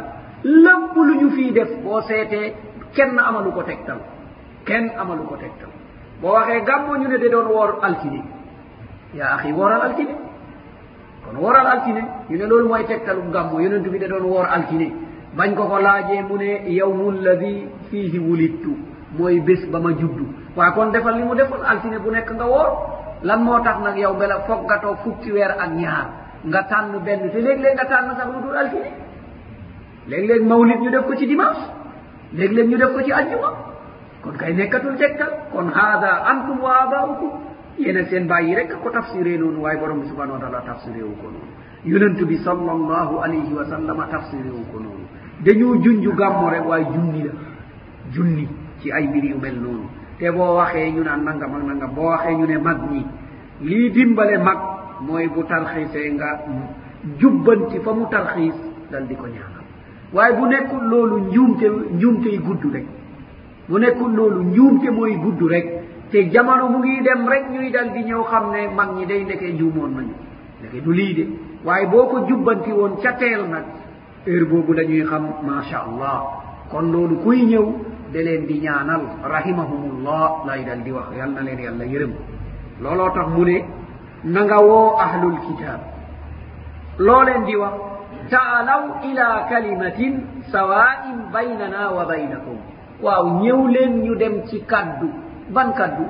[0.64, 2.48] lëmp lu ñu fii def boo seetee
[2.96, 4.00] kenn amalu ko tegtal
[4.68, 5.72] kenn amalu ko tegtal
[6.22, 8.22] boo waxee gàmmo ñu ne da doon woor altine
[9.14, 10.14] yaa axi wooral altine
[11.26, 14.88] kon woral altine ñu ne loolu mooy tegtalu gàmmo yonentu bi da doon woor altine
[15.38, 18.72] bañ ko ko laajee mu ne yowmu lladi fiihi wulittu
[19.18, 20.18] mooy bés ba ma judd
[20.56, 22.68] waaye kon defal li mu defal altine bu nekk nga woor
[23.24, 26.06] lan moo tax nag yow bela foog nga toog fukki weer ak ñaar
[26.50, 28.92] nga tànn benn te léeg-léeg nga tànn sax lu dul altine
[30.10, 31.62] léeg-léeg mawlit ñu def ko ci dimanche
[32.34, 33.50] léeg-léeg ñu def ko ci aljuma
[34.26, 37.46] kono kay nekkatul jekkal kon hada antum wa abaukum
[37.78, 41.14] yene seen bàyyi rek ko tafsire noonu waaye borom bi subhanau wa taala tafsire wu
[41.22, 41.54] ko noonu
[41.86, 45.06] yonentu bi sal allahu alayhi wa sallama tafsire wu ko noonu
[45.46, 47.32] dañoo junju gàmmo rek waaye junni la
[48.12, 48.48] junni
[48.82, 49.86] ci ay mbir yu mel noonu
[50.18, 53.06] te boo waxee ñu naan nangam ak nangam boo waxee ñu ne mag ñi
[53.62, 54.58] lii dimbale mag
[55.06, 56.42] mooy bu tarxiisee nga
[57.20, 58.56] jubbanti fa mu tarxiis
[58.90, 59.64] dal di ko ñaanal
[60.14, 62.88] waaye bu nekkul loolu njuumte njuumtey gudd rek
[63.70, 65.66] mu nekkul loolu njuumte mooy gudd rek
[66.12, 69.22] te jamono mu ngi dem rek ñuy dal di ñëw xam ne mag ñi day
[69.26, 70.16] ndekee njuumoon nañu
[70.60, 71.24] ndekee du lii de
[71.66, 73.66] waaye boo ko jubbanti woon ca teel nag
[74.26, 76.18] heure boobu dañuy xam macha allah
[76.72, 77.66] kon loolu kuy ñëw
[78.14, 79.02] da leen di ñaanal
[79.36, 82.14] rahimahumullah lay dal di wax yal na leen yàlla yërëm
[82.84, 83.58] looloo tax mu ne
[84.34, 85.80] na nga woo ahlul kitab
[87.06, 87.74] loo leen di wax
[88.32, 90.14] taalaw ila kalimatin
[90.52, 92.60] sawain baynana wa baynakum
[93.02, 95.08] waaw ñëw leen ñu dem ci kàddu
[95.54, 96.06] ban kàddu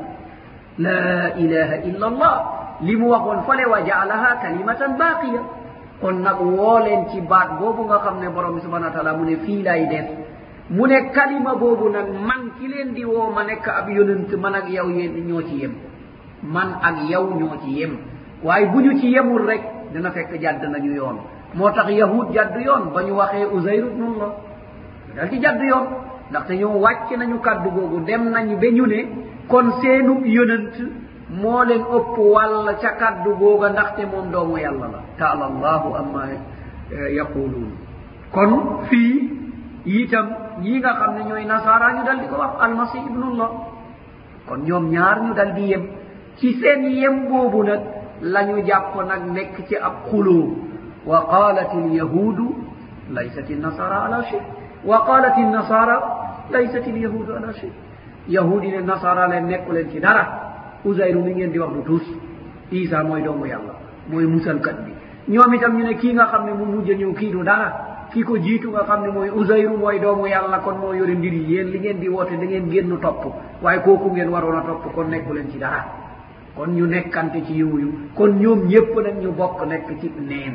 [0.77, 2.37] la ilaha illa allah
[2.81, 5.41] li mu waxoon fale wa jaalaha kalimatan baaqiya
[6.01, 9.23] kon nag woo leen ci baat boobu nga xam ne borom bi subhanaa taala mu
[9.25, 10.07] ne fii lay def
[10.69, 14.53] mu ne kalima boobu nag man ki leen di woo ma nekk ab yonent man
[14.53, 15.73] ak yow yéen ñoo ci yem
[16.43, 17.97] man ak yow ñoo ci yem
[18.43, 19.61] waaye bu ñu ci yemul rek
[19.93, 21.17] dina fekk jàdd nañu yoon
[21.55, 24.31] moo tax yahuud jàdd yoon ba ñu waxee ousayr ibnullah
[25.15, 25.85] dal ci jàdd yoon
[26.29, 28.99] ndaxte ñoo wàcc nañu kàddu googu dem nañu ba ñu ne
[29.51, 30.73] kon seenu yonant
[31.41, 36.21] moo leen ëpp wàll ca kàddu googa ndaxte moom doomu yàlla la taala allahu ama
[36.31, 37.67] eh, yaquluun
[38.35, 38.51] kon
[38.89, 39.13] fii
[39.97, 40.27] itam
[40.63, 43.51] ñii nga xam ne ñooy nasaara ñu dal di ko wax almasih ibnullah
[44.47, 45.83] kon ñoom ñaar ñu dal di yem
[46.37, 47.81] ci seen yem boobu nag
[48.33, 50.45] la ñu jàpp nag nekk ci ab xuloo
[51.05, 52.45] wa qaalat lyahudu
[53.15, 54.37] laysat nasara ala chi
[54.89, 55.97] wa qaalat nasara
[56.51, 57.71] laysat ilyahudu ala chey
[58.29, 60.23] yahudi ne nasara le nekkulen ci dara
[60.85, 62.05] ousayru mi ngeen di wax du tuus
[62.71, 63.73] isa mooy doomu yàlla
[64.09, 64.91] mooy musalkat bi
[65.29, 67.71] ñoom itam ñu ne kii nga xam ne mu mujja ñëw kii du dara
[68.13, 71.33] kii ko jiitu nga xam ne mooy ousayru mooy doomu yàlla kon moo yore mbir
[71.33, 73.23] yi yéen li ngeen di woote da ngeen génn topp
[73.61, 75.81] waaye kooku ngeen waroon a topp kon nekkulen ci dara
[76.55, 80.53] kon ñu nekkante ci yiw yu kon ñoom ñépp nag ñu bokk nekk ci neen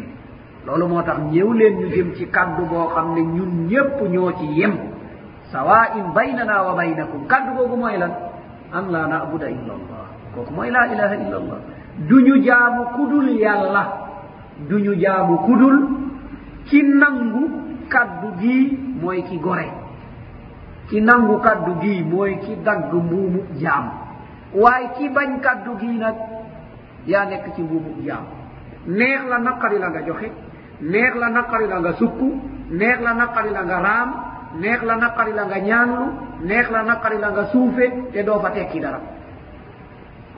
[0.67, 4.31] loolu moo tax ñëw leen ñu jëm ci kàddu boo xam ne ñun ñépp ñoo
[4.39, 4.75] ci yem
[5.53, 8.11] sawa'in baynana wa baynakum kaddugogu moy lan
[8.73, 10.03] an la nabuda illa allah
[10.35, 11.59] koko moy la ilaha illa allah
[12.11, 13.83] duñu jaamu kudul yalla
[14.71, 15.77] duñu jaamu kudul
[16.71, 17.45] ki nangu
[17.93, 18.59] kaddu gi
[19.03, 19.67] moy ki gore
[20.89, 23.85] ki nangu kaddu gi moy ki dagg mbuumu jaam
[24.63, 26.17] waaye ki bañ kaddu gi nag
[27.11, 28.25] yaa nekk ci mbuumu jaam
[28.87, 30.29] neex la naqari la nga joxe
[30.81, 32.29] neex la naqari la nga sukku
[32.71, 34.11] neex la naqari la nga raam
[34.55, 36.05] neex la naqari la nga ñaanlu
[36.43, 39.01] neex la naqari la nga suufe te doo fa tekki dara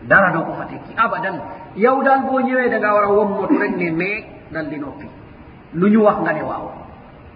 [0.02, 1.40] dara doo ko fa tekki abadan
[1.76, 5.06] yow daal boo ñëwee da ngaa war a wommot rek ne mee dal di noppi
[5.74, 6.70] lu ñu wax nga ne waaw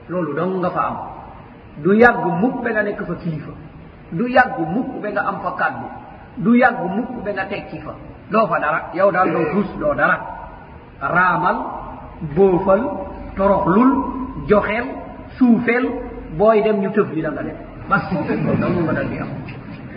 [0.09, 0.97] loolu dong nga fa am
[1.83, 3.53] du yàgg mukk ba nga nekk fa kilifa
[4.13, 5.87] du yàgg mukk ba nga am fa kàddu
[6.37, 7.95] du yàgg mukk ba nga tekki fa
[8.31, 10.17] doo fa dara yow daal doo tuus doo dara
[11.01, 11.57] raamal
[12.37, 12.83] bóofal
[13.37, 13.93] toroxlul
[14.49, 14.85] joxel
[15.39, 17.57] suufel booy dem ñu tëf bi da nga dem
[17.91, 19.29] basdamu nga dal bi am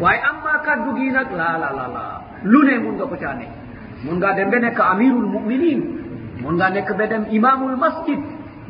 [0.02, 2.04] waaye amma kaddu gii nag la la la la
[2.52, 3.48] lu ne mun nga ko caa ne
[4.06, 5.82] mun ngaa dem ba nekk amirul muminin
[6.44, 8.20] mun ngaa nekk ba dem imamul masjid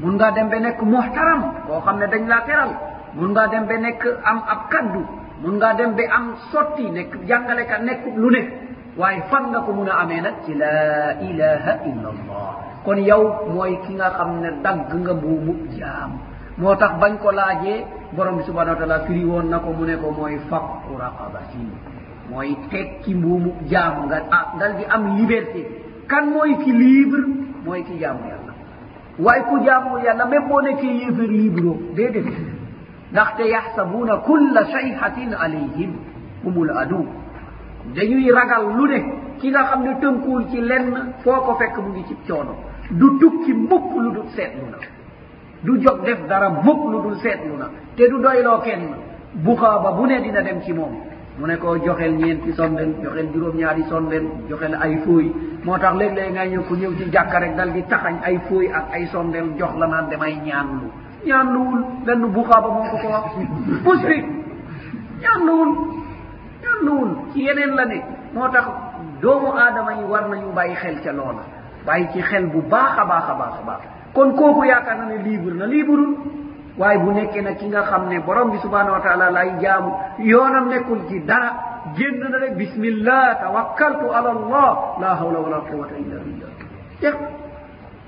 [0.01, 2.71] mun ngaa dem ba nekk muxtaram koo xam ne dañ laa teral
[3.17, 5.01] mun ngaa dem ba nekk am ab kaddu
[5.43, 8.41] mun ngaa dem ba am sotti nekk jàngaleka nekk lu ne
[8.99, 12.51] waaye fan nga ko mun a amee nag ci laa ilaha illa allah
[12.85, 13.23] kon yow
[13.53, 16.17] mooy ki nga xam ne dagg nga mboumu jaamu
[16.61, 17.77] moo tax bañ ko laajee
[18.15, 21.67] borom bi subhanau wa taala firi woon na ko mu ne ko mooy faqu raqabatin
[22.31, 25.61] mooy tekki mbuumu jaam nga ah ngal di am liberté
[26.11, 27.25] kan mooy ki libre
[27.65, 28.53] mooy ki jaamu yàlla
[29.25, 32.27] waaye ku jaamu yàlla même boo nekkee yéefér libre o déedéet
[33.11, 35.91] ndaxte yaxsabuna culla cheyhatin alayhim
[36.43, 37.01] humul adu
[37.95, 38.97] dañuy ragal lu ne
[39.39, 42.53] ki nga xam ne tënkuwul ci lenn foo ko fekk mu ngi ci coono
[42.99, 44.77] du tukki mukk lu du seetlu na
[45.61, 48.95] du jog def dara mukklu dul seetlu na te du doyloo kenn
[49.43, 50.93] bukaaba bu ne dina dem ci moom
[51.39, 55.25] mu ne koo joxel ñeenti sonden joxel juróom-ñaari sonden joxel ay fuuy
[55.65, 58.65] moo tax léeg-léeg nga ñëw ku ñëw ci jàkka rek dal di taxañ ay fuuy
[58.71, 60.83] ak ay sondel jox la naan demay ñaanlu
[61.27, 63.25] ñaanluwul benn bukaaba moo ko ko wax
[63.85, 64.25] musrik
[65.21, 65.71] ñaanluwul
[66.63, 67.97] ñaanluwul ci yeneen la ne
[68.33, 68.65] moo tax
[69.21, 71.43] doomu aadama yi war nañu bàyyi xel ca loola
[71.87, 73.83] bàyyi ci xel bu baax a baax a baax a baax
[74.13, 76.05] kon kooku yaakaar na ne libre na libre ul
[76.77, 79.91] waaye bu nekkee nag ki nga xam ne borom bi subhanahu wa taala lay jaamu
[80.29, 81.49] yoonam nekkul ci dara
[81.95, 84.69] génn na rek bismillah tawakkaltu ala allah
[85.01, 86.49] laa hawla wala quwata illa billah
[87.01, 87.15] jeex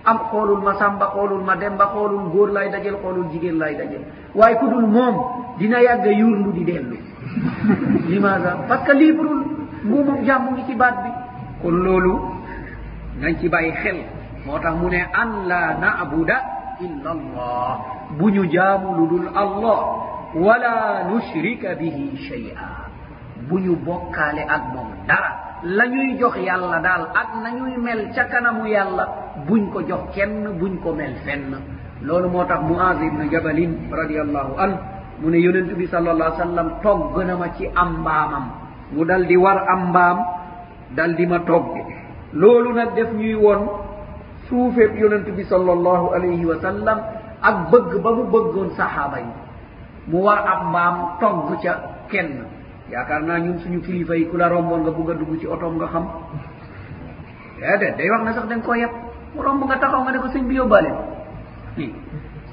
[0.06, 4.02] am xoolul ma samba xoolul ma demba xoolul góor lay dajel xoolul jigéen lay dajel
[4.36, 5.16] waaye ku dul moom
[5.60, 6.98] dina yàgg a yurndu di dellu
[8.10, 9.44] limaga parce que libre ul
[9.84, 11.10] mbuumam jàmm ngi ci baat bi
[11.62, 12.16] kon loolu
[13.22, 13.98] nañ ci bàyyi xel
[14.46, 16.38] moo tax mu ne an la nabuda
[16.82, 17.66] illa allah
[18.18, 19.80] buñu jaamu ludul allah
[20.36, 22.90] wala nushrika bihi chey a
[23.50, 28.24] buñu bokkaale ak moom dara la ñuy jox yàlla daal ak na ñuy mel ca
[28.26, 29.06] kanamu yàlla
[29.48, 31.54] buñ ko jox kenn buñ ko mel fenn
[32.02, 34.72] loolu moo tax moaz ibne jabalin radiallahu an
[35.22, 38.46] mu ne yonent bi sal allah sallam togg na ma ci am mbaamam
[38.94, 40.18] mu dal di war am mbaam
[40.96, 41.74] dal di ma togg
[42.34, 43.91] loolu nag def ñuy woon
[44.52, 46.98] suufeeɓ yonantu bi sal allahu alayhi wa sallam
[47.42, 49.32] ak bëgg ba mu bëggoon sahaaba yi
[50.12, 51.74] mu war ab mbaam togg ca
[52.12, 52.44] kenn
[52.92, 55.76] yaakaar naa ñun suñu kilifa yi ku la romboon nga bugg a dugg ci otom
[55.80, 56.06] nga xam
[57.60, 58.94] deede day wax ne sax da nga koo yeb
[59.36, 60.92] mu romb nga taxaw nga ne ko sëñ bi yóbbaale
[61.78, 61.86] i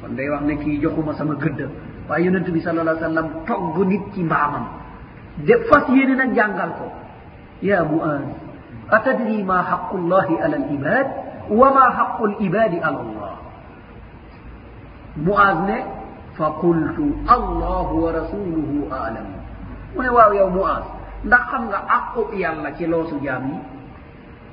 [0.01, 1.61] kon day wax ne kii joxuma sama gëdd
[2.09, 4.65] waaye yonent bi sal allah sallam togg nit ci mbaamam
[5.47, 6.87] de fas yéene nag jàngal ko
[7.63, 8.23] ya mu an
[8.97, 11.07] atadri ma xaqullahi ala al ibad
[11.51, 13.35] wama haqu libadi ala allah
[15.17, 15.77] moaz ne
[16.37, 19.35] faqultu allahu wa rasuluhu alamu
[19.97, 20.85] mune waaw yow moaz
[21.25, 23.59] ndax xam nga aqub yàlla ci loosu jaam yi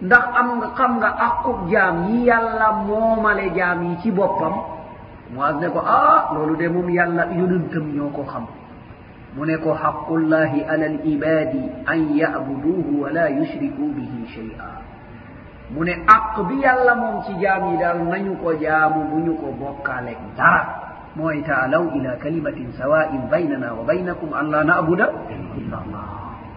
[0.08, 4.56] ndax am nga xam nga aqub jaam yi yàlla moomale jaam yi ci boppam
[5.36, 8.46] moaz ne ko ah loolu de moom yàlla yonantam ñoo ko xam
[9.36, 11.62] mu ne ko xaqullahi ala alibadi
[11.92, 14.95] an yabuduhu wala yushriku bihi shay a
[15.72, 19.34] mu ne àq bi yàlla moom ci jaam yi daal nañu ko jaamu bu ñu
[19.42, 20.62] ko bokkaaleg dara
[21.18, 25.06] mooy taalaw ila kalimatin sawain baynana wa baynakum anla naabuda
[25.62, 26.06] illallah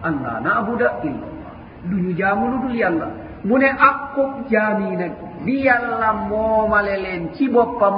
[0.07, 1.53] anla naabuda illallah
[1.89, 3.07] du ñu jaamu lu dul yàlla
[3.43, 5.11] mu ne àqub jaam yi nag
[5.45, 7.95] bi yàlla moomale leen ci boppam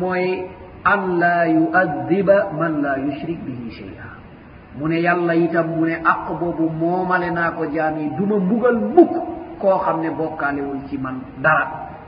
[0.00, 0.48] mooy
[0.84, 4.08] an la yuaddiba man la yushrik bihi cheya
[4.78, 8.76] mu ne yàlla itam mu ne àq boobu moomale naa ko jaam yi duma mbugal
[8.96, 11.66] mukk koo xam ne bokkaalewul ci man dara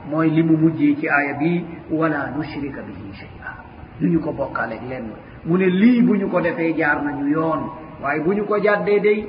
[0.09, 1.57] mooy li mu mujjee ci aaya bii
[1.99, 3.49] wala nushrika bihi chey a
[3.99, 5.07] duñu ko bokkaaleeg lenn
[5.47, 7.61] mu ne lii bu ñu ko defee jaar nañu yoon
[8.01, 9.19] waaye bu ñu ko jàddee day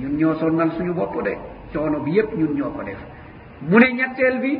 [0.00, 1.34] ñun ñoo sonnal suñu bopp de
[1.72, 3.00] coono bi yépp ñun ñoo ko def
[3.68, 4.52] mu ne ñetteel bi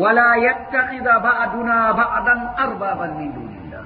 [0.00, 3.84] wala yattaxida baaduna baadan arbaban min dunillah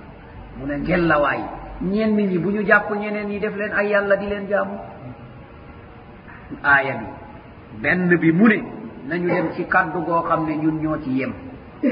[0.58, 1.40] mu ne ngellawaay
[1.80, 4.76] ñeen mi ñi bu ñu jàpp ñeneen ñi def leen ay yàlla di leen jaamu
[6.62, 7.06] aaya bi
[7.82, 8.58] benn bi mu ne
[9.08, 11.32] nañu dem ci kàddu goo xam ne ñun ñoo ci yem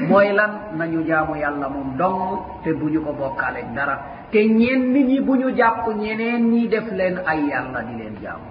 [0.08, 3.96] mooy lan nañu jaamu yàlla moom dong te buñu ko bokkaaleg dara
[4.30, 8.48] te ñenn ñi bu ñu jàpp ñeneen ñi def leen ay yàlla di leen jaamu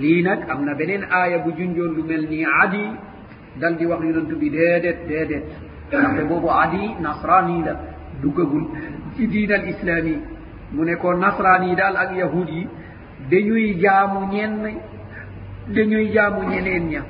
[0.00, 2.84] lii nag am na beneen aaya bu junjoon lu mel nii adi
[3.60, 5.44] dal di wax yonantu bi déedéet déedéet
[5.88, 7.74] ndaxte boobu adi nasraani la
[8.22, 8.64] duggagul
[9.14, 10.14] ci diinal islaam yi
[10.72, 12.66] mu ne ko nasraani daal ak yahud yi
[13.30, 14.80] dañuy jaamu ñenn
[15.70, 17.02] dañuy jaamu ñeneen ña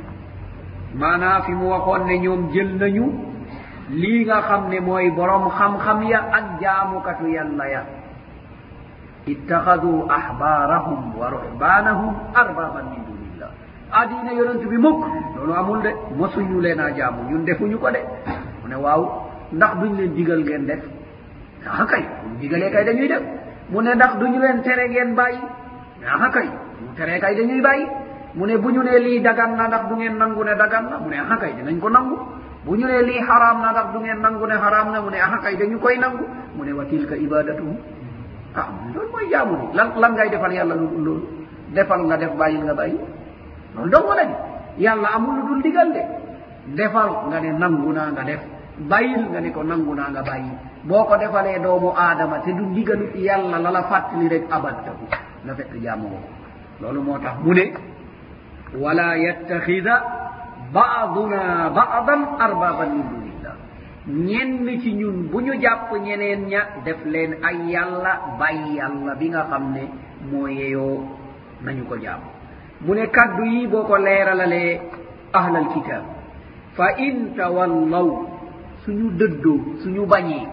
[1.00, 3.04] maanaa fi mu waxoon ne ñoom jël nañu
[4.00, 7.82] lii nga xam ne mooy borom xam-xam ya ak jaamukatu yàlla ya
[9.32, 13.50] ittaxadu axbaarahum wa ruxbaanahum arbaban min dunillah
[14.00, 15.00] addiina yonent bi mukk
[15.36, 18.00] loolu amul de mosuñu leen a jaamu ñun defuñu ko de
[18.62, 19.02] mu ne waaw
[19.52, 20.82] ndax duñ leen digal ngeen def
[21.66, 23.22] aa ah kay buñ digalee kay dañuy def
[23.70, 25.40] mu ne ndax duñu leen tere ngeen bàyyi
[26.10, 26.48] aa ah kay
[26.82, 27.86] mu teree kay dañuy bàyyi
[28.36, 30.96] mu ne bu ñu ne lii dagan na ndax du ngeen nangu ne dagan na
[30.96, 32.16] mu ne ahakay dinañ ko nangu
[32.64, 35.18] bu ñu ne lii xaram na ndax du ngeen nangu ne xaram na mu ne
[35.20, 36.24] ahakay dañu koy nangu
[36.56, 37.76] mu ne wa tilka ibadatuhum
[38.56, 41.14] ah loolu mooy jaamu di lan lan ngay defal yàlla lu loolu
[41.76, 42.98] defal nga def bàyyil nga bàyyi
[43.76, 44.34] loolu dongo la di
[44.82, 46.02] yàlla amul lu dul digal de
[46.72, 48.40] defal nga ne nangu naa nga def
[48.88, 50.48] bàyyil nga ne ko nangu naa nga bàyyi
[50.88, 55.04] boo ko defalee doomu aadama te du digalu yàlla la la fàttali rek abadtaku
[55.44, 56.24] la fekk jaamu woo
[56.80, 57.91] loolu moo tax mu ne
[58.78, 59.94] wala yattahida
[60.72, 63.54] baduna badan arbaban min dunillah
[64.08, 69.26] ñenn ci ñun bu ñu jàpp ñeneen ña def leen ay yàlla bàyyi yàlla bi
[69.28, 69.82] nga xam ne
[70.30, 70.98] moo yeyoo
[71.64, 72.20] nañu ko jàpp
[72.84, 74.80] mu ne kàddu yi boo ko leeralalee
[75.32, 76.04] ahlal kitab
[76.76, 78.08] fa in tawallaw
[78.82, 80.44] suñu dëddoo suñu bañee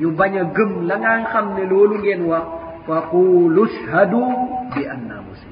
[0.00, 2.46] ñu bañ a gëm la ngaa xam ne loolu ngeen wax
[2.86, 4.20] faqulu shhadu
[4.72, 5.51] bi anna muslim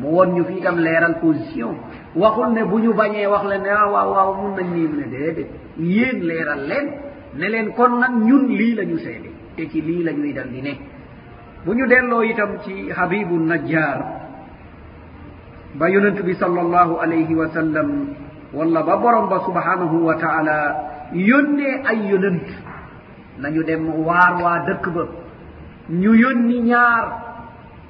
[0.00, 1.74] mu won ñu fii itam leeral position
[2.14, 4.92] waxul ne bu ñu bañee wax le ne waaw ah, waaw waaw mun nañ niim
[5.00, 5.48] ne déedéet
[5.94, 6.86] yéen leeral leen
[7.38, 10.48] ne leen kon nag ñun lii la ñu seede te ci lii la ñuy dal
[10.52, 10.72] di ne
[11.64, 13.98] bu ñu delloo itam ci xabibu najjar
[15.74, 17.88] ba yonent bi sal allahu alayhi wa sallam
[18.52, 20.56] wala ba borom ba subhanahu wa taala
[21.12, 22.46] yónnee ay yonent
[23.42, 25.02] nañu dem waar waa dëkk ba
[26.00, 27.04] ñu yónni ñaar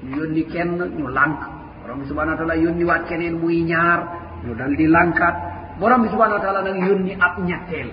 [0.02, 1.57] ñu yónni kenn ñu lànk
[1.88, 4.00] borom bi subahana wa taala yónni waat keneen muy ñaar
[4.44, 5.36] ñu dal di lànkaat
[5.80, 7.88] borom bi subahana wa taala nag yónni ab ñetteel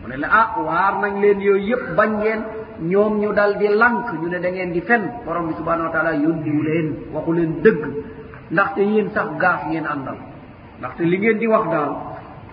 [0.00, 2.40] mu ne la ah waar nañ leen yooyu yëpp bañ ngeen
[2.88, 5.92] ñoom ñu dal di lànk ñu ne da ngeen di fen borom bi subahana wa
[5.92, 7.82] taala yónni leen waxu leen dëgg
[8.50, 10.16] ndaxte yéen sax gaaf ngeen àndal
[10.80, 11.92] ndaxte li ngeen di wax daal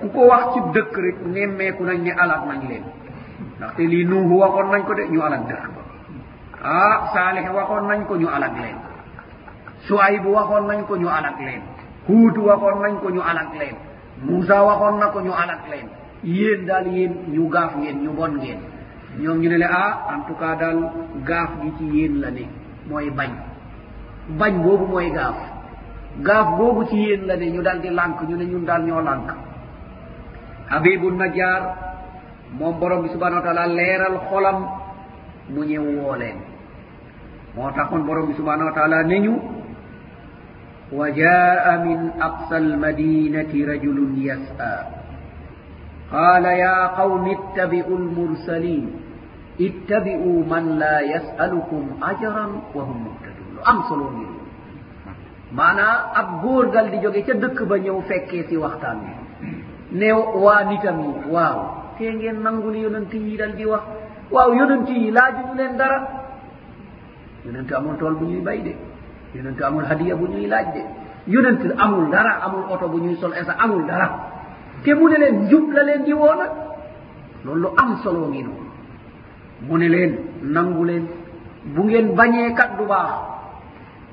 [0.04, 2.84] ku ko wax ci dëkk rek nemmeeku nañ ne alaat nañ leen
[3.56, 5.82] ndaxte lii nuuhu waxoon nañ ko de ñu alak dëkk ba
[6.60, 8.78] ah saalixe waxoon nañ ko ñu alak leen
[9.88, 11.64] suaybu waxoon nañ ko ñu alak leen
[12.08, 13.76] huut waxoon nañ ko ñu alak leen
[14.28, 15.88] muusa waxoon na ko ñu alak leen
[16.24, 18.60] yéen daal yéen ñu gaaf ngeen ñu bon ngeen
[19.22, 20.78] ñoom ñu ne le ah en tout cas daal
[21.30, 22.44] gaaf gi ci yéen la ne
[22.90, 23.32] mooy bañ
[24.40, 25.38] bañ boobu mooy gaaf
[26.28, 29.02] gaaf boobu ci yéen la ne ñu daal di lànk ñu ne ñun daal ñoo
[29.02, 29.30] lànk
[30.70, 31.62] habibu najar
[32.60, 34.58] moom borom bi subhanau wa taala leeral xolam
[35.54, 36.38] mu ñëw woo leen
[37.56, 39.34] moo taxoon borom bi subhanau wa taala ne ñu
[40.92, 44.80] وجاء من أقصى المدينة رجل يسعى
[46.12, 48.92] قال يا قوم اتبئوا المرسلين
[49.62, 52.46] اتبئوا من لا يسألكم أجرا
[52.76, 54.36] وهم مهتدون أم صلوميرو
[55.60, 59.12] maana ab góorgal di jóge ca dëkk ba ñëw fekkee si waxtaan bi
[60.00, 60.10] ne
[60.44, 61.60] waa nitam yi waaw
[61.98, 63.84] tee ngeen nangul yonanti yi dal di wax
[64.36, 66.00] waaw yonanti yi laaju ñu leen dara
[67.46, 68.74] yonanti amul tool bu ñuy bay de
[69.38, 70.82] yonente amul hadiya bu ñuy laaj de
[71.28, 74.08] yonente amul dara amul oto bu ñuy sol esa amul dara
[74.84, 76.48] te mu ne leen njub la leen di woon a
[77.46, 78.70] loolu lu am soloo ngi noonu
[79.68, 80.12] mu ne leen
[80.44, 81.06] nangu leen
[81.76, 83.12] bu ngeen bañee kaddu baax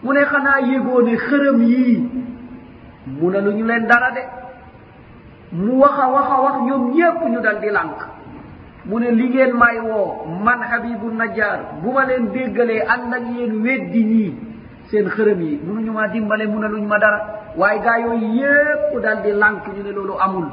[0.03, 1.99] mu ne xanaa yégoo ne xërëm yii
[3.19, 4.23] mu na lu ñu leen dara de
[5.53, 7.99] mu wax a wax a wax ñoom ñépp ñu dal di lànk
[8.87, 13.23] mu ne li ngeen may woo man xabibu najjar bu ma leen déggalee ànd ak
[13.37, 14.35] yéen weddi ñii
[14.90, 17.19] seen xërëm yi munuñu ma dimbale munaluñu ma dara
[17.56, 20.48] waaye gaa yooyu yépp dal di lànk ñu ne loolu amul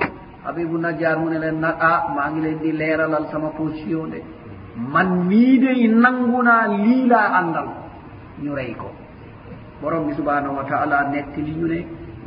[0.46, 4.24] habibu najjar mu ne leen nag ah maa ngi leen di leeralal sama position de
[4.76, 7.68] man mii day nangu naa lii laa àndal
[8.44, 8.88] ñu rey ko
[9.82, 11.78] borom bi subhanahu wa taala nekk li ñu ne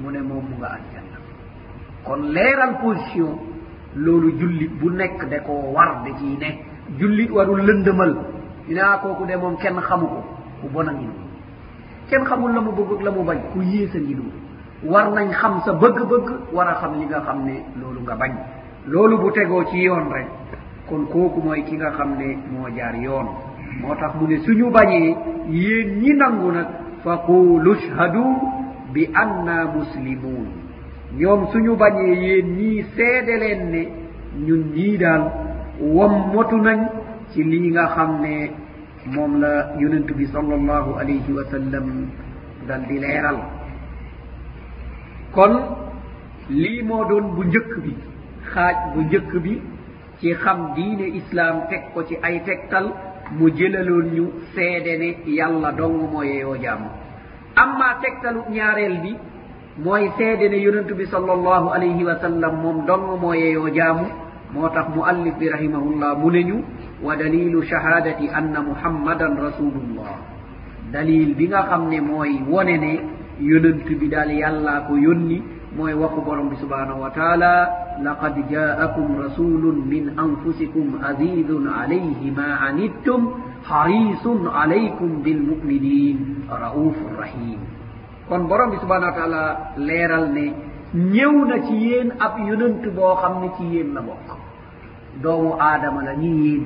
[0.01, 1.19] mu ne moom mu nga aljanna
[2.05, 3.37] kon leeral position
[3.97, 6.49] loolu jullit bu nekk da koo war da ciy ne
[6.99, 8.13] jullit waru lëndëmal
[8.69, 10.21] ñu ne ah kooku de moom kenn xamu ko
[10.61, 11.24] ku bon a ngi nu
[12.11, 14.31] kenn xamul la mu bëgg ak la mu bañ ku yee sa ngidum
[14.91, 18.33] war nañ xam sa bëgg-bëgg war a xam li nga xam ne loolu nga bañ
[18.91, 20.27] loolu bu tegoo ci yoon rek
[20.89, 23.27] kon kooku mooy ki nga xam ne moo jaar yoon
[23.81, 25.09] moo tax mu ne suñu bañee
[25.49, 26.69] yéen ñi nangu nag
[27.05, 28.25] fa qulu chhadu
[28.93, 30.47] bi anna muslimun
[31.19, 33.83] ñoom suñu bañee yéen ñii seede leen ne
[34.47, 35.23] ñun ñii daal
[35.95, 36.81] wam motu nañ
[37.31, 38.64] ci li nga xam ne
[39.07, 42.07] moom la yonent bi sala allahu alayhi wa sallam
[42.69, 43.37] dal di leeral
[45.33, 45.53] kon
[46.49, 47.93] lii moo doon bu njëkk bi
[48.53, 49.59] xaaj bu njëkk bi
[50.21, 52.87] ci xam diine islaam teg ko ci ay tegtal
[53.39, 54.25] mu jëlaloon ñu
[54.55, 55.09] seede ne
[55.39, 56.89] yàlla dong mooyee yoo jaamu
[57.63, 59.13] amma tegtalu ñaareel bi
[59.85, 64.07] mooy seede ne yonent bi sala allahu alayhi wa sallam moom dong mooyee yoo jaamu
[64.55, 66.59] moo tax mu allif bi rahimahullah mu ne ñu
[67.03, 70.15] wa dalilu shahadati anna muhammadan rasulullah
[70.95, 72.93] dalil bi nga xam ne mooy wone ne
[73.43, 75.43] yonent bi daal yàlla ko yónni
[75.75, 77.67] mooy waxu borom bi subhanahu wa taala
[77.99, 87.59] laqad jaakum rasulun min anfusikum azizun alayhi ma anittum harisun alaykum bilmuminin raufu rahim
[88.31, 89.45] kon borom bi subhanahu wa taala
[89.83, 90.47] leeral ne
[90.95, 94.31] ñëw na ci yéen ab yonent boo xam ne ci yéen la bokk
[95.23, 96.63] doomu aadama la ñi yéen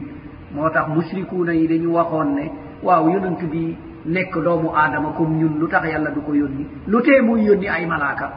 [0.55, 2.53] moo tax mushrikuuna yi dañu waxoon ne
[2.83, 3.77] waaw yonent bi
[4.07, 7.67] nekk doomu aadama comme ñun lu tax yàlla du ko yónni lu tee muy yónni
[7.69, 8.31] ay malaaka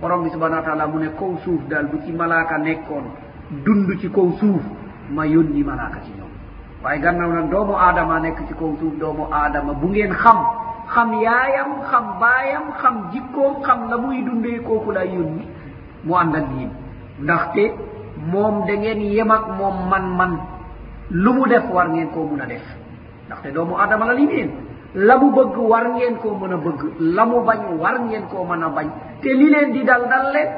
[0.00, 3.04] borom bi subhanaa wa taala mu ne kow suuf daal bu ci malaaka nekkoon
[3.64, 4.62] dund ci kow suuf
[5.10, 6.30] ma yónni malaaka ci ñoom
[6.84, 10.38] waaye gannaaw nag doomu aadama nekk ci kow suuf doomu aadama bu ngeen xam
[10.94, 15.44] xam yaayam xam baayam xam jikkoom xam la muy dundee kooku laa yónni
[16.04, 16.70] mu ànd ak yéen
[17.22, 17.62] ndaxte
[18.32, 20.32] moom da ngeen yem ak moom man man
[21.12, 22.64] lu mu def war ngeen koo mun a def
[23.28, 24.48] ndaxte doomu aadama la limeen
[24.94, 28.44] la mu bëgg war ngeen koo mën a bëgg la mu bañ war ngeen koo
[28.44, 28.88] mën a bañ
[29.20, 30.48] te li leen di dal dal leen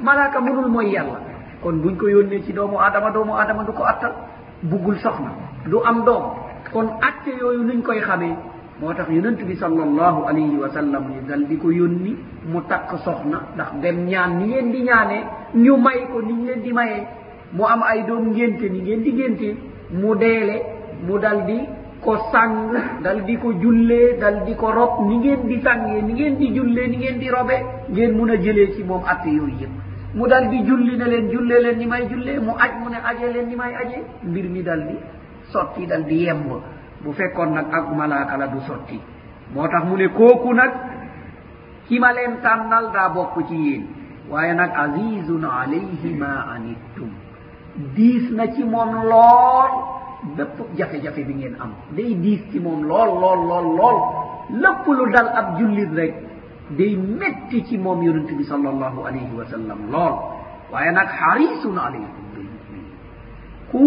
[0.00, 1.20] malaaka munul mooy yàlla
[1.62, 4.12] kon buñ ko yónnee ci doomu aadama doomu aadama du ko attal
[4.62, 5.32] buggul soxna
[5.66, 6.24] du am doom
[6.72, 8.36] kon acte yooyu nuñ koy xamee
[8.80, 12.60] moo tax yonent bi sal allahu alayhi wa sallam ñu dal di ko yónni mu
[12.68, 15.24] takk soxna ndax dem ñaan ni ngeen di ñaanee
[15.54, 17.04] ñu may ko ni ngeen di mayee
[17.52, 19.48] mu am ay doom ngénte ni ngeen di ngénte
[19.92, 20.56] mu deele
[21.06, 21.60] mu dal di
[22.02, 26.12] ko sàng dal di ko jullee dal di ko rob ni ngeen di sàngee ni
[26.12, 27.56] ngeen di jullee ni ngeen di robe
[27.90, 29.74] ngeen mun a jëlee ci moom atte yooyu yëpp
[30.16, 32.98] mu dal di julli ne leen jullee leen ni may jullee mu aj mu ne
[33.10, 34.96] ajee leen ni may ajee mbir mi dal di
[35.52, 36.46] sotti dal di yemb
[37.02, 39.00] bu fekkoon nag ak malaaka la du sotti
[39.54, 40.72] moo tax mu ne kooku nag
[41.86, 43.84] ki ma leen tànnal daa bokk ci yéen
[44.30, 47.10] waaye nag azizun alayhi ma anittum
[47.94, 49.72] diis na ci moom lool
[50.36, 53.96] bépp jafe-jafe bi ngeen am day diis ci moom lool lool lool lool
[54.50, 56.14] lépp lu dal ab jullit rek
[56.78, 60.14] day metti ci moom yonent bi sal allahu alayhi wa sallam lool
[60.72, 62.90] waaye nag xarisun alaykum bi muminin
[63.70, 63.84] ku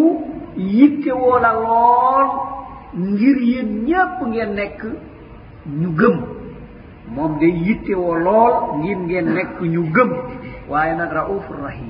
[0.55, 2.27] yitte woo la lool
[2.95, 4.81] ngir yéen ñépp ngeen nekk
[5.81, 6.17] ñu gëm
[7.15, 10.09] moom day yitte woo lool ngir ngeen nekk ñu gëm
[10.69, 11.88] waaye nag raufur rahim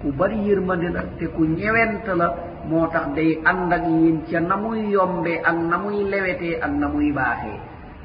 [0.00, 2.28] ku bari yërmande la te ku ñewent la
[2.68, 6.72] moo tax day ànd ak yéen ca na muy yombee ak na muy lewetee ak
[6.80, 7.58] na muy baaxee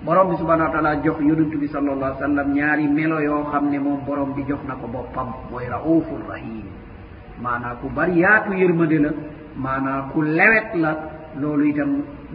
[0.05, 3.43] borom bi subhanaa wa taala jox yonent bi sal allah ai sallam ñaari melo yoo
[3.51, 6.67] xam ne moom borom bi jox na ko boppam mooy raufu rahim
[7.43, 9.11] maanaa ku bari yaatu yërmande la
[9.65, 10.91] maanaa ku lewet la
[11.41, 11.89] loolu itam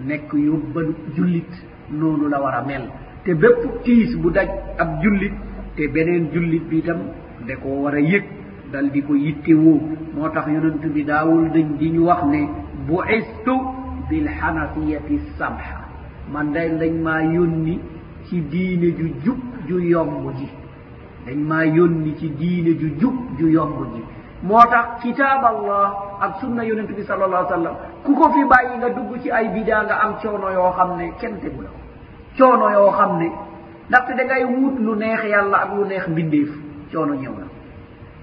[0.09, 1.53] nekk yóbbal jullit
[1.99, 2.89] noonu la war a mel
[3.25, 5.35] te bépp tiis bu daj ab jullit
[5.77, 6.99] te beneen jullit bi itam
[7.47, 8.40] da koo war a yëg
[8.71, 9.79] dal di ko yitte woo
[10.15, 12.41] moo tax yonent bi daawul dañ di ñu wax ne
[12.87, 13.55] buistu
[14.09, 15.79] bilxanafiyati sabha
[16.33, 17.79] man day lañ maa yónni
[18.27, 19.39] ci diine ju jub
[19.69, 20.49] ju yomb ji
[21.27, 24.03] dañ maa yónni ci diine ju jub ju yomb ji
[24.43, 25.87] moo tax kitaab allah
[26.21, 27.75] ak sunna yonent bi sal allah sallam
[28.05, 31.13] ku ko fi bàyyi nga dugg ci ay bidaa nga am coono yoo xam ne
[31.21, 31.71] kenn tegu la
[32.39, 33.29] coono yoo xam ne
[33.89, 36.51] ndaxte da ngay wut lu neex yàlla ak lu neex mbindéef
[36.93, 37.50] coono ñëw na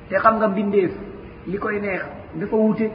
[0.09, 0.91] te xam nga mbindeef
[1.51, 2.01] li koy neex
[2.39, 2.87] dafa wute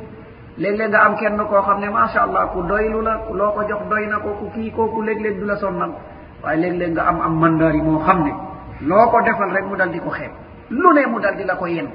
[0.60, 3.82] léeg-léeg nga am kenn koo xam ne macha allah ku doylu la loo ko jox
[3.90, 5.92] doy na ko ku kii kooku léeg-léeg du la sonnan
[6.42, 8.32] waaye léeg-léeg nga am am mandari moo xam ne
[8.88, 10.32] loo ko defal rek mu dal di ko xeeb
[10.70, 11.88] lu ne mu dal di la ko yen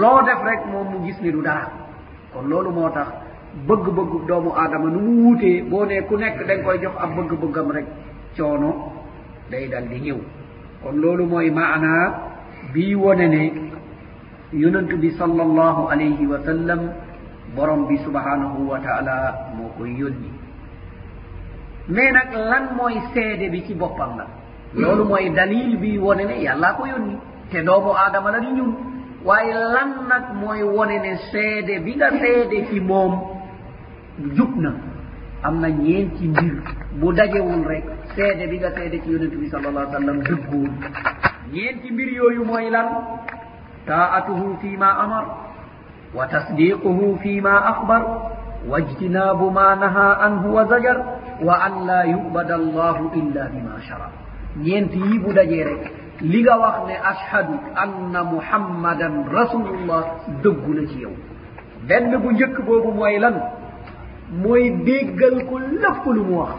[0.00, 1.66] loo def rek moom mu gis ni du dara
[2.32, 3.08] kon loolu moo tax
[3.66, 7.10] bëgg-bëgg doomu aadama nu mu wuutee boo nee ku nekk da nga koy jox ab
[7.16, 7.86] bëgg-bëggam rek
[8.36, 8.70] coono
[9.50, 10.18] day dal di ñëw
[10.82, 12.32] kon loolu mooy maanaa
[12.72, 13.72] bii wone ne
[14.52, 16.92] yonantu bi sall allahu alayhi wa sallam
[17.56, 20.30] borom bi subhanahu wa taala moo koy yonni
[21.88, 24.28] mais nag lan mooy seede bi ci boppam nag
[24.74, 27.16] loolu mooy dalil bi wone ne yàlla ko yónni
[27.50, 28.72] te doomu aadama la di ñun
[29.24, 33.12] waaye lan nag mooy wone ne seede bi nga seede ci moom
[34.36, 34.70] jub na
[35.42, 36.54] am na ñeenti mbir
[36.98, 37.84] bu dajewul rek
[38.14, 40.72] seede bi nga seede ci yonente bi sal allah sallam jubbuwul
[41.52, 42.86] ñeenti mbir yooyu mooy lan
[43.88, 45.34] طاعته فيما أمر
[46.14, 48.18] وتصديقه فيما أخبر
[48.68, 51.02] واجتناب ما نهى عنه وزجر
[51.42, 54.08] وأن لا يؤبد الله إلا بما شرع
[54.56, 57.46] ينت يبد جيرك لغ وخن أشهد
[57.82, 60.04] أن محمدا رسول الله
[60.44, 61.16] دقلت يوم
[61.88, 63.50] بن بو نجك بوب مويلا
[64.42, 66.50] موي ديقل كل لفكل موخ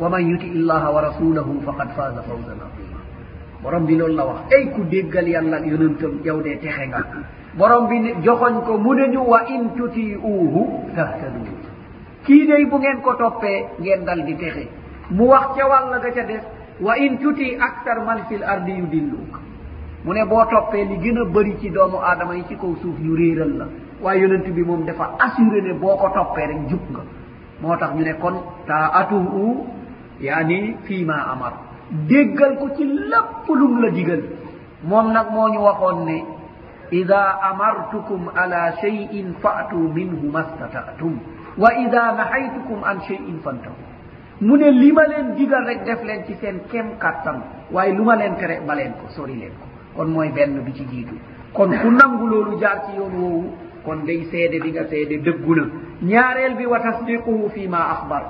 [0.00, 2.75] ومن يطئ الله ورسوله فقد فاز فوزا عظيما
[3.66, 7.00] borom bi loolu la wax ey ku déggal yàlla yonantam yow de texe nga
[7.58, 10.62] borom bi joxoñ ko mu ne ñu wa in tuti uuhu
[10.94, 11.42] tahtadu
[12.26, 14.64] kii day bu ngeen ko toppee ngeen dal di texe
[15.10, 16.42] mu wax ca wàlla ga ca des
[16.80, 19.32] wa in tuti aktar man fil ardi yu dilluk
[20.04, 22.98] mu ne boo toppee li gën a bëri ci doomu aadama yi ci kaw suuf
[23.00, 23.66] ñu réeral la
[24.02, 27.02] waaye yonent bi moom dafa assuré ne boo ko toppee rek jub nga
[27.60, 28.36] moo tax ñu ne kon
[28.66, 29.66] taa atuhu
[30.20, 34.22] yaani fii ma amar déggal ko ci lépp lum la digal
[34.84, 36.24] moom nag moo ñu waxoon ne
[36.90, 41.18] ida amartukum ala cheyin faatu minhu mastataatum
[41.58, 43.74] wa ida nahaytukum an cheyin fantahu
[44.40, 47.40] mu ne li ma leen digal rek def leen ci seen kem kàttan
[47.70, 50.72] waaye lu ma leen tere ba leen ko sori leen ko kon mooy benn bi
[50.74, 51.14] ci jiitu
[51.52, 53.52] kon ku nangu loolu jaar ci yoon woowu
[53.84, 55.64] kon day seede bi nga seede dëggu na
[56.02, 58.22] ñaareel bi watasdiquhu fi ma axbar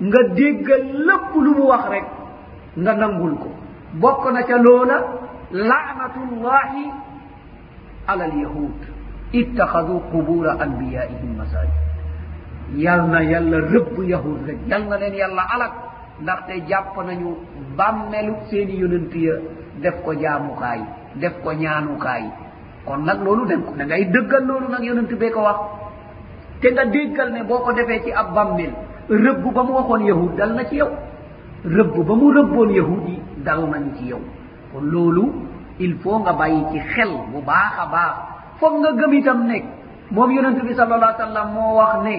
[0.00, 2.06] nga déggal lépp lu mu wax rek
[2.82, 3.48] nga nangul ko
[4.00, 4.96] bokk na ca loola
[5.50, 6.84] lanatullahi
[8.12, 8.74] ala lyahud
[9.32, 11.82] ittaxadu qubura anbiyaihim masajid
[12.76, 15.72] yal na yàlla rëbb yahud rek yal na leen yàlla alag
[16.22, 17.30] ndaxte jàpp nañu
[17.78, 19.34] bàmmelu seeni yonant ya
[19.82, 20.80] def ko jaamukaay
[21.20, 22.24] def ko ñaanukaay
[22.84, 25.60] kon nag loolu dem ko dangay dëggal loolu nag yonant bee ko wax
[26.60, 28.72] te nga déggal ne boo ko defee ci ab bàmmel
[29.08, 30.90] rëbb ba mu waxoon yahud dal na ci yow
[31.64, 33.14] rëbb ba mu rëbboon yahudi
[33.44, 34.20] daru nañ ci yow
[34.72, 35.24] kon loolu
[35.78, 38.16] il faut nga bàyyi ci xel bu baax a baax
[38.58, 39.56] foog nga gëm itam ne
[40.10, 42.14] moom yonente bi sal allah sallam moo wax ne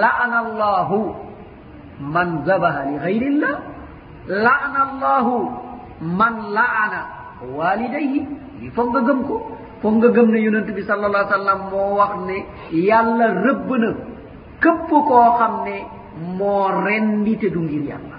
[0.00, 1.00] laana allahu
[2.12, 3.54] man zabaha li xayrillah
[4.44, 5.34] laana allahu
[6.18, 7.00] man laana
[7.56, 8.20] waalidayhi
[8.60, 9.36] li foog nga gëm ko
[9.82, 12.36] foog nga gëm ne yonente bi sal allah sallam moo wax ne
[12.88, 13.88] yàlla rëbb na
[14.62, 15.76] képp koo xam ne
[16.38, 18.13] moo rendite du ngir yàlla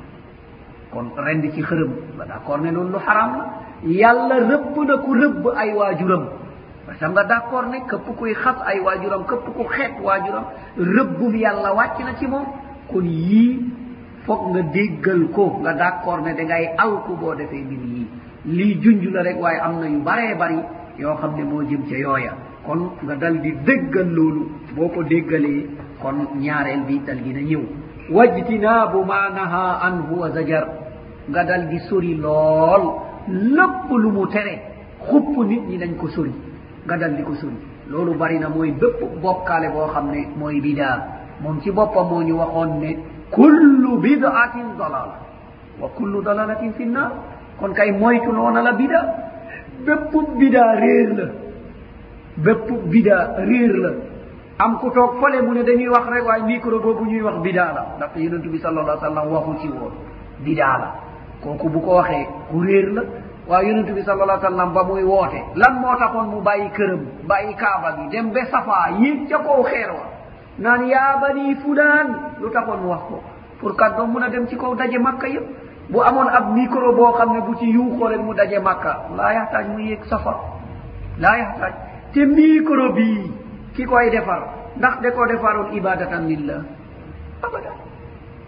[0.95, 3.43] kon rend ci xërëm ba d' accord ne loolu lu xaram la
[4.01, 6.23] yàlla rëbb na ku rëbb ay waajuram
[6.85, 9.93] parce que xam nga d' accord ne këpp kuy xas ay waajuram këpp ku xeet
[10.05, 10.45] waajuram
[10.95, 12.45] rëbbum yàlla wàcc na ci moom
[12.91, 13.51] kon yii
[14.25, 18.07] foog nga déggal ko nga d' accord ne da ngay alku boo defee mbir yii
[18.57, 20.59] lii junj la rek waaye am na yu baree bëri
[21.01, 22.33] yoo xam ne moo jëm ca yooya
[22.65, 24.41] kon nga dal di déggal loolu
[24.75, 25.67] boo ko déggalee
[26.01, 27.63] kon ñaareel bi dal dina ñëw
[28.15, 30.84] wajtinaabu maa naha anhu wa zajar
[31.29, 32.83] nga dal di sori lool
[33.27, 34.55] lépp lu mu tere
[35.09, 36.33] xupp nit ñi dañ ko sori
[36.85, 37.55] nga dal di ko sori
[37.87, 40.97] loolu bëri na mooy bépp bokkaale boo xam ne mooy bidaa
[41.41, 42.97] moom ci boppam moo ñu waxoon ne
[43.29, 45.17] kullu bidatin dalala
[45.79, 47.11] wa kullu dalalatin fi nnar
[47.59, 49.01] kon kay moytu loo na la bida
[49.85, 51.25] bépp bidaa réer la
[52.37, 53.91] bépp bidaa réer la
[54.59, 57.73] am ku toog fale mu ne dañuy wax rek waaye micro boobu ñuy wax bidaa
[57.73, 59.91] la ndax yonente bi sal allah sallam waxu ci woon
[60.43, 60.89] bidaa la
[61.45, 63.03] kooku bu ko waxee ku réer la
[63.49, 67.51] waaw yonentu bi salallah sallam ba muy woote lan moo taxoon mu bàyyi këram bàyyi
[67.61, 70.05] kaaba bi dem be safa yéeg ca kow xeer wa
[70.63, 72.07] naan yaa bani fulaan
[72.41, 73.17] lu taxoon mu wax ko
[73.61, 75.47] pour kàddo mun a dem ci kow daje màkka yëpp
[75.91, 79.31] bu amoon ab micro boo xam ne bu ci yuuxoo leen mu daje màkka laa
[79.37, 80.33] yaxtaaj mu yéeg safa
[81.21, 81.73] laa yaxtaaj
[82.13, 83.23] te micro bii
[83.75, 84.41] ki koy defar
[84.77, 86.61] ndax da ko defaroon ibadatan lillah
[87.45, 87.77] abadan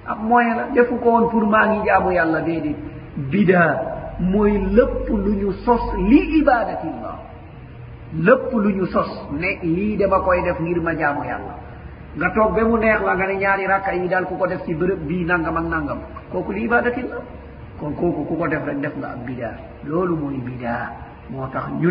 [0.07, 2.77] ab moyen la defu ko woon pour maa ngi jaamu yàlla déedéet
[3.31, 3.63] bida
[4.31, 7.15] mooy lépp lu ñu sos li ibadatillah
[8.27, 9.09] lépp lu ñu sos
[9.39, 11.53] ne lii dama koy def ngir ma jaamu yàlla
[12.17, 14.61] nga toog ba mu neex la nga ne ñaari rakka yi daal ku ko def
[14.65, 15.99] ci béréb bii nangam ak nangam
[16.31, 17.21] kooku li ibadatillah
[17.79, 19.51] kon kooku ku ko def rek def nga ab bida
[19.85, 20.73] loolu mooy bida
[21.29, 21.85] moo tax ñu